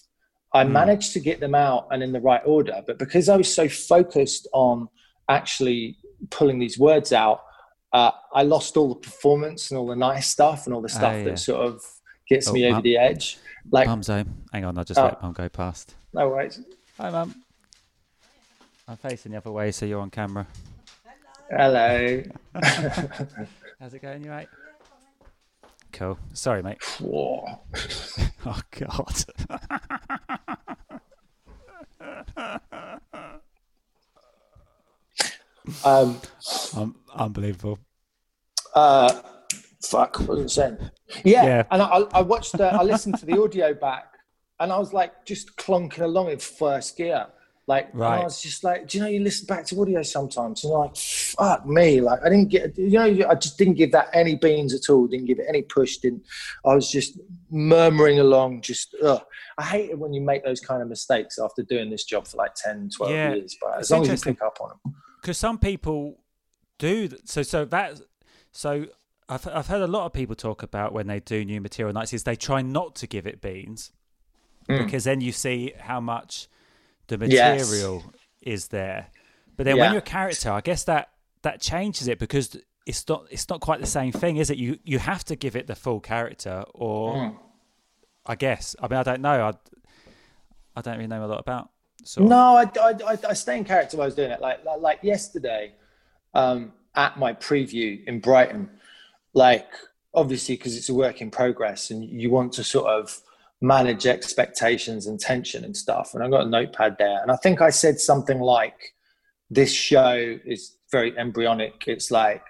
I 0.56 0.63
managed 0.63 1.12
to 1.13 1.20
get 1.20 1.39
them 1.39 1.54
out 1.54 1.88
and 1.91 2.02
in 2.02 2.12
the 2.12 2.22
right 2.22 2.41
order. 2.46 2.82
But 2.88 2.98
because 2.98 3.28
I 3.30 3.36
was 3.38 3.54
so 3.54 3.68
focused 3.68 4.48
on 4.54 4.88
actually 5.30 5.98
pulling 6.30 6.60
these 6.60 6.80
words 6.80 7.12
out, 7.12 7.41
uh, 7.94 8.12
I 8.34 8.44
lost 8.44 8.78
all 8.78 8.89
the 8.89 8.96
performance 8.96 9.70
and 9.72 9.78
all 9.78 9.88
the 9.88 9.96
nice 9.96 10.28
stuff 10.30 10.65
and 10.65 10.74
all 10.74 10.82
the 10.82 10.89
stuff 10.89 11.13
Ah, 11.13 11.18
yeah. 11.18 11.24
that 11.26 11.39
sort 11.39 11.65
of 11.68 11.82
gets 12.30 12.48
Oh, 12.48 12.54
me 12.54 12.65
over 12.65 12.76
Mum- 12.76 12.84
the 12.84 12.98
edge. 12.98 13.38
Like, 13.72 13.88
Mum's 13.88 14.08
home? 14.08 14.44
Hang 14.54 14.63
on, 14.65 14.78
I'll 14.78 14.84
just 14.84 15.00
Oh. 15.00 15.04
let 15.06 15.22
Mum 15.22 15.34
go 15.34 15.50
past. 15.50 15.94
no 16.13 16.30
worries. 16.30 16.62
Hi, 16.98 17.10
Mum. 17.10 17.36
I'm 18.88 18.98
facing 18.98 19.32
the 19.34 19.38
other 19.39 19.52
way, 19.52 19.72
so 19.72 19.86
you're 19.86 20.00
on 20.00 20.10
camera. 20.10 20.46
Hello. 21.50 22.24
How's 23.80 23.94
it 23.94 24.02
going? 24.02 24.24
You 24.24 24.30
right? 24.32 24.48
Cool. 25.95 26.17
Sorry, 26.34 26.62
mate. 26.62 26.77
Oh 28.47 28.62
God. 28.77 29.23
Um, 35.84 36.21
um, 36.75 36.95
unbelievable. 37.15 37.79
uh, 38.75 39.21
fuck, 39.84 40.19
what 40.19 40.38
was 40.38 40.58
I 40.60 40.67
saying? 40.67 40.77
Yeah, 41.23 41.43
Yeah. 41.45 41.63
and 41.71 41.81
I, 41.81 41.88
I 42.13 42.21
watched, 42.21 42.53
the, 42.58 42.67
I 42.73 42.84
listened 42.84 43.17
to 43.19 43.25
the 43.25 43.41
audio 43.41 43.73
back, 43.73 44.13
and 44.60 44.71
I 44.71 44.77
was 44.77 44.93
like 44.93 45.25
just 45.25 45.55
clunking 45.58 46.01
along 46.01 46.29
in 46.29 46.39
first 46.39 46.97
gear. 46.97 47.27
Like, 47.67 47.89
Right. 47.93 48.21
I 48.21 48.23
was 48.23 48.41
just 48.41 48.63
like, 48.63 48.88
do 48.88 48.97
you 48.97 49.03
know, 49.03 49.10
you 49.10 49.21
listen 49.21 49.47
back 49.47 49.65
to 49.67 49.81
audio 49.81 50.01
sometimes, 50.03 50.63
and 50.63 50.71
you're 50.71 50.79
like, 50.79 50.95
fuck 51.38 51.65
me, 51.65 52.02
like 52.02 52.19
I 52.24 52.30
didn't 52.30 52.50
get, 52.50 52.78
you 52.78 52.91
know, 52.91 53.30
I 53.30 53.36
just 53.36 53.58
didn't 53.58 53.76
give 53.76 53.91
that 53.91 54.10
any 54.13 54.36
beans 54.36 54.74
at 54.74 54.89
all, 54.89 55.08
didn't 55.08 55.26
give 55.26 55.39
it 55.39 55.45
any 55.48 55.62
push, 55.62 55.98
didn't. 55.98 56.24
I 56.65 56.76
was 56.76 56.89
just 56.91 57.19
murmuring 57.50 58.19
along, 58.19 58.62
just. 58.62 58.95
Ugh. 59.04 59.21
I 59.58 59.63
hate 59.63 59.89
it 59.91 60.00
when 60.00 60.13
you 60.13 60.21
make 60.21 60.43
those 60.43 60.60
kind 60.60 60.82
of 60.82 60.88
mistakes 60.89 61.38
after 61.39 61.63
doing 61.63 61.89
this 61.89 62.04
job 62.04 62.28
for 62.28 62.38
like 62.38 62.56
10, 62.56 62.89
12 62.95 63.12
Yeah, 63.12 63.34
years, 63.36 63.56
but 63.62 63.80
as 63.80 63.91
long 63.91 64.08
as 64.10 64.26
you 64.26 64.34
pick 64.34 64.41
up 64.41 64.58
on 64.62 64.69
them. 64.69 64.95
Because 65.21 65.38
some 65.38 65.58
people 65.58 66.19
do. 66.78 67.10
So 67.26 67.41
so 67.41 67.65
that 67.65 68.02
so 68.52 68.86
I've 69.30 69.48
I've 69.48 69.67
heard 69.67 69.82
a 69.82 69.88
lot 69.88 70.06
of 70.06 70.13
people 70.13 70.36
talk 70.36 70.62
about 70.62 70.91
when 70.93 71.08
they 71.08 71.19
do 71.19 71.45
new 71.45 71.62
material 71.62 71.93
nights 71.93 72.13
is 72.13 72.24
they 72.24 72.36
try 72.36 72.62
not 72.62 72.95
to 72.98 73.08
give 73.08 73.26
it 73.28 73.41
beans 73.41 73.91
Mm. 74.67 74.80
because 74.80 75.04
then 75.04 75.21
you 75.21 75.32
see 75.32 75.74
how 75.80 76.00
much 76.00 76.48
the 77.08 77.17
Yes. 77.28 77.60
material 77.69 78.04
is 78.41 78.69
there. 78.69 79.08
But 79.56 79.65
then 79.65 79.78
Yeah. 79.78 79.84
when 79.84 79.91
you're 79.91 80.00
a 80.00 80.02
character, 80.02 80.50
I 80.52 80.62
guess 80.62 80.84
that 80.86 81.10
that 81.45 81.62
changes 81.62 82.08
it 82.08 82.17
because 82.17 82.58
it's 82.88 83.08
not 83.08 83.27
it's 83.29 83.47
not 83.49 83.62
quite 83.62 83.79
the 83.79 83.88
same 83.88 84.12
thing, 84.12 84.38
is 84.38 84.49
it? 84.49 84.58
You 84.58 84.79
you 84.84 84.99
have 84.99 85.23
to 85.25 85.36
give 85.36 85.55
it 85.55 85.67
the 85.67 85.75
full 85.75 85.99
character, 85.99 86.65
or 86.73 87.15
Mm. 87.15 87.36
I 88.25 88.36
guess. 88.36 88.75
I 88.81 88.88
mean, 88.88 88.99
I 88.99 89.03
don't 89.03 89.21
know. 89.21 89.49
I 89.49 89.53
I 90.75 90.81
don't 90.81 90.97
really 90.97 91.08
know 91.08 91.23
a 91.23 91.27
lot 91.27 91.39
about. 91.39 91.69
So 92.03 92.23
No, 92.23 92.58
I, 92.58 92.63
I, 92.81 93.17
I, 93.29 93.34
stay 93.34 93.58
in 93.58 93.63
character 93.63 93.97
while 93.97 94.05
I 94.05 94.08
was 94.08 94.15
doing 94.15 94.29
it. 94.29 94.41
Like, 94.41 94.63
like, 94.65 94.81
like 94.81 94.99
yesterday, 95.01 95.73
um, 96.34 96.73
at 96.93 97.17
my 97.17 97.34
preview 97.34 98.03
in 98.05 98.19
Brighton, 98.19 98.69
like 99.34 99.67
obviously 100.13 100.55
because 100.55 100.75
it's 100.77 100.89
a 100.89 100.93
work 100.93 101.21
in 101.21 101.31
progress 101.31 101.91
and 101.91 102.03
you 102.03 102.29
want 102.29 102.53
to 102.53 102.63
sort 102.63 102.88
of 102.88 103.21
manage 103.62 104.05
expectations 104.05 105.08
and 105.08 105.19
tension 105.19 105.63
and 105.63 105.75
stuff. 105.75 106.13
And 106.13 106.23
I 106.23 106.29
got 106.29 106.45
a 106.45 106.49
notepad 106.49 106.97
there, 106.97 107.21
and 107.21 107.31
I 107.31 107.36
think 107.38 107.62
I 107.62 107.69
said 107.69 107.99
something 107.99 108.39
like, 108.39 108.95
"This 109.49 109.71
show 109.71 110.38
is 110.45 110.75
very 110.97 111.17
embryonic. 111.17 111.84
It's 111.88 112.10
like 112.12 112.43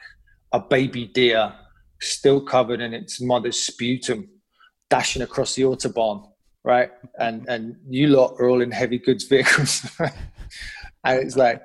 a 0.51 0.59
baby 0.59 1.05
deer 1.07 1.53
still 2.01 2.41
covered 2.41 2.81
in 2.81 2.93
its 2.93 3.21
mother's 3.21 3.59
sputum, 3.59 4.29
dashing 4.89 5.21
across 5.21 5.55
the 5.55 5.63
autobahn." 5.63 6.17
right? 6.65 6.89
And 7.19 7.47
and 7.47 7.77
you 7.87 8.07
lot 8.07 8.35
are 8.39 8.49
all 8.49 8.61
in 8.61 8.71
heavy 8.71 8.97
goods 8.97 9.23
vehicles. 9.23 9.89
and 9.99 11.19
it's 11.19 11.37
like 11.37 11.61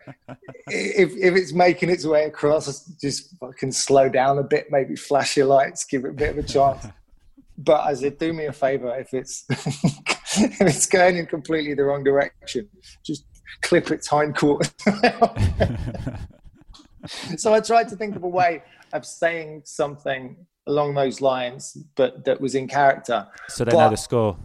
if 0.68 1.10
if 1.16 1.34
it's 1.34 1.52
making 1.52 1.88
its 1.88 2.06
way 2.06 2.24
across, 2.24 2.84
just 3.00 3.36
fucking 3.40 3.72
slow 3.72 4.08
down 4.08 4.38
a 4.38 4.44
bit, 4.44 4.66
maybe 4.70 4.94
flash 4.94 5.36
your 5.36 5.46
lights, 5.46 5.84
give 5.84 6.04
it 6.04 6.10
a 6.10 6.12
bit 6.12 6.30
of 6.30 6.38
a 6.38 6.42
chance. 6.46 6.86
But 7.58 7.80
I 7.80 7.94
said, 7.94 8.18
do 8.18 8.32
me 8.32 8.46
a 8.46 8.52
favor 8.52 8.96
if 8.98 9.12
it's 9.12 9.44
if 9.50 10.60
it's 10.60 10.86
going 10.86 11.16
in 11.16 11.26
completely 11.26 11.74
the 11.74 11.84
wrong 11.84 12.04
direction, 12.04 12.68
just 13.04 13.24
clip 13.62 13.90
its 13.90 14.08
hindquarters. 14.10 14.72
So 17.36 17.54
I 17.54 17.60
tried 17.60 17.88
to 17.88 17.96
think 17.96 18.16
of 18.16 18.24
a 18.24 18.28
way 18.28 18.62
of 18.92 19.04
saying 19.04 19.62
something 19.64 20.36
along 20.66 20.94
those 20.94 21.20
lines, 21.20 21.76
but 21.96 22.24
that 22.24 22.40
was 22.40 22.54
in 22.54 22.68
character. 22.68 23.26
so 23.48 23.64
they 23.64 23.72
know 23.72 23.90
the 23.90 23.96
score. 23.96 24.36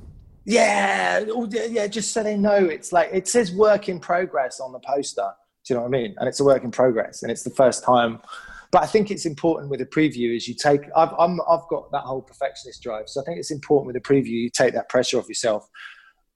Yeah, 0.45 1.25
oh, 1.29 1.47
yeah, 1.49 1.65
yeah, 1.65 1.87
just 1.87 2.13
so 2.13 2.21
they 2.21 2.37
know 2.37 2.53
it's 2.53 2.93
like 2.93 3.09
it 3.11 3.27
says 3.27 3.51
work 3.51 3.89
in 3.89 3.99
progress 3.99 4.59
on 4.59 4.71
the 4.71 4.79
poster. 4.79 5.31
Do 5.65 5.73
you 5.73 5.75
know 5.75 5.81
what 5.81 5.87
I 5.87 5.91
mean? 5.91 6.15
And 6.19 6.29
it's 6.29 6.39
a 6.39 6.43
work 6.43 6.63
in 6.63 6.69
progress, 6.69 7.23
and 7.23 7.31
it's 7.31 7.43
the 7.43 7.49
first 7.49 7.83
time. 7.83 8.19
But 8.71 8.83
I 8.83 8.85
think 8.87 9.09
it's 9.09 9.25
important 9.25 9.71
with 9.71 9.81
a 9.81 9.85
preview 9.85 10.35
is 10.35 10.47
you 10.47 10.53
take. 10.53 10.81
I've 10.95 11.13
I'm, 11.17 11.39
I've 11.49 11.67
got 11.69 11.91
that 11.91 12.01
whole 12.01 12.21
perfectionist 12.21 12.83
drive, 12.83 13.09
so 13.09 13.21
I 13.21 13.23
think 13.23 13.39
it's 13.39 13.49
important 13.49 13.87
with 13.87 13.95
a 13.95 14.01
preview 14.01 14.27
you 14.27 14.49
take 14.51 14.75
that 14.75 14.87
pressure 14.89 15.17
off 15.17 15.27
yourself. 15.27 15.67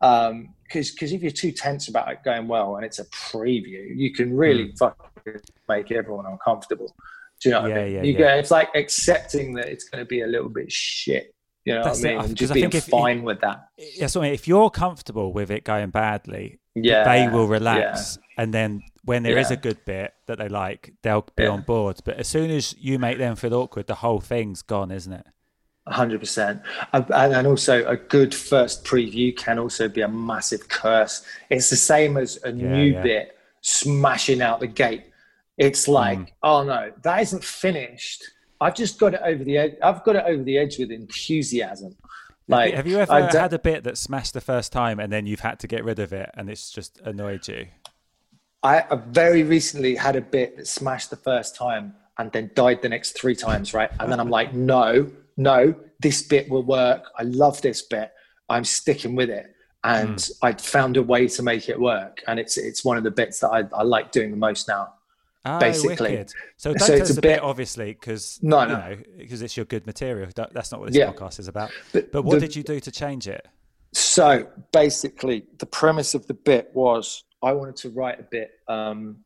Um, 0.01 0.53
because 0.63 0.91
because 0.91 1.11
if 1.13 1.21
you're 1.23 1.31
too 1.31 1.51
tense 1.51 1.87
about 1.87 2.11
it 2.11 2.19
going 2.23 2.47
well, 2.47 2.75
and 2.75 2.85
it's 2.85 2.99
a 2.99 3.05
preview, 3.05 3.87
you 3.95 4.13
can 4.13 4.35
really 4.37 4.71
fucking 4.77 5.41
make 5.67 5.91
everyone 5.91 6.25
uncomfortable. 6.27 6.95
Do 7.41 7.49
you 7.49 7.55
know 7.55 7.61
what 7.61 7.69
Yeah, 7.71 7.75
I 7.79 7.83
mean? 7.85 7.93
yeah, 7.95 8.03
you 8.03 8.13
yeah. 8.13 8.17
go, 8.19 8.27
it's 8.35 8.51
like 8.51 8.69
accepting 8.75 9.53
that 9.55 9.67
it's 9.67 9.85
going 9.89 10.03
to 10.03 10.07
be 10.07 10.21
a 10.21 10.27
little 10.27 10.49
bit 10.49 10.71
shit. 10.71 11.33
You 11.65 11.73
know 11.75 11.83
That's 11.83 11.99
what 12.01 12.05
I 12.07 12.09
it, 12.09 12.13
mean? 12.13 12.19
I- 12.21 12.23
And 12.25 12.29
'cause 12.31 12.39
just 12.39 12.51
I 12.51 12.53
being 12.55 12.69
if- 12.71 12.85
fine 12.85 13.23
with 13.23 13.41
that. 13.41 13.67
Yeah, 13.77 14.07
so 14.07 14.21
if 14.23 14.47
you're 14.47 14.69
comfortable 14.69 15.33
with 15.33 15.49
it 15.51 15.63
going 15.63 15.89
badly, 15.89 16.59
Yeah, 16.75 17.03
they 17.03 17.27
will 17.33 17.47
relax, 17.47 18.17
and 18.37 18.53
then 18.53 18.81
when 19.05 19.23
there 19.23 19.37
is 19.37 19.49
Yeah. 19.49 19.57
a 19.57 19.59
good 19.59 19.83
bit 19.85 20.13
that 20.27 20.37
they 20.37 20.47
like, 20.49 20.93
they'll 21.01 21.25
be 21.35 21.43
Yeah. 21.43 21.49
on 21.49 21.61
board. 21.61 21.97
But 22.05 22.17
as 22.17 22.27
soon 22.27 22.51
as 22.51 22.75
you 22.77 22.99
make 22.99 23.17
them 23.17 23.35
feel 23.35 23.53
awkward, 23.55 23.87
the 23.87 23.95
whole 23.95 24.19
thing's 24.19 24.61
gone, 24.61 24.91
isn't 24.91 25.11
it? 25.13 25.25
Hundred 25.89 26.19
percent, 26.19 26.61
and 26.93 27.05
and 27.11 27.47
also 27.47 27.85
a 27.87 27.97
good 27.97 28.33
first 28.33 28.85
preview 28.85 29.35
can 29.35 29.59
also 29.59 29.87
be 29.87 30.01
a 30.01 30.07
massive 30.07 30.67
curse. 30.69 31.23
It's 31.49 31.69
the 31.69 31.75
same 31.75 32.17
as 32.17 32.39
a 32.43 32.51
Yeah, 32.51 32.71
new 32.71 32.91
yeah. 32.93 33.01
bit 33.03 33.37
smashing 33.61 34.41
out 34.41 34.59
the 34.59 34.67
gate. 34.67 35.05
It's 35.57 35.87
like, 35.87 36.19
Mm. 36.19 36.27
oh 36.43 36.63
no, 36.63 36.91
that 37.03 37.21
isn't 37.21 37.43
finished. 37.43 38.23
I've 38.61 38.75
just 38.75 38.99
got 38.99 39.13
it 39.13 39.21
over 39.23 39.43
the 39.43 39.57
edge. 39.57 39.73
I've 39.81 40.03
got 40.03 40.15
it 40.15 40.23
over 40.25 40.43
the 40.43 40.57
edge 40.57 40.79
with 40.79 40.91
enthusiasm. 40.91 41.95
Like, 42.47 42.73
Have 42.73 42.87
you 42.87 42.97
ever 42.97 43.27
had 43.27 43.53
a 43.53 43.59
bit 43.59 43.83
that 43.83 43.97
smashed 43.97 44.33
the 44.33 44.41
first 44.41 44.71
time 44.71 44.99
and 44.99 45.11
then 45.13 45.27
you've 45.27 45.39
had 45.41 45.59
to 45.59 45.67
get 45.67 45.83
rid 45.83 45.99
of 45.99 46.11
it 46.13 46.31
and 46.33 46.49
it's 46.49 46.71
just 46.71 46.99
annoyed 47.01 47.47
you? 47.47 47.67
I 48.63 48.83
very 49.07 49.43
recently 49.43 49.95
had 49.95 50.15
a 50.15 50.21
bit 50.21 50.57
that 50.57 50.67
smashed 50.67 51.09
the 51.11 51.15
first 51.15 51.55
time 51.55 51.93
and 52.17 52.31
then 52.31 52.51
died 52.55 52.81
the 52.81 52.89
next 52.89 53.11
three 53.17 53.35
times, 53.35 53.73
right? 53.73 53.89
And 53.99 54.11
then 54.11 54.19
I'm 54.19 54.29
like, 54.29 54.53
no, 54.53 55.09
no, 55.39 55.73
this 55.99 56.21
bit 56.21 56.49
will 56.49 56.63
work. 56.63 57.05
I 57.17 57.23
love 57.23 57.61
this 57.61 57.81
bit. 57.81 58.11
I'm 58.49 58.65
sticking 58.65 59.15
with 59.15 59.29
it. 59.29 59.47
And 59.83 60.19
Hmm. 60.21 60.45
I'd 60.47 60.61
found 60.61 60.97
a 60.97 61.03
way 61.03 61.27
to 61.29 61.41
make 61.41 61.69
it 61.69 61.79
work. 61.79 62.21
And 62.27 62.39
it's 62.39 62.57
it's 62.57 62.83
one 62.83 62.97
of 62.97 63.03
the 63.05 63.11
bits 63.11 63.39
that 63.39 63.49
I, 63.49 63.59
I 63.73 63.83
like 63.83 64.11
doing 64.11 64.29
the 64.31 64.37
most 64.37 64.67
now. 64.67 64.93
Oh, 65.45 65.57
Basically. 65.57 66.11
wicked. 66.11 66.33
So 66.57 66.71
don't 66.73 66.79
So 66.79 66.87
tell 66.87 66.95
it's 67.01 67.11
us 67.11 67.17
a 67.17 67.21
bit, 67.21 67.35
bit- 67.35 67.41
obviously, 67.43 67.93
because 67.93 68.39
No, 68.41 68.61
you 68.63 68.67
no. 68.67 68.73
know, 68.79 68.97
because 69.17 69.41
it's 69.41 69.55
your 69.55 69.65
good 69.65 69.85
material. 69.87 70.29
That's 70.35 70.71
not 70.71 70.81
what 70.81 70.87
this 70.91 70.97
Yeah. 70.97 71.13
podcast 71.13 71.39
is 71.39 71.47
about. 71.47 71.71
But 71.93 72.11
But 72.11 72.23
what 72.23 72.35
the- 72.35 72.47
did 72.47 72.55
you 72.57 72.63
do 72.63 72.79
to 72.81 72.91
change 72.91 73.25
it? 73.29 73.47
So 73.93 74.47
basically, 74.73 75.45
the 75.57 75.65
premise 75.65 76.13
of 76.13 76.27
the 76.27 76.33
bit 76.33 76.69
was 76.73 77.23
I 77.41 77.53
wanted 77.53 77.77
to 77.77 77.89
write 77.89 78.19
a 78.19 78.23
bit 78.23 78.51
um, 78.67 79.23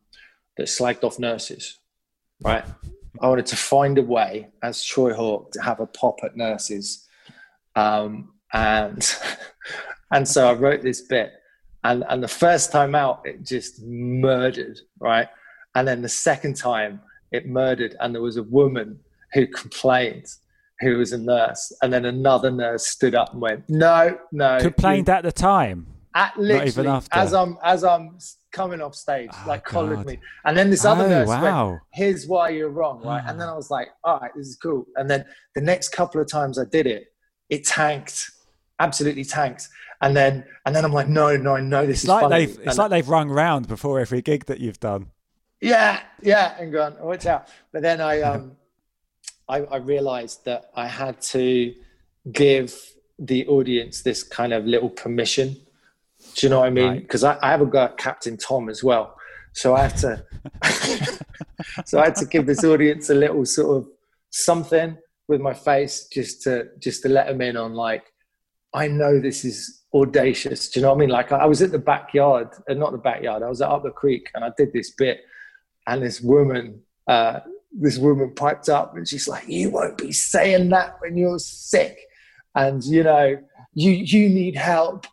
that 0.58 0.68
slagged 0.68 1.04
off 1.04 1.18
nurses, 1.18 1.80
right? 2.42 2.64
I 3.22 3.28
wanted 3.30 3.46
to 3.48 3.56
find 3.56 3.98
a 3.98 4.02
way, 4.02 4.50
as 4.64 4.84
Troy 4.84 5.14
Hawke, 5.14 5.52
to 5.52 5.62
have 5.62 5.80
a 5.80 5.86
pop 5.86 6.20
at 6.24 6.36
nurses, 6.36 7.08
um, 7.76 8.34
and 8.54 9.16
and 10.12 10.28
so 10.28 10.50
I 10.50 10.54
wrote 10.54 10.82
this 10.82 11.02
bit, 11.02 11.32
and 11.84 12.04
and 12.10 12.24
the 12.24 12.28
first 12.28 12.72
time 12.72 12.96
out, 12.96 13.22
it 13.26 13.44
just 13.46 13.82
murdered, 13.84 14.80
right? 15.00 15.28
And 15.76 15.88
then 15.88 16.02
the 16.02 16.10
second 16.10 16.56
time, 16.56 17.02
it 17.32 17.48
murdered, 17.48 17.96
and 18.00 18.14
there 18.14 18.22
was 18.22 18.38
a 18.38 18.44
woman 18.44 19.00
who 19.34 19.48
complained. 19.48 20.26
Who 20.80 20.98
was 20.98 21.14
a 21.14 21.18
nurse, 21.18 21.72
and 21.82 21.94
then 21.94 22.04
another 22.04 22.52
nurse 22.52 22.88
stood 22.88 23.16
up 23.16 23.32
and 23.32 23.42
went, 23.42 23.64
"No, 23.70 24.18
no." 24.34 24.60
Complained 24.60 25.08
you- 25.08 25.14
at 25.14 25.24
the 25.24 25.32
time. 25.32 25.86
At 26.16 26.38
literally 26.38 27.02
as 27.12 27.34
I'm 27.34 27.58
as 27.64 27.84
I'm 27.84 28.18
coming 28.52 28.82
off 28.82 28.96
stage, 28.96 29.30
Oh, 29.34 29.44
like 29.48 29.64
collared 29.66 29.98
God. 29.98 30.06
me, 30.06 30.20
and 30.46 30.56
then 30.58 30.70
this 30.70 30.86
other 30.86 31.06
Oh, 31.06 31.10
nurse 31.10 31.28
wow. 31.28 31.70
went, 31.70 31.82
"Here's 31.94 32.28
why 32.28 32.50
you're 32.50 32.70
wrong," 32.70 33.02
right? 33.04 33.24
And 33.26 33.40
then 33.40 33.48
I 33.50 33.54
was 33.54 33.72
like, 33.72 33.88
"All 34.04 34.20
right, 34.20 34.32
this 34.36 34.48
is 34.48 34.56
cool." 34.56 34.86
And 34.96 35.10
then 35.10 35.26
the 35.56 35.62
next 35.62 35.90
couple 35.90 36.22
of 36.22 36.28
times 36.28 36.60
I 36.60 36.66
did 36.66 36.86
it, 36.88 37.06
it 37.50 37.66
tanked, 37.66 38.30
absolutely 38.80 39.26
tanked. 39.26 39.70
And 40.02 40.16
then 40.16 40.46
and 40.66 40.76
then 40.76 40.86
I'm 40.86 40.94
like, 40.94 41.08
"No, 41.08 41.36
no, 41.38 41.58
no, 41.58 41.86
this 41.86 41.98
It's 41.98 42.04
is 42.04 42.10
like 42.10 42.22
funny." 42.24 42.46
they've 42.46 42.58
it's 42.60 42.68
And- 42.70 42.78
like 42.78 42.90
they've 42.92 43.10
rung 43.10 43.30
round 43.30 43.68
before 43.68 44.00
every 44.00 44.22
gig 44.22 44.46
that 44.46 44.60
you've 44.60 44.80
done. 44.80 45.08
yeah, 45.62 46.02
yeah, 46.22 46.56
and 46.60 46.72
gone, 46.74 46.96
watch 47.00 47.26
out. 47.26 47.48
But 47.72 47.82
then 47.82 48.02
I 48.02 48.22
um 48.30 48.58
I, 49.50 49.62
I 49.64 49.78
realized 49.78 50.46
that 50.46 50.66
I 50.76 50.88
had 50.88 51.20
to 51.34 51.74
give 52.32 52.80
the 53.20 53.46
audience 53.48 54.02
this 54.02 54.24
kind 54.24 54.54
of 54.54 54.66
little 54.66 54.90
permission. 54.90 55.58
Do 56.36 56.46
you 56.46 56.50
know 56.50 56.60
what 56.60 56.68
I 56.68 56.72
mean? 56.72 56.88
Right. 56.90 57.02
Because 57.02 57.24
I, 57.24 57.38
I 57.42 57.52
have 57.52 57.62
a 57.62 57.66
guy, 57.66 57.90
Captain 57.98 58.38
Tom, 58.38 58.70
as 58.70 58.84
well. 58.84 59.16
So 59.54 59.76
I 59.76 59.84
have 59.84 59.96
to 59.98 60.26
so 61.86 62.00
I 62.00 62.06
had 62.06 62.16
to 62.16 62.26
give 62.26 62.46
this 62.46 62.64
audience 62.64 63.10
a 63.10 63.16
little 63.16 63.46
sort 63.46 63.78
of 63.78 63.90
something 64.30 64.98
with 65.28 65.42
my 65.42 65.54
face 65.54 66.08
just 66.12 66.42
to 66.44 66.70
just 66.80 67.04
to 67.04 67.10
let 67.10 67.28
them 67.28 67.42
in 67.42 67.58
on 67.58 67.74
like 67.74 68.12
I 68.74 68.88
know 68.88 69.20
this 69.20 69.46
is 69.46 69.84
audacious. 69.94 70.70
Do 70.70 70.80
you 70.80 70.84
know 70.84 70.90
what 70.90 70.98
I 70.98 71.00
mean? 71.00 71.10
Like 71.10 71.32
I, 71.32 71.40
I 71.40 71.46
was 71.46 71.62
at 71.62 71.72
the 71.72 71.80
backyard, 71.80 72.50
uh, 72.68 72.74
not 72.74 72.92
the 72.92 72.98
backyard. 72.98 73.44
I 73.44 73.50
was 73.50 73.62
at 73.62 73.70
Up 73.70 73.84
the 73.84 73.92
Creek, 73.92 74.30
and 74.34 74.44
I 74.44 74.52
did 74.58 74.74
this 74.74 74.92
bit, 74.92 75.22
and 75.86 76.02
this 76.02 76.22
woman, 76.22 76.82
uh, 77.08 77.42
this 77.72 77.98
woman 78.00 78.34
piped 78.36 78.70
up, 78.70 78.98
and 78.98 79.08
she's 79.08 79.28
like, 79.28 79.48
"You 79.48 79.70
won't 79.70 79.98
be 79.98 80.12
saying 80.12 80.70
that 80.70 81.00
when 81.00 81.18
you're 81.18 81.40
sick, 81.40 82.00
and 82.56 82.84
you 82.84 83.04
know, 83.04 83.38
you 83.74 83.92
you 83.92 84.30
need 84.30 84.56
help." 84.56 85.06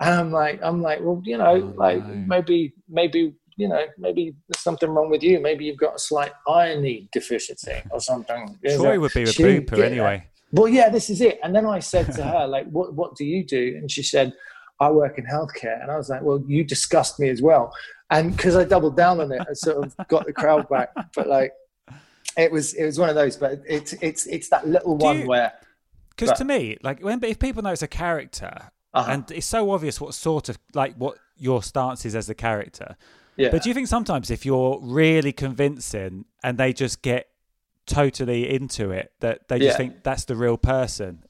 And 0.00 0.14
I'm 0.14 0.30
like, 0.32 0.60
I'm 0.62 0.80
like, 0.82 1.00
well, 1.02 1.20
you 1.24 1.38
know, 1.38 1.46
Oh, 1.46 1.74
like 1.76 2.06
no. 2.06 2.14
maybe 2.26 2.72
maybe 2.88 3.34
you 3.56 3.68
know 3.68 3.84
maybe 3.98 4.34
there's 4.48 4.62
something 4.62 4.88
wrong 4.88 5.10
with 5.10 5.22
you. 5.22 5.40
Maybe 5.40 5.64
you've 5.64 5.76
got 5.78 5.96
a 5.96 5.98
slight 5.98 6.32
iron 6.46 6.82
need 6.82 7.08
deficiency 7.10 7.74
or 7.90 8.00
something. 8.00 8.58
Troy 8.76 8.98
would 9.00 9.12
be 9.12 9.26
she 9.26 9.42
Booper 9.42 9.80
anyway. 9.84 10.24
Well, 10.52 10.68
yeah, 10.68 10.88
this 10.88 11.10
is 11.10 11.20
it. 11.20 11.38
And 11.42 11.54
then 11.54 11.66
I 11.66 11.78
said 11.80 12.10
to 12.14 12.22
her, 12.22 12.46
like, 12.46 12.66
what, 12.70 12.94
what 12.94 13.14
do 13.16 13.24
you 13.26 13.44
do? 13.44 13.74
And 13.76 13.90
she 13.90 14.02
said, 14.02 14.32
I 14.80 14.90
work 14.90 15.18
in 15.18 15.26
healthcare. 15.26 15.82
And 15.82 15.90
I 15.90 15.96
was 15.98 16.08
like, 16.08 16.22
well, 16.22 16.42
you 16.46 16.64
disgust 16.64 17.20
me 17.20 17.28
as 17.28 17.42
well. 17.42 17.70
And 18.08 18.34
because 18.34 18.56
I 18.56 18.64
doubled 18.64 18.96
down 18.96 19.20
on 19.20 19.30
it, 19.30 19.42
I 19.42 19.52
sort 19.52 19.84
of 19.84 19.94
got 20.08 20.24
the 20.24 20.32
crowd 20.32 20.66
back. 20.70 20.88
But 21.14 21.26
like, 21.26 21.52
it 22.38 22.50
was 22.50 22.72
it 22.74 22.84
was 22.86 22.98
one 22.98 23.08
of 23.10 23.14
those. 23.14 23.36
But 23.36 23.60
it's 23.68 23.92
it's 23.94 24.26
it's 24.26 24.48
that 24.50 24.66
little 24.66 24.96
Do 24.96 25.04
one 25.04 25.18
you- 25.18 25.26
where 25.28 25.52
Because 26.16 26.38
to 26.38 26.44
me, 26.44 26.78
like 26.82 27.00
when 27.02 27.22
if 27.24 27.38
people 27.38 27.62
know 27.62 27.72
it's 27.72 27.82
a 27.82 27.88
character, 27.88 28.70
Uh-huh. 28.94 29.12
and 29.12 29.30
it's 29.30 29.46
so 29.46 29.70
obvious 29.70 30.00
what 30.00 30.14
sort 30.14 30.48
of 30.48 30.58
like 30.74 30.94
what 30.96 31.18
your 31.36 31.62
stance 31.62 32.04
is 32.06 32.14
as 32.16 32.28
a 32.30 32.34
character. 32.34 32.96
yeah, 33.36 33.50
But 33.50 33.62
do 33.62 33.68
you 33.68 33.74
think 33.74 33.86
sometimes 33.88 34.30
if 34.30 34.44
you're 34.46 34.78
really 34.82 35.32
convincing 35.32 36.24
and 36.42 36.56
they 36.58 36.72
just 36.72 37.02
get 37.02 37.28
totally 37.86 38.48
into 38.52 38.90
it 38.90 39.12
that 39.20 39.48
they 39.48 39.58
just 39.58 39.72
Yeah. 39.72 39.76
think 39.76 40.02
that's 40.02 40.24
the 40.24 40.36
real 40.36 40.56
person. 40.58 41.24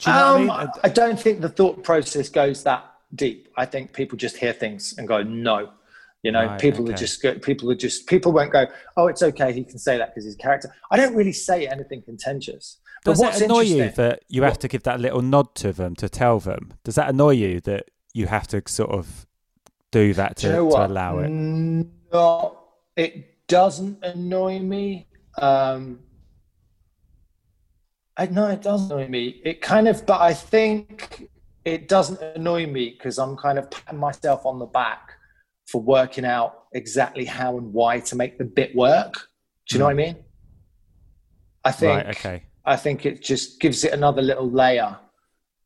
Do 0.00 0.10
you 0.10 0.16
know 0.16 0.36
um, 0.36 0.50
I 0.50 0.60
mean? 0.64 0.70
I 0.84 0.88
don't 0.88 1.18
think 1.20 1.40
the 1.40 1.48
thought 1.48 1.82
process 1.84 2.28
goes 2.28 2.62
that 2.64 2.84
deep. 3.14 3.48
I 3.56 3.64
think 3.64 3.92
people 3.92 4.18
just 4.18 4.36
hear 4.36 4.52
things 4.52 4.94
and 4.98 5.08
go, 5.08 5.22
no. 5.22 5.70
You 6.22 6.32
know, 6.32 6.44
Right, 6.46 6.60
people 6.60 6.82
okay. 6.84 6.92
are 6.94 6.96
just 6.96 7.22
go, 7.22 7.34
people 7.38 7.70
are 7.70 7.76
just 7.76 8.06
people 8.08 8.32
won't 8.32 8.52
go, 8.52 8.66
oh, 8.96 9.06
it's 9.06 9.22
okay. 9.22 9.52
He 9.52 9.62
can 9.64 9.78
say 9.78 9.98
that 9.98 10.10
because 10.10 10.24
he's 10.24 10.34
a 10.34 10.38
character. 10.38 10.74
I 10.90 10.96
don't 10.96 11.14
really 11.14 11.32
say 11.32 11.66
anything 11.68 12.02
contentious. 12.02 12.78
But 13.04 13.12
Does 13.12 13.20
what's 13.20 13.40
it 13.40 13.44
annoy 13.44 13.60
you 13.60 13.90
that 13.90 14.22
you 14.28 14.42
have 14.42 14.54
what- 14.54 14.60
to 14.62 14.68
give 14.68 14.82
that 14.82 15.00
little 15.00 15.22
nod 15.22 15.54
to 15.56 15.72
them 15.72 15.94
to 15.96 16.08
tell 16.08 16.40
them? 16.40 16.74
Does 16.82 16.96
that 16.96 17.08
annoy 17.08 17.30
you 17.34 17.60
that 17.60 17.90
you 18.14 18.26
have 18.26 18.48
to 18.48 18.62
sort 18.66 18.90
of 18.90 19.26
do 19.92 20.12
that 20.14 20.36
to, 20.38 20.42
Do 20.42 20.48
you 20.48 20.54
know 20.64 20.70
to 20.70 20.86
allow 20.86 21.18
it? 21.20 21.28
No, 21.30 22.58
it 22.96 23.46
doesn't 23.46 24.04
annoy 24.04 24.58
me. 24.58 25.06
Um, 25.40 26.00
I 28.16 28.26
no, 28.26 28.48
it 28.48 28.60
doesn't 28.62 28.90
annoy 28.90 29.06
me. 29.08 29.40
It 29.44 29.60
kind 29.60 29.86
of, 29.86 30.04
but 30.04 30.20
I 30.20 30.34
think 30.34 31.28
it 31.64 31.86
doesn't 31.86 32.20
annoy 32.20 32.66
me 32.66 32.90
because 32.90 33.18
I'm 33.20 33.36
kind 33.36 33.58
of 33.58 33.70
patting 33.70 34.00
myself 34.00 34.44
on 34.44 34.58
the 34.58 34.66
back 34.66 35.07
for 35.68 35.80
working 35.80 36.24
out 36.24 36.64
exactly 36.72 37.24
how 37.24 37.58
and 37.58 37.72
why 37.72 38.00
to 38.00 38.16
make 38.16 38.38
the 38.38 38.44
bit 38.44 38.74
work. 38.74 39.28
Do 39.68 39.74
you 39.74 39.78
know 39.78 39.84
what 39.84 39.94
hmm. 39.94 40.00
I 40.00 40.04
mean? 40.04 40.16
I 41.64 41.72
think. 41.72 41.96
Right, 41.96 42.16
okay. 42.16 42.42
I 42.64 42.76
think 42.76 43.06
it 43.06 43.22
just 43.22 43.60
gives 43.60 43.84
it 43.84 43.92
another 43.92 44.22
little 44.22 44.50
layer. 44.50 44.98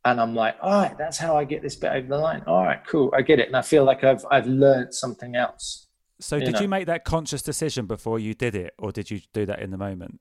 And 0.05 0.21
I'm 0.21 0.35
like, 0.35 0.57
all 0.61 0.83
right, 0.83 0.99
that's 0.99 1.17
how 1.17 1.37
I 1.37 1.45
get 1.45 1.63
this 1.63 1.77
bit 1.77 1.93
over 1.93 2.07
the 2.09 2.19
line. 2.19 2.43
All 2.47 2.65
right, 2.65 2.85
cool, 2.87 3.13
I 3.17 3.23
get 3.23 3.39
it. 3.39 3.47
And 3.47 3.57
I 3.57 3.63
feel 3.63 3.85
like 3.85 4.03
I've 4.03 4.25
I've 4.31 4.47
learned 4.47 4.93
something 4.93 5.37
else 5.37 5.87
So 6.19 6.37
you 6.37 6.47
did 6.47 6.55
know. 6.55 6.61
you 6.63 6.69
make 6.69 6.87
that 6.87 7.05
conscious 7.05 7.41
decision 7.41 7.87
before 7.87 8.19
you 8.19 8.35
did 8.35 8.57
it, 8.57 8.75
or 8.79 8.91
did 8.91 9.11
you 9.11 9.21
do 9.33 9.47
that 9.47 9.61
in 9.61 9.71
the 9.71 9.79
moment? 9.79 10.21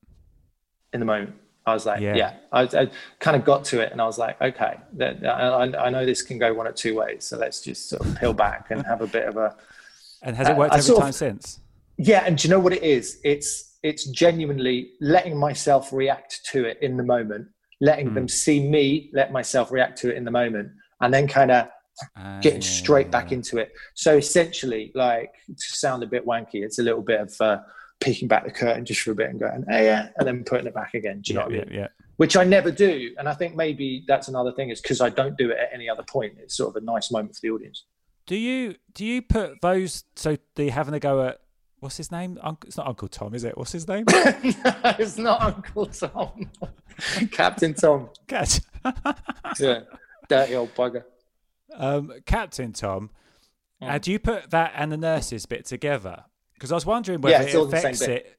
in 0.94 1.00
the 1.00 1.06
moment. 1.06 1.34
I 1.66 1.74
was 1.74 1.86
like, 1.86 2.02
Yeah. 2.02 2.16
yeah, 2.16 2.34
I, 2.52 2.64
I 2.64 2.90
kind 3.20 3.38
of 3.38 3.46
got 3.46 3.64
to 3.66 3.82
it, 3.82 3.92
and 3.92 4.02
I 4.02 4.06
was 4.06 4.18
like, 4.18 4.42
okay, 4.42 4.78
I, 5.00 5.72
I 5.78 5.90
know 5.90 6.06
this 6.06 6.22
can 6.24 6.40
go 6.40 6.54
one 6.54 6.66
of 6.66 6.76
two 6.76 6.96
ways. 6.96 7.26
So 7.26 7.38
let's 7.38 7.62
just 7.62 7.88
sort 7.88 8.06
of 8.06 8.20
peel 8.20 8.34
back 8.34 8.72
and 8.72 8.84
have 8.86 9.02
a 9.02 9.08
bit 9.08 9.28
of 9.28 9.38
a 9.38 9.56
And 10.24 10.36
has 10.36 10.48
it 10.48 10.52
Uh, 10.52 10.56
worked 10.58 10.74
I 10.74 10.78
every 10.78 10.86
sort 10.88 10.98
of- 11.00 11.04
time 11.04 11.12
since? 11.14 11.60
yeah. 11.98 12.24
And 12.26 12.38
do 12.38 12.48
you 12.48 12.54
know 12.54 12.60
what 12.60 12.74
it 12.74 12.84
is? 12.84 13.20
It's 13.24 13.70
it's 13.84 14.06
genuinely 14.12 14.92
letting 15.02 15.36
myself 15.36 15.92
react 15.92 16.42
to 16.52 16.66
it 16.66 16.78
in 16.84 16.98
the 16.98 17.04
moment, 17.04 17.48
letting 17.80 18.10
Hmm. 18.10 18.14
them 18.14 18.28
see 18.28 18.60
me 18.68 19.10
let 19.12 19.32
myself 19.32 19.72
react 19.72 19.98
to 20.02 20.12
it 20.12 20.18
in 20.18 20.24
the 20.24 20.30
moment, 20.32 20.70
and 21.02 21.12
then 21.12 21.28
kind 21.28 21.50
of 21.50 21.68
getting 22.42 22.62
straight 22.62 23.10
back 23.12 23.28
Ah. 23.30 23.34
into 23.34 23.58
it. 23.58 23.72
So 23.96 24.18
essentially, 24.18 24.92
like 24.94 25.34
to 25.48 25.56
sound 25.76 26.04
a 26.04 26.08
bit 26.08 26.26
wanky, 26.26 26.64
it's 26.64 26.78
a 26.80 26.84
little 26.84 27.02
bit 27.02 27.22
of 27.22 27.36
uh, 27.42 27.60
peeking 28.00 28.28
back 28.28 28.44
the 28.46 28.52
curtain 28.52 28.86
just 28.86 29.02
for 29.02 29.12
a 29.12 29.16
bit 29.16 29.30
and 29.30 29.40
going, 29.40 29.64
hey, 29.68 29.86
yeah, 29.86 30.10
and 30.18 30.28
then 30.28 30.44
putting 30.44 30.66
it 30.68 30.74
back 30.74 30.94
again. 30.94 31.22
Do 31.22 31.34
you 31.34 31.40
know 31.40 31.50
yeah, 31.50 31.58
what 31.58 31.68
I 31.68 31.70
mean? 31.72 31.80
yeah. 31.80 31.88
Which 32.18 32.38
I 32.38 32.44
never 32.44 32.70
do, 32.72 33.14
and 33.18 33.28
I 33.28 33.34
think 33.34 33.56
maybe 33.56 34.04
that's 34.08 34.28
another 34.28 34.52
thing 34.52 34.70
is 34.70 34.80
because 34.80 35.02
I 35.02 35.10
don't 35.10 35.38
do 35.38 35.50
it 35.52 35.58
at 35.58 35.70
any 35.74 35.90
other 35.90 36.04
point. 36.04 36.34
It's 36.40 36.56
sort 36.56 36.76
of 36.76 36.82
a 36.82 36.86
nice 36.86 37.12
moment 37.12 37.34
for 37.36 37.42
the 37.42 37.50
audience. 37.50 37.84
Do 38.32 38.38
you 38.38 38.76
do 38.94 39.04
you 39.06 39.22
put 39.22 39.60
those? 39.60 40.06
So 40.16 40.38
they 40.56 40.70
having 40.70 40.94
a 40.94 41.02
go 41.02 41.22
at 41.28 41.40
what's 41.82 41.98
his 41.98 42.14
name? 42.14 42.40
It's 42.66 42.78
not 42.78 42.88
Uncle 42.88 43.10
Tom, 43.10 43.36
is 43.36 43.44
it? 43.44 43.58
What's 43.58 43.74
his 43.74 43.86
name? 43.90 44.06
no, 44.08 44.16
it's 44.98 45.18
not 45.18 45.42
Uncle 45.42 45.88
Tom, 45.88 46.50
Captain 47.32 47.74
Tom. 47.74 48.10
Catch. 48.28 48.62
Yeah, 49.60 49.82
dirty 50.30 50.56
old 50.56 50.74
bugger. 50.76 51.04
um, 51.76 52.14
Captain 52.26 52.72
Tom. 52.72 53.10
Uh, 53.82 53.98
do 53.98 54.14
you 54.14 54.18
put 54.20 54.50
that 54.52 54.72
and 54.78 54.94
the 54.94 54.98
nurses 54.98 55.46
bit 55.46 55.66
together? 55.66 56.24
Because 56.54 56.72
I 56.72 56.76
was 56.76 56.86
wondering 56.86 57.20
whether 57.20 57.44
Yeah, 57.44 57.50
it 57.50 57.56
all 57.56 57.66
the 57.66 57.72
same 57.82 57.92
affects 57.92 58.06
bit. 58.06 58.26
it. 58.28 58.38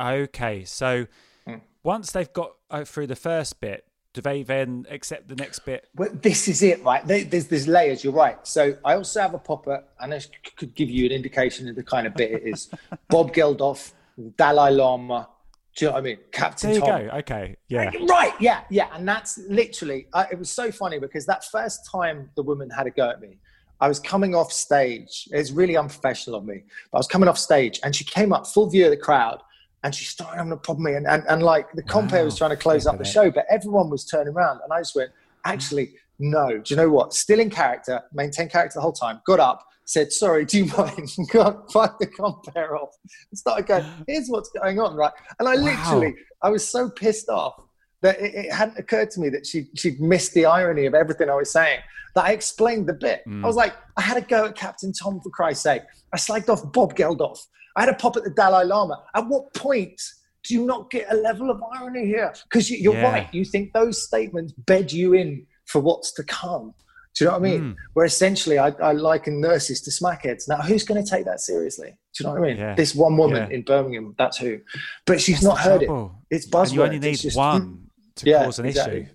Okay, 0.00 0.64
so 0.64 1.08
Mm. 1.48 1.62
once 1.82 2.12
they've 2.12 2.32
got 2.32 2.52
uh, 2.70 2.84
through 2.84 3.08
the 3.08 3.16
first 3.16 3.60
bit, 3.60 3.84
do 4.14 4.20
they 4.20 4.42
then 4.42 4.86
accept 4.90 5.28
the 5.28 5.34
next 5.34 5.60
bit? 5.60 5.88
Well, 5.96 6.10
this 6.12 6.48
is 6.48 6.62
it, 6.62 6.82
right? 6.84 7.06
There's 7.06 7.46
there's 7.46 7.66
layers. 7.68 8.04
You're 8.04 8.12
right. 8.12 8.46
So 8.46 8.76
I 8.84 8.94
also 8.94 9.20
have 9.20 9.34
a 9.34 9.38
popper, 9.38 9.84
and 10.00 10.12
I 10.12 10.20
could 10.56 10.74
give 10.74 10.90
you 10.90 11.06
an 11.06 11.12
indication 11.12 11.68
of 11.68 11.76
the 11.76 11.82
kind 11.82 12.06
of 12.06 12.14
bit 12.14 12.30
it 12.32 12.42
is. 12.44 12.70
Bob 13.08 13.32
Geldof, 13.32 13.92
Dalai 14.36 14.70
Lama. 14.70 15.28
Do 15.74 15.86
you 15.86 15.88
know 15.88 15.94
what 15.94 16.00
I 16.00 16.02
mean? 16.02 16.18
Captain 16.32 16.70
There 16.70 16.80
you 16.80 16.86
Tom. 16.86 17.06
go. 17.06 17.16
Okay, 17.18 17.56
yeah. 17.68 17.90
Right, 18.06 18.34
yeah, 18.38 18.60
yeah. 18.68 18.88
And 18.92 19.08
that's 19.08 19.38
literally, 19.48 20.06
uh, 20.12 20.26
it 20.30 20.38
was 20.38 20.50
so 20.50 20.70
funny 20.70 20.98
because 20.98 21.24
that 21.24 21.46
first 21.46 21.88
time 21.90 22.28
the 22.36 22.42
woman 22.42 22.68
had 22.68 22.86
a 22.86 22.90
go 22.90 23.08
at 23.08 23.22
me, 23.22 23.38
I 23.80 23.88
was 23.88 23.98
coming 23.98 24.34
off 24.34 24.52
stage. 24.52 25.26
It's 25.32 25.50
really 25.50 25.78
unprofessional 25.78 26.38
of 26.38 26.44
me. 26.44 26.64
But 26.90 26.98
I 26.98 27.00
was 27.00 27.06
coming 27.06 27.26
off 27.26 27.38
stage 27.38 27.80
and 27.82 27.96
she 27.96 28.04
came 28.04 28.34
up 28.34 28.46
full 28.46 28.68
view 28.68 28.84
of 28.84 28.90
the 28.90 28.98
crowd 28.98 29.42
and 29.84 29.94
she 29.94 30.04
started 30.04 30.36
having 30.36 30.52
a 30.52 30.56
problem 30.56 30.84
with 30.84 30.92
me. 30.92 30.96
And, 30.96 31.06
and, 31.06 31.24
and 31.28 31.42
like 31.42 31.72
the 31.72 31.82
compere 31.82 32.24
was 32.24 32.36
trying 32.36 32.50
to 32.50 32.56
close 32.56 32.86
up 32.86 32.98
the 32.98 33.04
show, 33.04 33.30
but 33.30 33.44
everyone 33.50 33.90
was 33.90 34.04
turning 34.04 34.34
around. 34.34 34.60
And 34.62 34.72
I 34.72 34.80
just 34.80 34.94
went, 34.94 35.10
actually, 35.44 35.94
no. 36.18 36.58
Do 36.58 36.62
you 36.66 36.76
know 36.76 36.88
what? 36.90 37.14
Still 37.14 37.40
in 37.40 37.50
character, 37.50 38.00
maintain 38.12 38.48
character 38.48 38.76
the 38.76 38.82
whole 38.82 38.92
time. 38.92 39.20
Got 39.26 39.40
up, 39.40 39.64
said, 39.84 40.12
sorry, 40.12 40.44
do 40.44 40.58
you 40.58 40.66
mind? 40.66 41.10
Got 41.32 41.72
fuck 41.72 41.98
the 41.98 42.06
compere 42.06 42.76
off. 42.76 42.90
And 43.30 43.38
started 43.38 43.66
going, 43.66 43.84
here's 44.06 44.28
what's 44.28 44.50
going 44.50 44.78
on, 44.78 44.94
right? 44.94 45.12
And 45.38 45.48
I 45.48 45.56
Wow. 45.56 45.62
literally, 45.62 46.14
I 46.42 46.50
was 46.50 46.66
so 46.68 46.88
pissed 46.90 47.28
off 47.28 47.54
that 48.02 48.20
it, 48.20 48.34
it 48.34 48.52
hadn't 48.52 48.78
occurred 48.78 49.10
to 49.12 49.20
me 49.20 49.28
that 49.30 49.46
she 49.46 49.68
she'd 49.76 50.00
missed 50.00 50.32
the 50.34 50.44
irony 50.46 50.86
of 50.86 50.94
everything 50.94 51.28
I 51.30 51.34
was 51.34 51.50
saying. 51.50 51.80
That 52.14 52.24
I 52.26 52.32
explained 52.32 52.86
the 52.88 52.92
bit. 52.92 53.22
I 53.26 53.46
was 53.46 53.56
like, 53.56 53.74
I 53.96 54.02
had 54.02 54.18
a 54.18 54.20
go 54.20 54.44
at 54.44 54.54
Captain 54.54 54.92
Tom 54.92 55.20
for 55.22 55.30
Christ's 55.30 55.62
sake. 55.62 55.82
I 56.12 56.18
slagged 56.18 56.50
off 56.50 56.70
Bob 56.72 56.94
Geldof. 56.94 57.38
I 57.76 57.80
had 57.80 57.88
a 57.88 57.94
pop 57.94 58.16
at 58.16 58.24
the 58.24 58.30
Dalai 58.30 58.64
Lama. 58.64 59.02
At 59.14 59.26
what 59.28 59.52
point 59.54 60.00
do 60.44 60.54
you 60.54 60.66
not 60.66 60.90
get 60.90 61.10
a 61.12 61.16
level 61.16 61.50
of 61.50 61.62
irony 61.74 62.06
here? 62.06 62.34
Because 62.44 62.70
you, 62.70 62.78
you're 62.78 62.94
Yeah. 62.94 63.10
right. 63.12 63.34
You 63.34 63.44
think 63.44 63.72
those 63.72 64.02
statements 64.02 64.52
bed 64.52 64.92
you 64.92 65.14
in 65.14 65.46
for 65.66 65.80
what's 65.80 66.12
to 66.14 66.24
come. 66.24 66.74
Do 67.14 67.24
you 67.24 67.30
know 67.30 67.38
what 67.38 67.46
I 67.46 67.50
mean? 67.50 67.60
Mm. 67.60 67.76
Where 67.92 68.06
essentially 68.06 68.58
I, 68.58 68.68
I 68.68 68.92
liken 68.92 69.40
nurses 69.40 69.82
to 69.82 69.90
smackheads. 69.90 70.48
Now, 70.48 70.56
who's 70.62 70.82
going 70.82 71.02
to 71.02 71.08
take 71.08 71.26
that 71.26 71.40
seriously? 71.40 71.88
Do 72.16 72.24
you 72.24 72.26
know 72.26 72.40
what 72.40 72.44
I 72.44 72.46
mean? 72.48 72.56
Yeah. 72.56 72.74
This 72.74 72.94
one 72.94 73.16
woman 73.18 73.48
Yeah. 73.50 73.54
in 73.56 73.62
Birmingham, 73.62 74.14
that's 74.18 74.38
who. 74.38 74.60
But 75.06 75.20
she's 75.20 75.36
That's 75.36 75.44
not 75.44 75.58
heard 75.58 75.82
trouble. 75.82 76.20
it. 76.30 76.36
It's 76.36 76.46
And 76.52 76.72
you 76.72 76.82
only 76.82 76.98
need 76.98 77.16
just, 77.18 77.36
one 77.36 77.88
to 78.16 78.32
cause 78.32 78.58
an 78.58 78.66
exactly. 78.66 79.00
issue. 79.02 79.10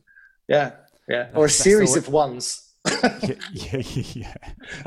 Yeah, 0.47 0.71
yeah. 1.09 1.15
or 1.15 1.19
a 1.19 1.23
That's- 1.23 1.33
that's 1.39 1.55
series 1.55 1.95
of 1.95 2.07
ones 2.09 2.66
yeah, 3.23 3.35
yeah, 3.53 3.77
yeah, 3.93 4.03
yeah. 4.13 4.33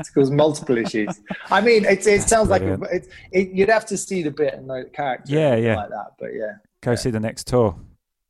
to 0.03 0.11
cause 0.13 0.31
multiple 0.31 0.77
issues. 0.77 1.19
I 1.49 1.61
mean, 1.61 1.85
it, 1.85 2.05
it 2.07 2.21
sounds 2.23 2.47
brilliant. 2.49 2.81
like 2.81 2.91
a, 2.91 2.95
it, 2.95 3.07
it, 3.31 3.49
you'd 3.51 3.69
have 3.69 3.85
to 3.87 3.97
see 3.97 4.23
the 4.23 4.31
bit 4.31 4.53
and 4.55 4.67
know 4.67 4.83
the 4.83 4.89
character. 4.89 5.33
Yeah, 5.33 5.55
yeah. 5.55 5.75
Like 5.75 5.89
that, 5.89 6.07
but 6.19 6.33
yeah. 6.33 6.53
Go 6.81 6.95
see 6.95 7.11
the 7.11 7.19
next 7.19 7.47
tour 7.47 7.75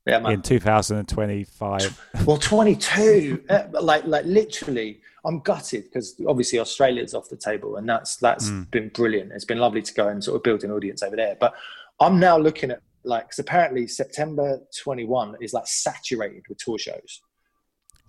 Yeah, 0.06 0.20
man. 0.20 0.34
in 0.34 0.42
2025. 0.42 2.02
Well, 2.26 2.38
22, 2.38 3.44
uh, 3.50 3.64
like 3.82 4.06
like 4.06 4.26
literally, 4.26 5.02
I'm 5.26 5.40
gutted 5.40 5.86
because 5.86 6.16
obviously 6.28 6.60
Australia's 6.60 7.14
off 7.14 7.30
the 7.30 7.38
table, 7.38 7.78
and 7.78 7.88
that's 7.88 8.18
that's 8.18 8.50
Mm. 8.50 8.72
been 8.72 8.90
brilliant. 8.90 9.32
It's 9.32 9.46
been 9.46 9.60
lovely 9.60 9.82
to 9.82 9.94
go 9.94 10.08
and 10.10 10.24
sort 10.24 10.36
of 10.38 10.44
build 10.44 10.64
an 10.64 10.72
audience 10.72 11.02
over 11.04 11.16
there. 11.16 11.38
But 11.40 11.54
I'm 12.00 12.20
now 12.20 12.38
looking 12.38 12.72
at 12.72 12.82
like, 13.04 13.24
because 13.26 13.40
apparently 13.40 13.88
September 13.88 14.60
21 14.84 15.38
is 15.42 15.54
like 15.54 15.66
saturated 15.66 16.44
with 16.50 16.58
tour 16.60 16.78
shows. 16.78 17.22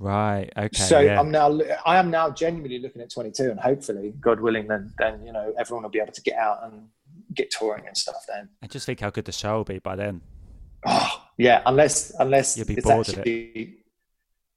Right. 0.03 0.51
Okay. 0.57 0.77
so 0.77 0.99
yeah. 0.99 1.21
I'm 1.21 1.31
now 1.31 1.61
I 1.87 1.97
am 1.99 2.11
now 2.11 2.29
genuinely 2.31 2.79
looking 2.81 3.01
at 3.03 3.11
22, 3.11 3.51
and 3.53 3.61
hopefully, 3.61 4.13
God 4.21 4.41
willing, 4.41 4.67
then 4.67 4.93
then 4.99 5.25
you 5.25 5.33
know 5.33 5.55
everyone 5.59 5.85
will 5.85 5.91
be 5.91 6.01
able 6.01 6.13
to 6.13 6.23
get 6.23 6.37
out 6.37 6.59
and 6.65 6.89
get 7.35 7.51
touring 7.53 7.87
and 7.87 7.97
stuff. 7.97 8.17
Then, 8.29 8.49
I 8.63 8.67
just 8.67 8.85
think 8.85 8.99
how 9.01 9.11
good 9.11 9.27
the 9.27 9.33
show 9.33 9.59
will 9.59 9.65
be 9.65 9.79
by 9.79 9.95
then. 9.97 10.21
oh 10.87 11.23
yeah, 11.39 11.63
unless 11.67 12.13
unless 12.19 12.57
You'll 12.57 12.67
be 12.67 12.75
it's 12.75 12.87
bored 12.87 13.09
of 13.09 13.19
it. 13.25 13.69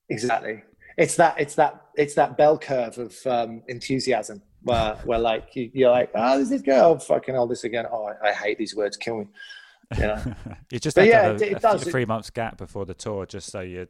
exactly. 0.10 0.64
It's 0.98 1.16
that 1.18 1.40
it's 1.40 1.56
that 1.56 1.82
it's 1.96 2.16
that 2.16 2.38
bell 2.38 2.58
curve 2.58 2.98
of 2.98 3.16
um, 3.28 3.62
enthusiasm 3.68 4.42
where 4.64 4.96
where 5.04 5.20
like 5.20 5.56
you, 5.56 5.70
you're 5.74 5.92
like, 5.92 6.10
oh, 6.16 6.40
this 6.40 6.52
is 6.52 6.62
good. 6.62 6.74
Oh, 6.80 6.98
fucking 6.98 7.36
all 7.36 7.48
this 7.48 7.66
again. 7.66 7.86
Oh, 7.92 8.06
I, 8.24 8.30
I 8.30 8.34
hate 8.34 8.58
these 8.58 8.76
words. 8.76 8.98
Kill 8.98 9.18
me. 9.20 9.28
You 9.98 10.08
know. 10.08 10.22
You 10.72 10.80
just 10.80 10.96
But 10.96 11.06
yeah, 11.08 11.22
have 11.24 11.36
it- 11.36 11.42
a, 11.42 11.52
it 11.52 11.58
a 11.58 11.60
does. 11.60 11.84
three 11.84 12.06
months 12.06 12.30
gap 12.32 12.58
before 12.58 12.86
the 12.86 12.96
tour, 12.96 13.26
just 13.28 13.52
so 13.52 13.60
you. 13.62 13.88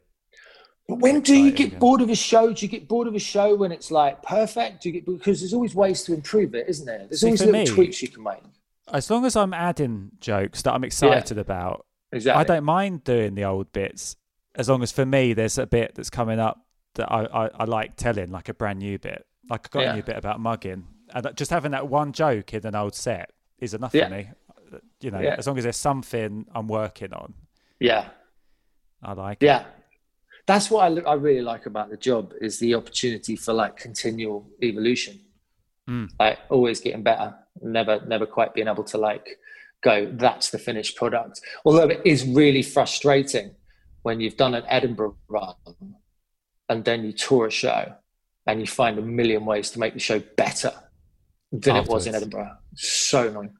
But 0.88 1.00
when 1.00 1.20
do 1.20 1.36
you 1.36 1.50
get 1.50 1.72
yeah. 1.72 1.78
bored 1.78 2.00
of 2.00 2.10
a 2.10 2.14
show? 2.14 2.52
Do 2.52 2.64
you 2.64 2.70
get 2.70 2.86
bored 2.86 3.08
of 3.08 3.14
a 3.14 3.18
show 3.18 3.54
when 3.56 3.72
it's 3.72 3.90
like 3.90 4.22
perfect? 4.22 4.82
Do 4.82 4.88
you 4.88 4.92
get 4.92 5.06
because 5.06 5.40
there's 5.40 5.52
always 5.52 5.74
ways 5.74 6.04
to 6.04 6.14
improve 6.14 6.54
it, 6.54 6.68
isn't 6.68 6.86
there? 6.86 7.06
There's 7.08 7.20
See, 7.20 7.26
always 7.26 7.40
little 7.40 7.54
me- 7.60 7.66
tweaks 7.66 8.02
you 8.02 8.08
can 8.08 8.22
make. 8.22 8.38
As 8.92 9.10
long 9.10 9.24
as 9.24 9.34
I'm 9.34 9.52
adding 9.52 10.12
jokes 10.20 10.62
that 10.62 10.72
I'm 10.72 10.84
excited 10.84 11.38
about, 11.38 11.84
Exactly. 12.12 12.40
I 12.40 12.44
don't 12.44 12.64
mind 12.64 13.02
doing 13.02 13.34
the 13.34 13.44
old 13.44 13.72
bits. 13.72 14.14
As 14.54 14.68
long 14.68 14.80
as 14.84 14.92
for 14.92 15.04
me, 15.04 15.32
there's 15.32 15.58
a 15.58 15.66
bit 15.66 15.96
that's 15.96 16.08
coming 16.08 16.38
up 16.38 16.64
that 16.94 17.10
I, 17.10 17.24
I, 17.24 17.50
I 17.52 17.64
like 17.64 17.96
telling, 17.96 18.30
like 18.30 18.48
a 18.48 18.54
brand 18.54 18.78
new 18.78 18.96
bit. 18.98 19.26
Like 19.50 19.66
I 19.66 19.68
got 19.70 19.80
Yeah. 19.82 19.92
a 19.92 19.96
new 19.96 20.02
bit 20.04 20.16
about 20.16 20.38
mugging, 20.38 20.86
and 21.12 21.28
just 21.34 21.50
having 21.50 21.72
that 21.72 21.88
one 21.88 22.12
joke 22.12 22.54
in 22.54 22.64
an 22.64 22.76
old 22.76 22.94
set 22.94 23.32
is 23.58 23.74
enough 23.74 23.92
Yeah. 23.92 24.08
for 24.08 24.14
me. 24.14 24.28
You 25.00 25.10
know, 25.10 25.20
Yeah. 25.20 25.34
as 25.36 25.48
long 25.48 25.58
as 25.58 25.64
there's 25.64 25.76
something 25.76 26.46
I'm 26.54 26.68
working 26.68 27.12
on, 27.12 27.34
Yeah. 27.80 28.08
I 29.02 29.12
like. 29.14 29.42
it. 29.42 29.46
That's 30.46 30.70
what 30.70 30.90
I, 30.90 31.10
I 31.10 31.14
really 31.14 31.42
like 31.42 31.66
about 31.66 31.90
the 31.90 31.96
job 31.96 32.32
is 32.40 32.58
the 32.58 32.74
opportunity 32.74 33.36
for 33.36 33.52
like 33.52 33.76
continual 33.76 34.48
evolution. 34.62 35.20
Mm. 35.88 36.10
Like 36.18 36.38
always 36.50 36.80
getting 36.80 37.02
better, 37.02 37.34
never 37.60 38.00
never 38.06 38.26
quite 38.26 38.54
being 38.54 38.68
able 38.68 38.84
to 38.84 38.98
like 38.98 39.38
go, 39.82 40.10
that's 40.12 40.50
the 40.50 40.58
finished 40.58 40.96
product. 40.96 41.40
Although 41.64 41.88
it 41.88 42.02
is 42.04 42.26
really 42.26 42.62
frustrating 42.62 43.54
when 44.02 44.20
you've 44.20 44.36
done 44.36 44.54
an 44.54 44.64
Edinburgh 44.68 45.16
run 45.28 45.54
and 46.68 46.84
then 46.84 47.04
you 47.04 47.12
tour 47.12 47.46
a 47.46 47.50
show 47.50 47.94
and 48.46 48.60
you 48.60 48.66
find 48.66 48.98
a 48.98 49.02
million 49.02 49.44
ways 49.44 49.70
to 49.72 49.78
make 49.78 49.94
the 49.94 50.00
show 50.00 50.20
better 50.36 50.72
than 51.52 51.76
it 51.76 51.88
was 51.88 52.06
in 52.06 52.14
Edinburgh. 52.14 52.56
So 52.74 53.28
annoying. 53.28 53.56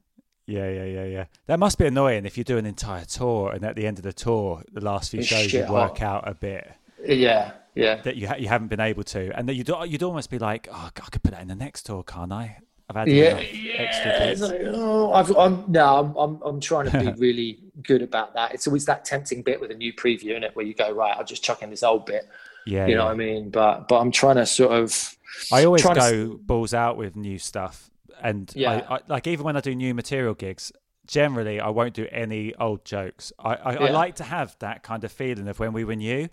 Yeah, 0.47 0.69
yeah, 0.71 0.85
yeah, 0.85 1.05
yeah. 1.05 1.25
That 1.47 1.59
must 1.59 1.77
be 1.79 1.87
annoying 1.87 2.25
if 2.25 2.39
you 2.39 2.45
do 2.45 2.57
an 2.57 2.67
entire 2.67 3.05
tour 3.05 3.51
and 3.53 3.65
at 3.65 3.75
the 3.75 3.87
end 3.87 3.99
of 3.99 4.05
the 4.05 4.13
tour, 4.13 4.63
the 4.73 4.81
last 4.81 5.11
few 5.11 5.21
It's 5.21 5.29
shows 5.29 5.53
you 5.53 5.61
work 5.63 5.99
hot. 5.99 6.03
out 6.03 6.29
a 6.29 6.35
bit 6.35 6.71
Yeah, 7.05 7.53
yeah. 7.75 7.97
that 8.03 8.17
you 8.17 8.29
ha- 8.29 8.37
you 8.37 8.49
haven't 8.49 8.69
been 8.69 8.81
able 8.81 9.03
to, 9.05 9.37
and 9.37 9.49
that 9.49 9.55
you'd 9.55 9.71
you'd 9.87 10.03
almost 10.05 10.31
be 10.31 10.39
like, 10.39 10.69
oh, 10.73 10.91
I 10.97 11.01
could 11.11 11.23
put 11.23 11.33
that 11.33 11.43
in 11.43 11.49
the 11.49 11.57
next 11.57 11.87
tour, 11.87 12.03
can't 12.05 12.33
I? 12.33 12.59
I've 12.89 12.95
had 12.95 13.09
Yeah, 13.09 13.31
enough 13.39 13.41
extra 13.81 14.13
yeah. 14.13 14.19
bits. 14.27 14.41
Like, 14.41 14.61
oh, 14.67 15.13
I've, 15.13 15.37
I'm 15.37 15.65
no, 15.67 15.99
I'm, 15.99 16.17
I'm, 16.17 16.43
I'm 16.43 16.61
trying 16.61 16.89
to 16.91 17.01
be 17.01 17.13
really 17.21 17.59
good 17.83 18.03
about 18.03 18.35
that. 18.35 18.55
It's 18.55 18.69
always 18.69 18.85
that 18.85 19.05
tempting 19.05 19.43
bit 19.43 19.61
with 19.61 19.73
a 19.73 19.75
new 19.75 19.93
preview 19.93 20.37
in 20.37 20.45
it, 20.45 20.55
where 20.55 20.65
you 20.65 20.75
go, 20.75 20.93
right, 20.93 21.17
I'll 21.17 21.25
just 21.25 21.43
chuck 21.43 21.63
in 21.63 21.71
this 21.71 21.83
old 21.83 22.07
bit. 22.07 22.29
Yeah, 22.65 22.87
you 22.87 22.95
know 22.95 23.01
yeah. 23.03 23.05
what 23.07 23.13
I 23.13 23.17
mean? 23.17 23.51
But, 23.51 23.89
but 23.89 23.97
I'm 23.99 24.13
trying 24.13 24.37
to 24.37 24.47
sort 24.47 24.71
of. 24.73 25.17
I 25.53 25.65
always 25.65 25.83
trying 25.83 25.97
to 25.97 26.29
go 26.29 26.37
balls 26.37 26.73
out 26.75 26.97
with 26.97 27.17
new 27.17 27.39
stuff, 27.39 27.91
and 28.23 28.51
Yeah. 28.55 28.85
I, 28.89 28.97
I, 28.97 29.01
like 29.09 29.27
even 29.27 29.45
when 29.45 29.57
I 29.57 29.61
do 29.61 29.75
new 29.75 29.95
material 29.95 30.35
gigs, 30.35 30.73
generally 31.07 31.61
I 31.61 31.69
won't 31.69 31.95
do 31.95 32.07
any 32.11 32.55
old 32.57 32.85
jokes. 32.85 33.33
I, 33.39 33.55
I, 33.55 33.75
I 33.77 33.91
like 33.91 34.17
to 34.17 34.25
have 34.25 34.57
that 34.61 34.83
kind 34.83 35.05
of 35.05 35.13
feeling 35.13 35.49
of 35.49 35.59
when 35.59 35.73
we 35.73 35.85
were 35.85 35.97
new, 35.97 36.29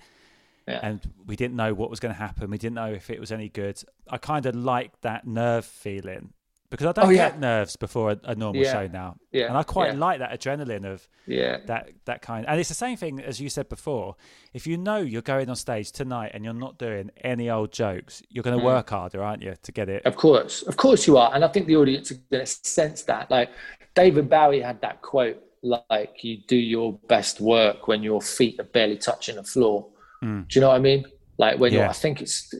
Yeah. 0.67 0.79
and 0.81 1.01
we 1.25 1.35
didn't 1.35 1.55
know 1.55 1.73
what 1.73 1.89
was 1.89 1.99
going 1.99 2.13
to 2.13 2.19
happen. 2.19 2.49
We 2.49 2.57
didn't 2.57 2.75
know 2.75 2.91
if 2.91 3.09
it 3.09 3.19
was 3.19 3.31
any 3.31 3.49
good. 3.49 3.83
I 4.09 4.17
kind 4.17 4.45
of 4.45 4.55
like 4.55 4.99
that 5.01 5.27
nerve 5.27 5.65
feeling 5.65 6.33
because 6.73 6.87
I 6.87 6.91
don't 6.91 7.05
Oh, 7.05 7.09
yeah. 7.11 7.29
get 7.29 7.39
nerves 7.39 7.75
before 7.75 8.15
a, 8.23 8.33
normal 8.33 8.63
Yeah. 8.63 8.71
show 8.73 8.87
now, 8.87 9.17
Yeah, 9.31 9.45
and 9.45 9.55
I 9.55 9.61
quite 9.61 9.95
like 9.95 10.17
that 10.17 10.31
adrenaline 10.31 10.91
of 10.91 11.07
Yeah. 11.27 11.57
that 11.67 11.89
that 12.05 12.23
kind. 12.23 12.47
And 12.47 12.59
it's 12.59 12.69
the 12.69 12.73
same 12.75 12.97
thing 12.97 13.19
as 13.21 13.39
you 13.39 13.47
said 13.47 13.69
before. 13.69 14.15
If 14.55 14.65
you 14.65 14.75
know 14.77 14.97
you're 14.97 15.21
going 15.21 15.49
on 15.51 15.55
stage 15.55 15.91
tonight 15.91 16.31
and 16.33 16.43
you're 16.43 16.55
not 16.55 16.79
doing 16.79 17.11
any 17.23 17.47
old 17.47 17.71
jokes, 17.71 18.23
you're 18.29 18.41
Mm. 18.41 18.45
going 18.45 18.59
to 18.59 18.65
work 18.65 18.89
harder, 18.89 19.21
aren't 19.23 19.43
you, 19.43 19.53
to 19.61 19.71
get 19.71 19.87
it? 19.87 20.01
Of 20.03 20.15
course, 20.15 20.63
of 20.63 20.75
course 20.77 21.05
you 21.05 21.15
are, 21.15 21.29
and 21.35 21.45
I 21.45 21.47
think 21.47 21.67
the 21.67 21.75
audience 21.75 22.09
are 22.11 22.15
going 22.31 22.43
to 22.43 22.51
sense 22.63 23.03
that. 23.03 23.29
Like 23.29 23.51
David 23.93 24.27
Bowie 24.31 24.61
had 24.61 24.81
that 24.81 25.03
quote, 25.03 25.37
like 25.61 26.23
"You 26.23 26.37
do 26.47 26.55
your 26.57 26.93
best 27.07 27.39
work 27.39 27.87
when 27.87 28.01
your 28.01 28.19
feet 28.19 28.59
are 28.59 28.63
barely 28.63 28.97
touching 28.97 29.35
the 29.35 29.43
floor." 29.43 29.85
Do 30.21 30.45
you 30.51 30.61
know 30.61 30.69
what 30.69 30.75
I 30.77 30.79
mean? 30.79 31.03
Like 31.39 31.57
when 31.59 31.73
you're, 31.73 31.81
Yeah. 31.83 31.89
I 31.89 31.93
think 31.93 32.21
it's, 32.21 32.53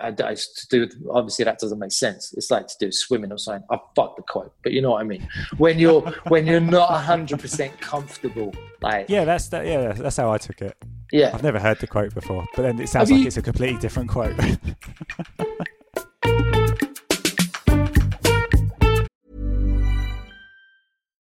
I- 0.00 0.14
it's 0.32 0.66
to 0.66 0.86
do 0.88 0.94
obviously 1.10 1.44
that 1.44 1.58
doesn't 1.58 1.78
make 1.78 1.92
sense. 1.92 2.32
It's 2.34 2.50
like 2.50 2.66
to 2.68 2.74
do 2.80 2.90
swimming 2.90 3.30
or 3.30 3.38
something. 3.38 3.66
I 3.70 3.78
fucked 3.94 4.16
the 4.16 4.22
quote, 4.22 4.54
but 4.62 4.72
you 4.72 4.80
know 4.80 4.92
what 4.92 5.00
I 5.02 5.04
mean. 5.04 5.28
When 5.58 5.78
you're 5.78 6.00
when 6.28 6.46
you're 6.46 6.60
not 6.60 6.88
hundred 7.04 7.40
percent 7.40 7.78
comfortable, 7.80 8.54
like 8.80 9.08
Yeah, 9.10 9.24
that's 9.26 9.48
that. 9.48 9.66
Yeah, 9.66 9.92
that's 9.92 10.16
how 10.16 10.32
I 10.32 10.38
took 10.38 10.62
it. 10.62 10.76
yeah, 11.12 11.30
I've 11.34 11.42
never 11.42 11.58
heard 11.58 11.78
the 11.78 11.86
quote 11.86 12.14
before, 12.14 12.46
but 12.56 12.62
then 12.62 12.80
it 12.80 12.88
sounds 12.88 13.10
Have 13.10 13.16
like 13.16 13.20
you- 13.22 13.26
it's 13.26 13.36
a 13.36 13.42
completely 13.42 13.78
different 13.80 14.08
quote. 14.08 14.34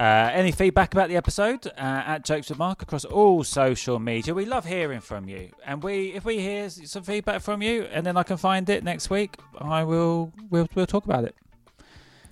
Uh, 0.00 0.30
any 0.32 0.52
feedback 0.52 0.92
about 0.94 1.08
the 1.08 1.16
episode 1.16 1.66
uh, 1.66 1.72
at 1.76 2.24
Jokes 2.24 2.48
with 2.50 2.58
Mark 2.58 2.82
across 2.82 3.04
all 3.04 3.42
social 3.42 3.98
media? 3.98 4.32
We 4.32 4.44
love 4.44 4.64
hearing 4.64 5.00
from 5.00 5.28
you, 5.28 5.50
and 5.66 5.82
we 5.82 6.12
if 6.12 6.24
we 6.24 6.38
hear 6.38 6.70
some 6.70 7.02
feedback 7.02 7.40
from 7.42 7.62
you, 7.62 7.82
and 7.82 8.06
then 8.06 8.16
I 8.16 8.22
can 8.22 8.36
find 8.36 8.68
it 8.70 8.84
next 8.84 9.10
week, 9.10 9.36
I 9.58 9.82
will 9.82 10.32
we'll 10.50 10.68
we'll 10.76 10.86
talk 10.86 11.04
about 11.04 11.24
it. 11.24 11.34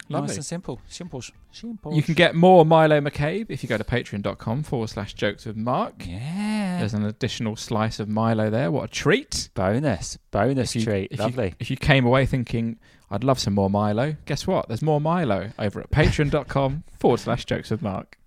Lovely. 0.09 0.29
Nice 0.29 0.37
and 0.37 0.45
simple, 0.47 0.81
simple, 0.89 1.21
simple. 1.51 1.93
You 1.93 2.01
can 2.05 2.15
get 2.15 2.37
more 2.37 2.65
Milo 2.65 3.01
McCabe 3.01 3.47
if 3.49 3.65
you 3.65 3.69
go 3.69 3.77
to 3.77 3.83
patreon.com 3.83 4.63
forward 4.63 4.89
slash 4.89 5.15
jokes 5.15 5.45
with 5.47 5.57
Mark. 5.57 6.07
yeah 6.07 6.79
There's 6.79 6.95
an 6.95 7.05
additional 7.05 7.57
slice 7.57 7.99
of 7.99 8.09
Milo 8.09 8.49
there. 8.49 8.71
What 8.71 8.85
a 8.85 8.89
treat. 8.89 9.49
bonus 9.55 10.17
bonus 10.31 10.77
If 10.77 10.83
you- 10.83 10.85
treat, 10.87 11.09
if 11.11 11.19
lovely. 11.19 11.47
You, 11.47 11.53
if 11.59 11.71
you 11.73 11.77
came 11.77 12.07
away 12.07 12.25
thinking, 12.25 12.79
I'd 13.11 13.25
love 13.25 13.39
some 13.39 13.55
more 13.55 13.71
Milo, 13.71 14.17
guess 14.25 14.47
what? 14.47 14.69
There's 14.69 14.83
more 14.83 15.01
Milo 15.01 15.51
over 15.59 15.81
at 15.81 15.91
patreon.com 15.91 16.85
forward 16.99 17.21
slash 17.21 17.45
jokes 17.45 17.71
with 17.71 17.83
Mark. 17.83 18.19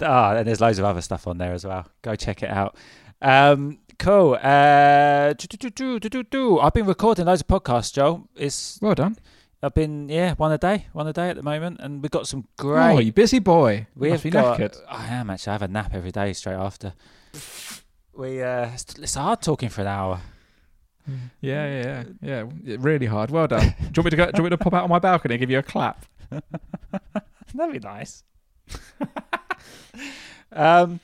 Ah, 0.00 0.36
and 0.36 0.46
there's 0.46 0.60
loads 0.60 0.78
of 0.78 0.84
other 0.84 1.00
stuff 1.00 1.26
on 1.26 1.38
there 1.38 1.52
as 1.52 1.64
well. 1.66 1.86
Go 2.02 2.14
check 2.14 2.42
it 2.44 2.50
out. 2.50 2.76
Um, 3.20 3.78
cool. 3.98 4.38
Uh, 4.40 5.32
do, 5.32 5.98
do, 5.98 6.22
do. 6.22 6.60
I've 6.60 6.72
been 6.72 6.86
recording 6.86 7.26
loads 7.26 7.40
of 7.40 7.48
podcasts, 7.48 7.92
Joe. 7.92 8.28
It's 8.36 8.78
Well 8.80 8.94
done. 8.94 9.16
I've 9.60 9.74
been 9.74 10.08
yeah 10.08 10.34
one 10.34 10.52
a 10.52 10.58
day, 10.58 10.86
one 10.92 11.08
a 11.08 11.12
day 11.12 11.30
at 11.30 11.34
the 11.34 11.42
moment, 11.42 11.78
and 11.80 12.00
we've 12.00 12.12
got 12.12 12.28
some 12.28 12.46
great. 12.56 12.94
Oh, 12.94 12.98
you 13.00 13.12
busy 13.12 13.40
boy. 13.40 13.88
we 13.96 14.10
Must 14.10 14.22
have 14.22 14.32
got. 14.32 14.56
knackered. 14.60 14.78
I 14.88 15.08
am 15.08 15.30
actually. 15.30 15.50
I 15.50 15.54
have 15.54 15.62
a 15.62 15.68
nap 15.68 15.90
every 15.94 16.12
day 16.12 16.32
straight 16.32 16.54
after. 16.54 16.92
We 18.14 18.40
uh, 18.40 18.70
it's 18.72 19.14
hard 19.16 19.42
talking 19.42 19.68
for 19.68 19.80
an 19.80 19.88
hour. 19.88 20.20
Yeah, 21.40 21.66
yeah, 21.66 21.82
yeah. 21.82 22.04
Yeah, 22.20 22.44
yeah, 22.64 22.76
really 22.80 23.06
hard. 23.06 23.30
Well 23.30 23.46
done. 23.46 23.60
do, 23.60 23.66
you 23.66 23.92
want 23.96 24.04
me 24.04 24.10
to 24.10 24.16
go, 24.16 24.26
do 24.26 24.32
you 24.36 24.42
want 24.42 24.52
me 24.52 24.56
to 24.56 24.58
pop 24.58 24.74
out 24.74 24.84
on 24.84 24.90
my 24.90 24.98
balcony 24.98 25.34
and 25.34 25.40
give 25.40 25.50
you 25.50 25.58
a 25.58 25.62
clap? 25.62 26.04
That'd 27.54 27.72
be 27.72 27.78
nice. 27.78 28.24
um, 30.52 31.00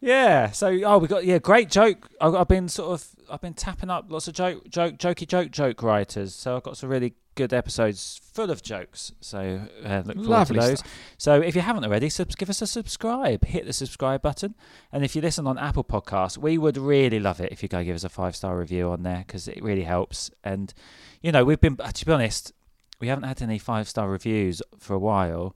yeah. 0.00 0.50
So, 0.50 0.68
oh, 0.84 0.98
we 0.98 1.08
got 1.08 1.24
yeah, 1.24 1.38
great 1.38 1.70
joke. 1.70 2.08
I've, 2.20 2.34
I've 2.34 2.48
been 2.48 2.68
sort 2.68 2.92
of, 2.92 3.06
I've 3.30 3.40
been 3.40 3.54
tapping 3.54 3.90
up 3.90 4.06
lots 4.08 4.28
of 4.28 4.34
joke, 4.34 4.68
joke, 4.68 4.96
jokey, 4.96 5.26
joke, 5.26 5.50
joke 5.50 5.82
writers. 5.82 6.34
So 6.34 6.56
I've 6.56 6.62
got 6.62 6.76
some 6.76 6.88
really 6.88 7.14
good 7.38 7.54
episodes 7.54 8.20
full 8.34 8.50
of 8.50 8.62
jokes. 8.62 9.12
So 9.20 9.60
uh, 9.84 10.02
look 10.04 10.16
forward 10.16 10.28
Lovely 10.28 10.60
to 10.60 10.66
those. 10.66 10.78
stuff. 10.80 10.92
So 11.16 11.40
if 11.40 11.54
you 11.54 11.62
haven't 11.62 11.84
already, 11.84 12.08
subs- 12.08 12.34
give 12.34 12.50
us 12.50 12.60
a 12.60 12.66
subscribe. 12.66 13.44
Hit 13.44 13.64
the 13.64 13.72
subscribe 13.72 14.20
button. 14.20 14.54
And 14.92 15.04
if 15.04 15.14
you 15.16 15.22
listen 15.22 15.46
on 15.46 15.56
Apple 15.56 15.84
Podcasts, 15.84 16.36
we 16.36 16.58
would 16.58 16.76
really 16.76 17.20
love 17.20 17.40
it 17.40 17.52
if 17.52 17.62
you 17.62 17.68
go 17.68 17.84
give 17.84 17.94
us 17.94 18.04
a 18.04 18.08
five 18.08 18.34
star 18.36 18.58
review 18.58 18.90
on 18.90 19.02
there 19.04 19.24
because 19.26 19.48
it 19.48 19.62
really 19.62 19.84
helps. 19.84 20.30
And 20.42 20.74
you 21.22 21.32
know, 21.32 21.44
we've 21.44 21.60
been 21.60 21.76
to 21.76 22.06
be 22.06 22.12
honest, 22.12 22.52
we 23.00 23.08
haven't 23.08 23.24
had 23.24 23.40
any 23.40 23.58
five 23.58 23.88
star 23.88 24.10
reviews 24.10 24.60
for 24.78 24.94
a 24.94 24.98
while, 24.98 25.54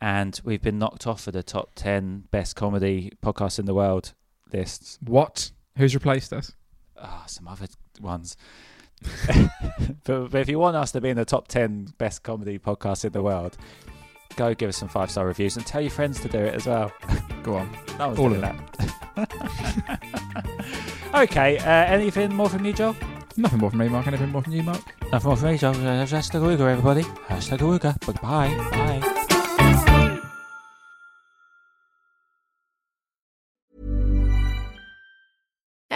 and 0.00 0.40
we've 0.44 0.62
been 0.62 0.78
knocked 0.78 1.06
off 1.06 1.26
of 1.26 1.34
the 1.34 1.42
top 1.42 1.72
ten 1.74 2.24
best 2.30 2.56
comedy 2.56 3.12
podcasts 3.22 3.58
in 3.58 3.66
the 3.66 3.74
world 3.74 4.14
lists. 4.52 4.98
What? 5.04 5.52
Who's 5.76 5.94
replaced 5.94 6.32
us? 6.32 6.52
Ah, 7.00 7.24
some 7.26 7.46
other 7.46 7.66
ones. 8.00 8.36
but, 10.04 10.30
but 10.30 10.40
if 10.40 10.48
you 10.48 10.58
want 10.58 10.76
us 10.76 10.92
to 10.92 11.00
be 11.00 11.08
in 11.08 11.16
the 11.16 11.24
top 11.24 11.48
10 11.48 11.94
best 11.98 12.22
comedy 12.22 12.58
podcasts 12.58 13.04
in 13.04 13.12
the 13.12 13.22
world, 13.22 13.56
go 14.36 14.54
give 14.54 14.68
us 14.68 14.76
some 14.76 14.88
five 14.88 15.10
star 15.10 15.26
reviews 15.26 15.56
and 15.56 15.66
tell 15.66 15.80
your 15.80 15.90
friends 15.90 16.20
to 16.20 16.28
do 16.28 16.38
it 16.38 16.54
as 16.54 16.66
well. 16.66 16.92
Go 17.42 17.56
on. 17.56 17.70
No 17.98 18.08
one's 18.08 18.18
All 18.18 18.28
doing 18.28 18.44
of 18.44 18.60
that. 19.16 20.00
okay, 21.14 21.58
uh, 21.58 21.64
anything 21.64 22.34
more 22.34 22.48
from 22.48 22.64
you, 22.64 22.72
Joel? 22.72 22.96
Nothing 23.36 23.60
more 23.60 23.70
from 23.70 23.78
me, 23.78 23.88
Mark. 23.88 24.06
Anything 24.06 24.30
more 24.30 24.42
from 24.42 24.52
you, 24.52 24.62
Mark? 24.62 24.82
Nothing 25.12 25.28
more 25.28 25.36
from 25.36 25.52
me, 25.52 25.58
Joel. 25.58 25.74
Hashtag 25.74 26.40
Awooga, 26.40 26.70
everybody. 26.70 27.02
Hashtag 27.02 27.58
Awooga. 27.58 28.20
Bye. 28.20 29.00
Bye. 29.00 29.14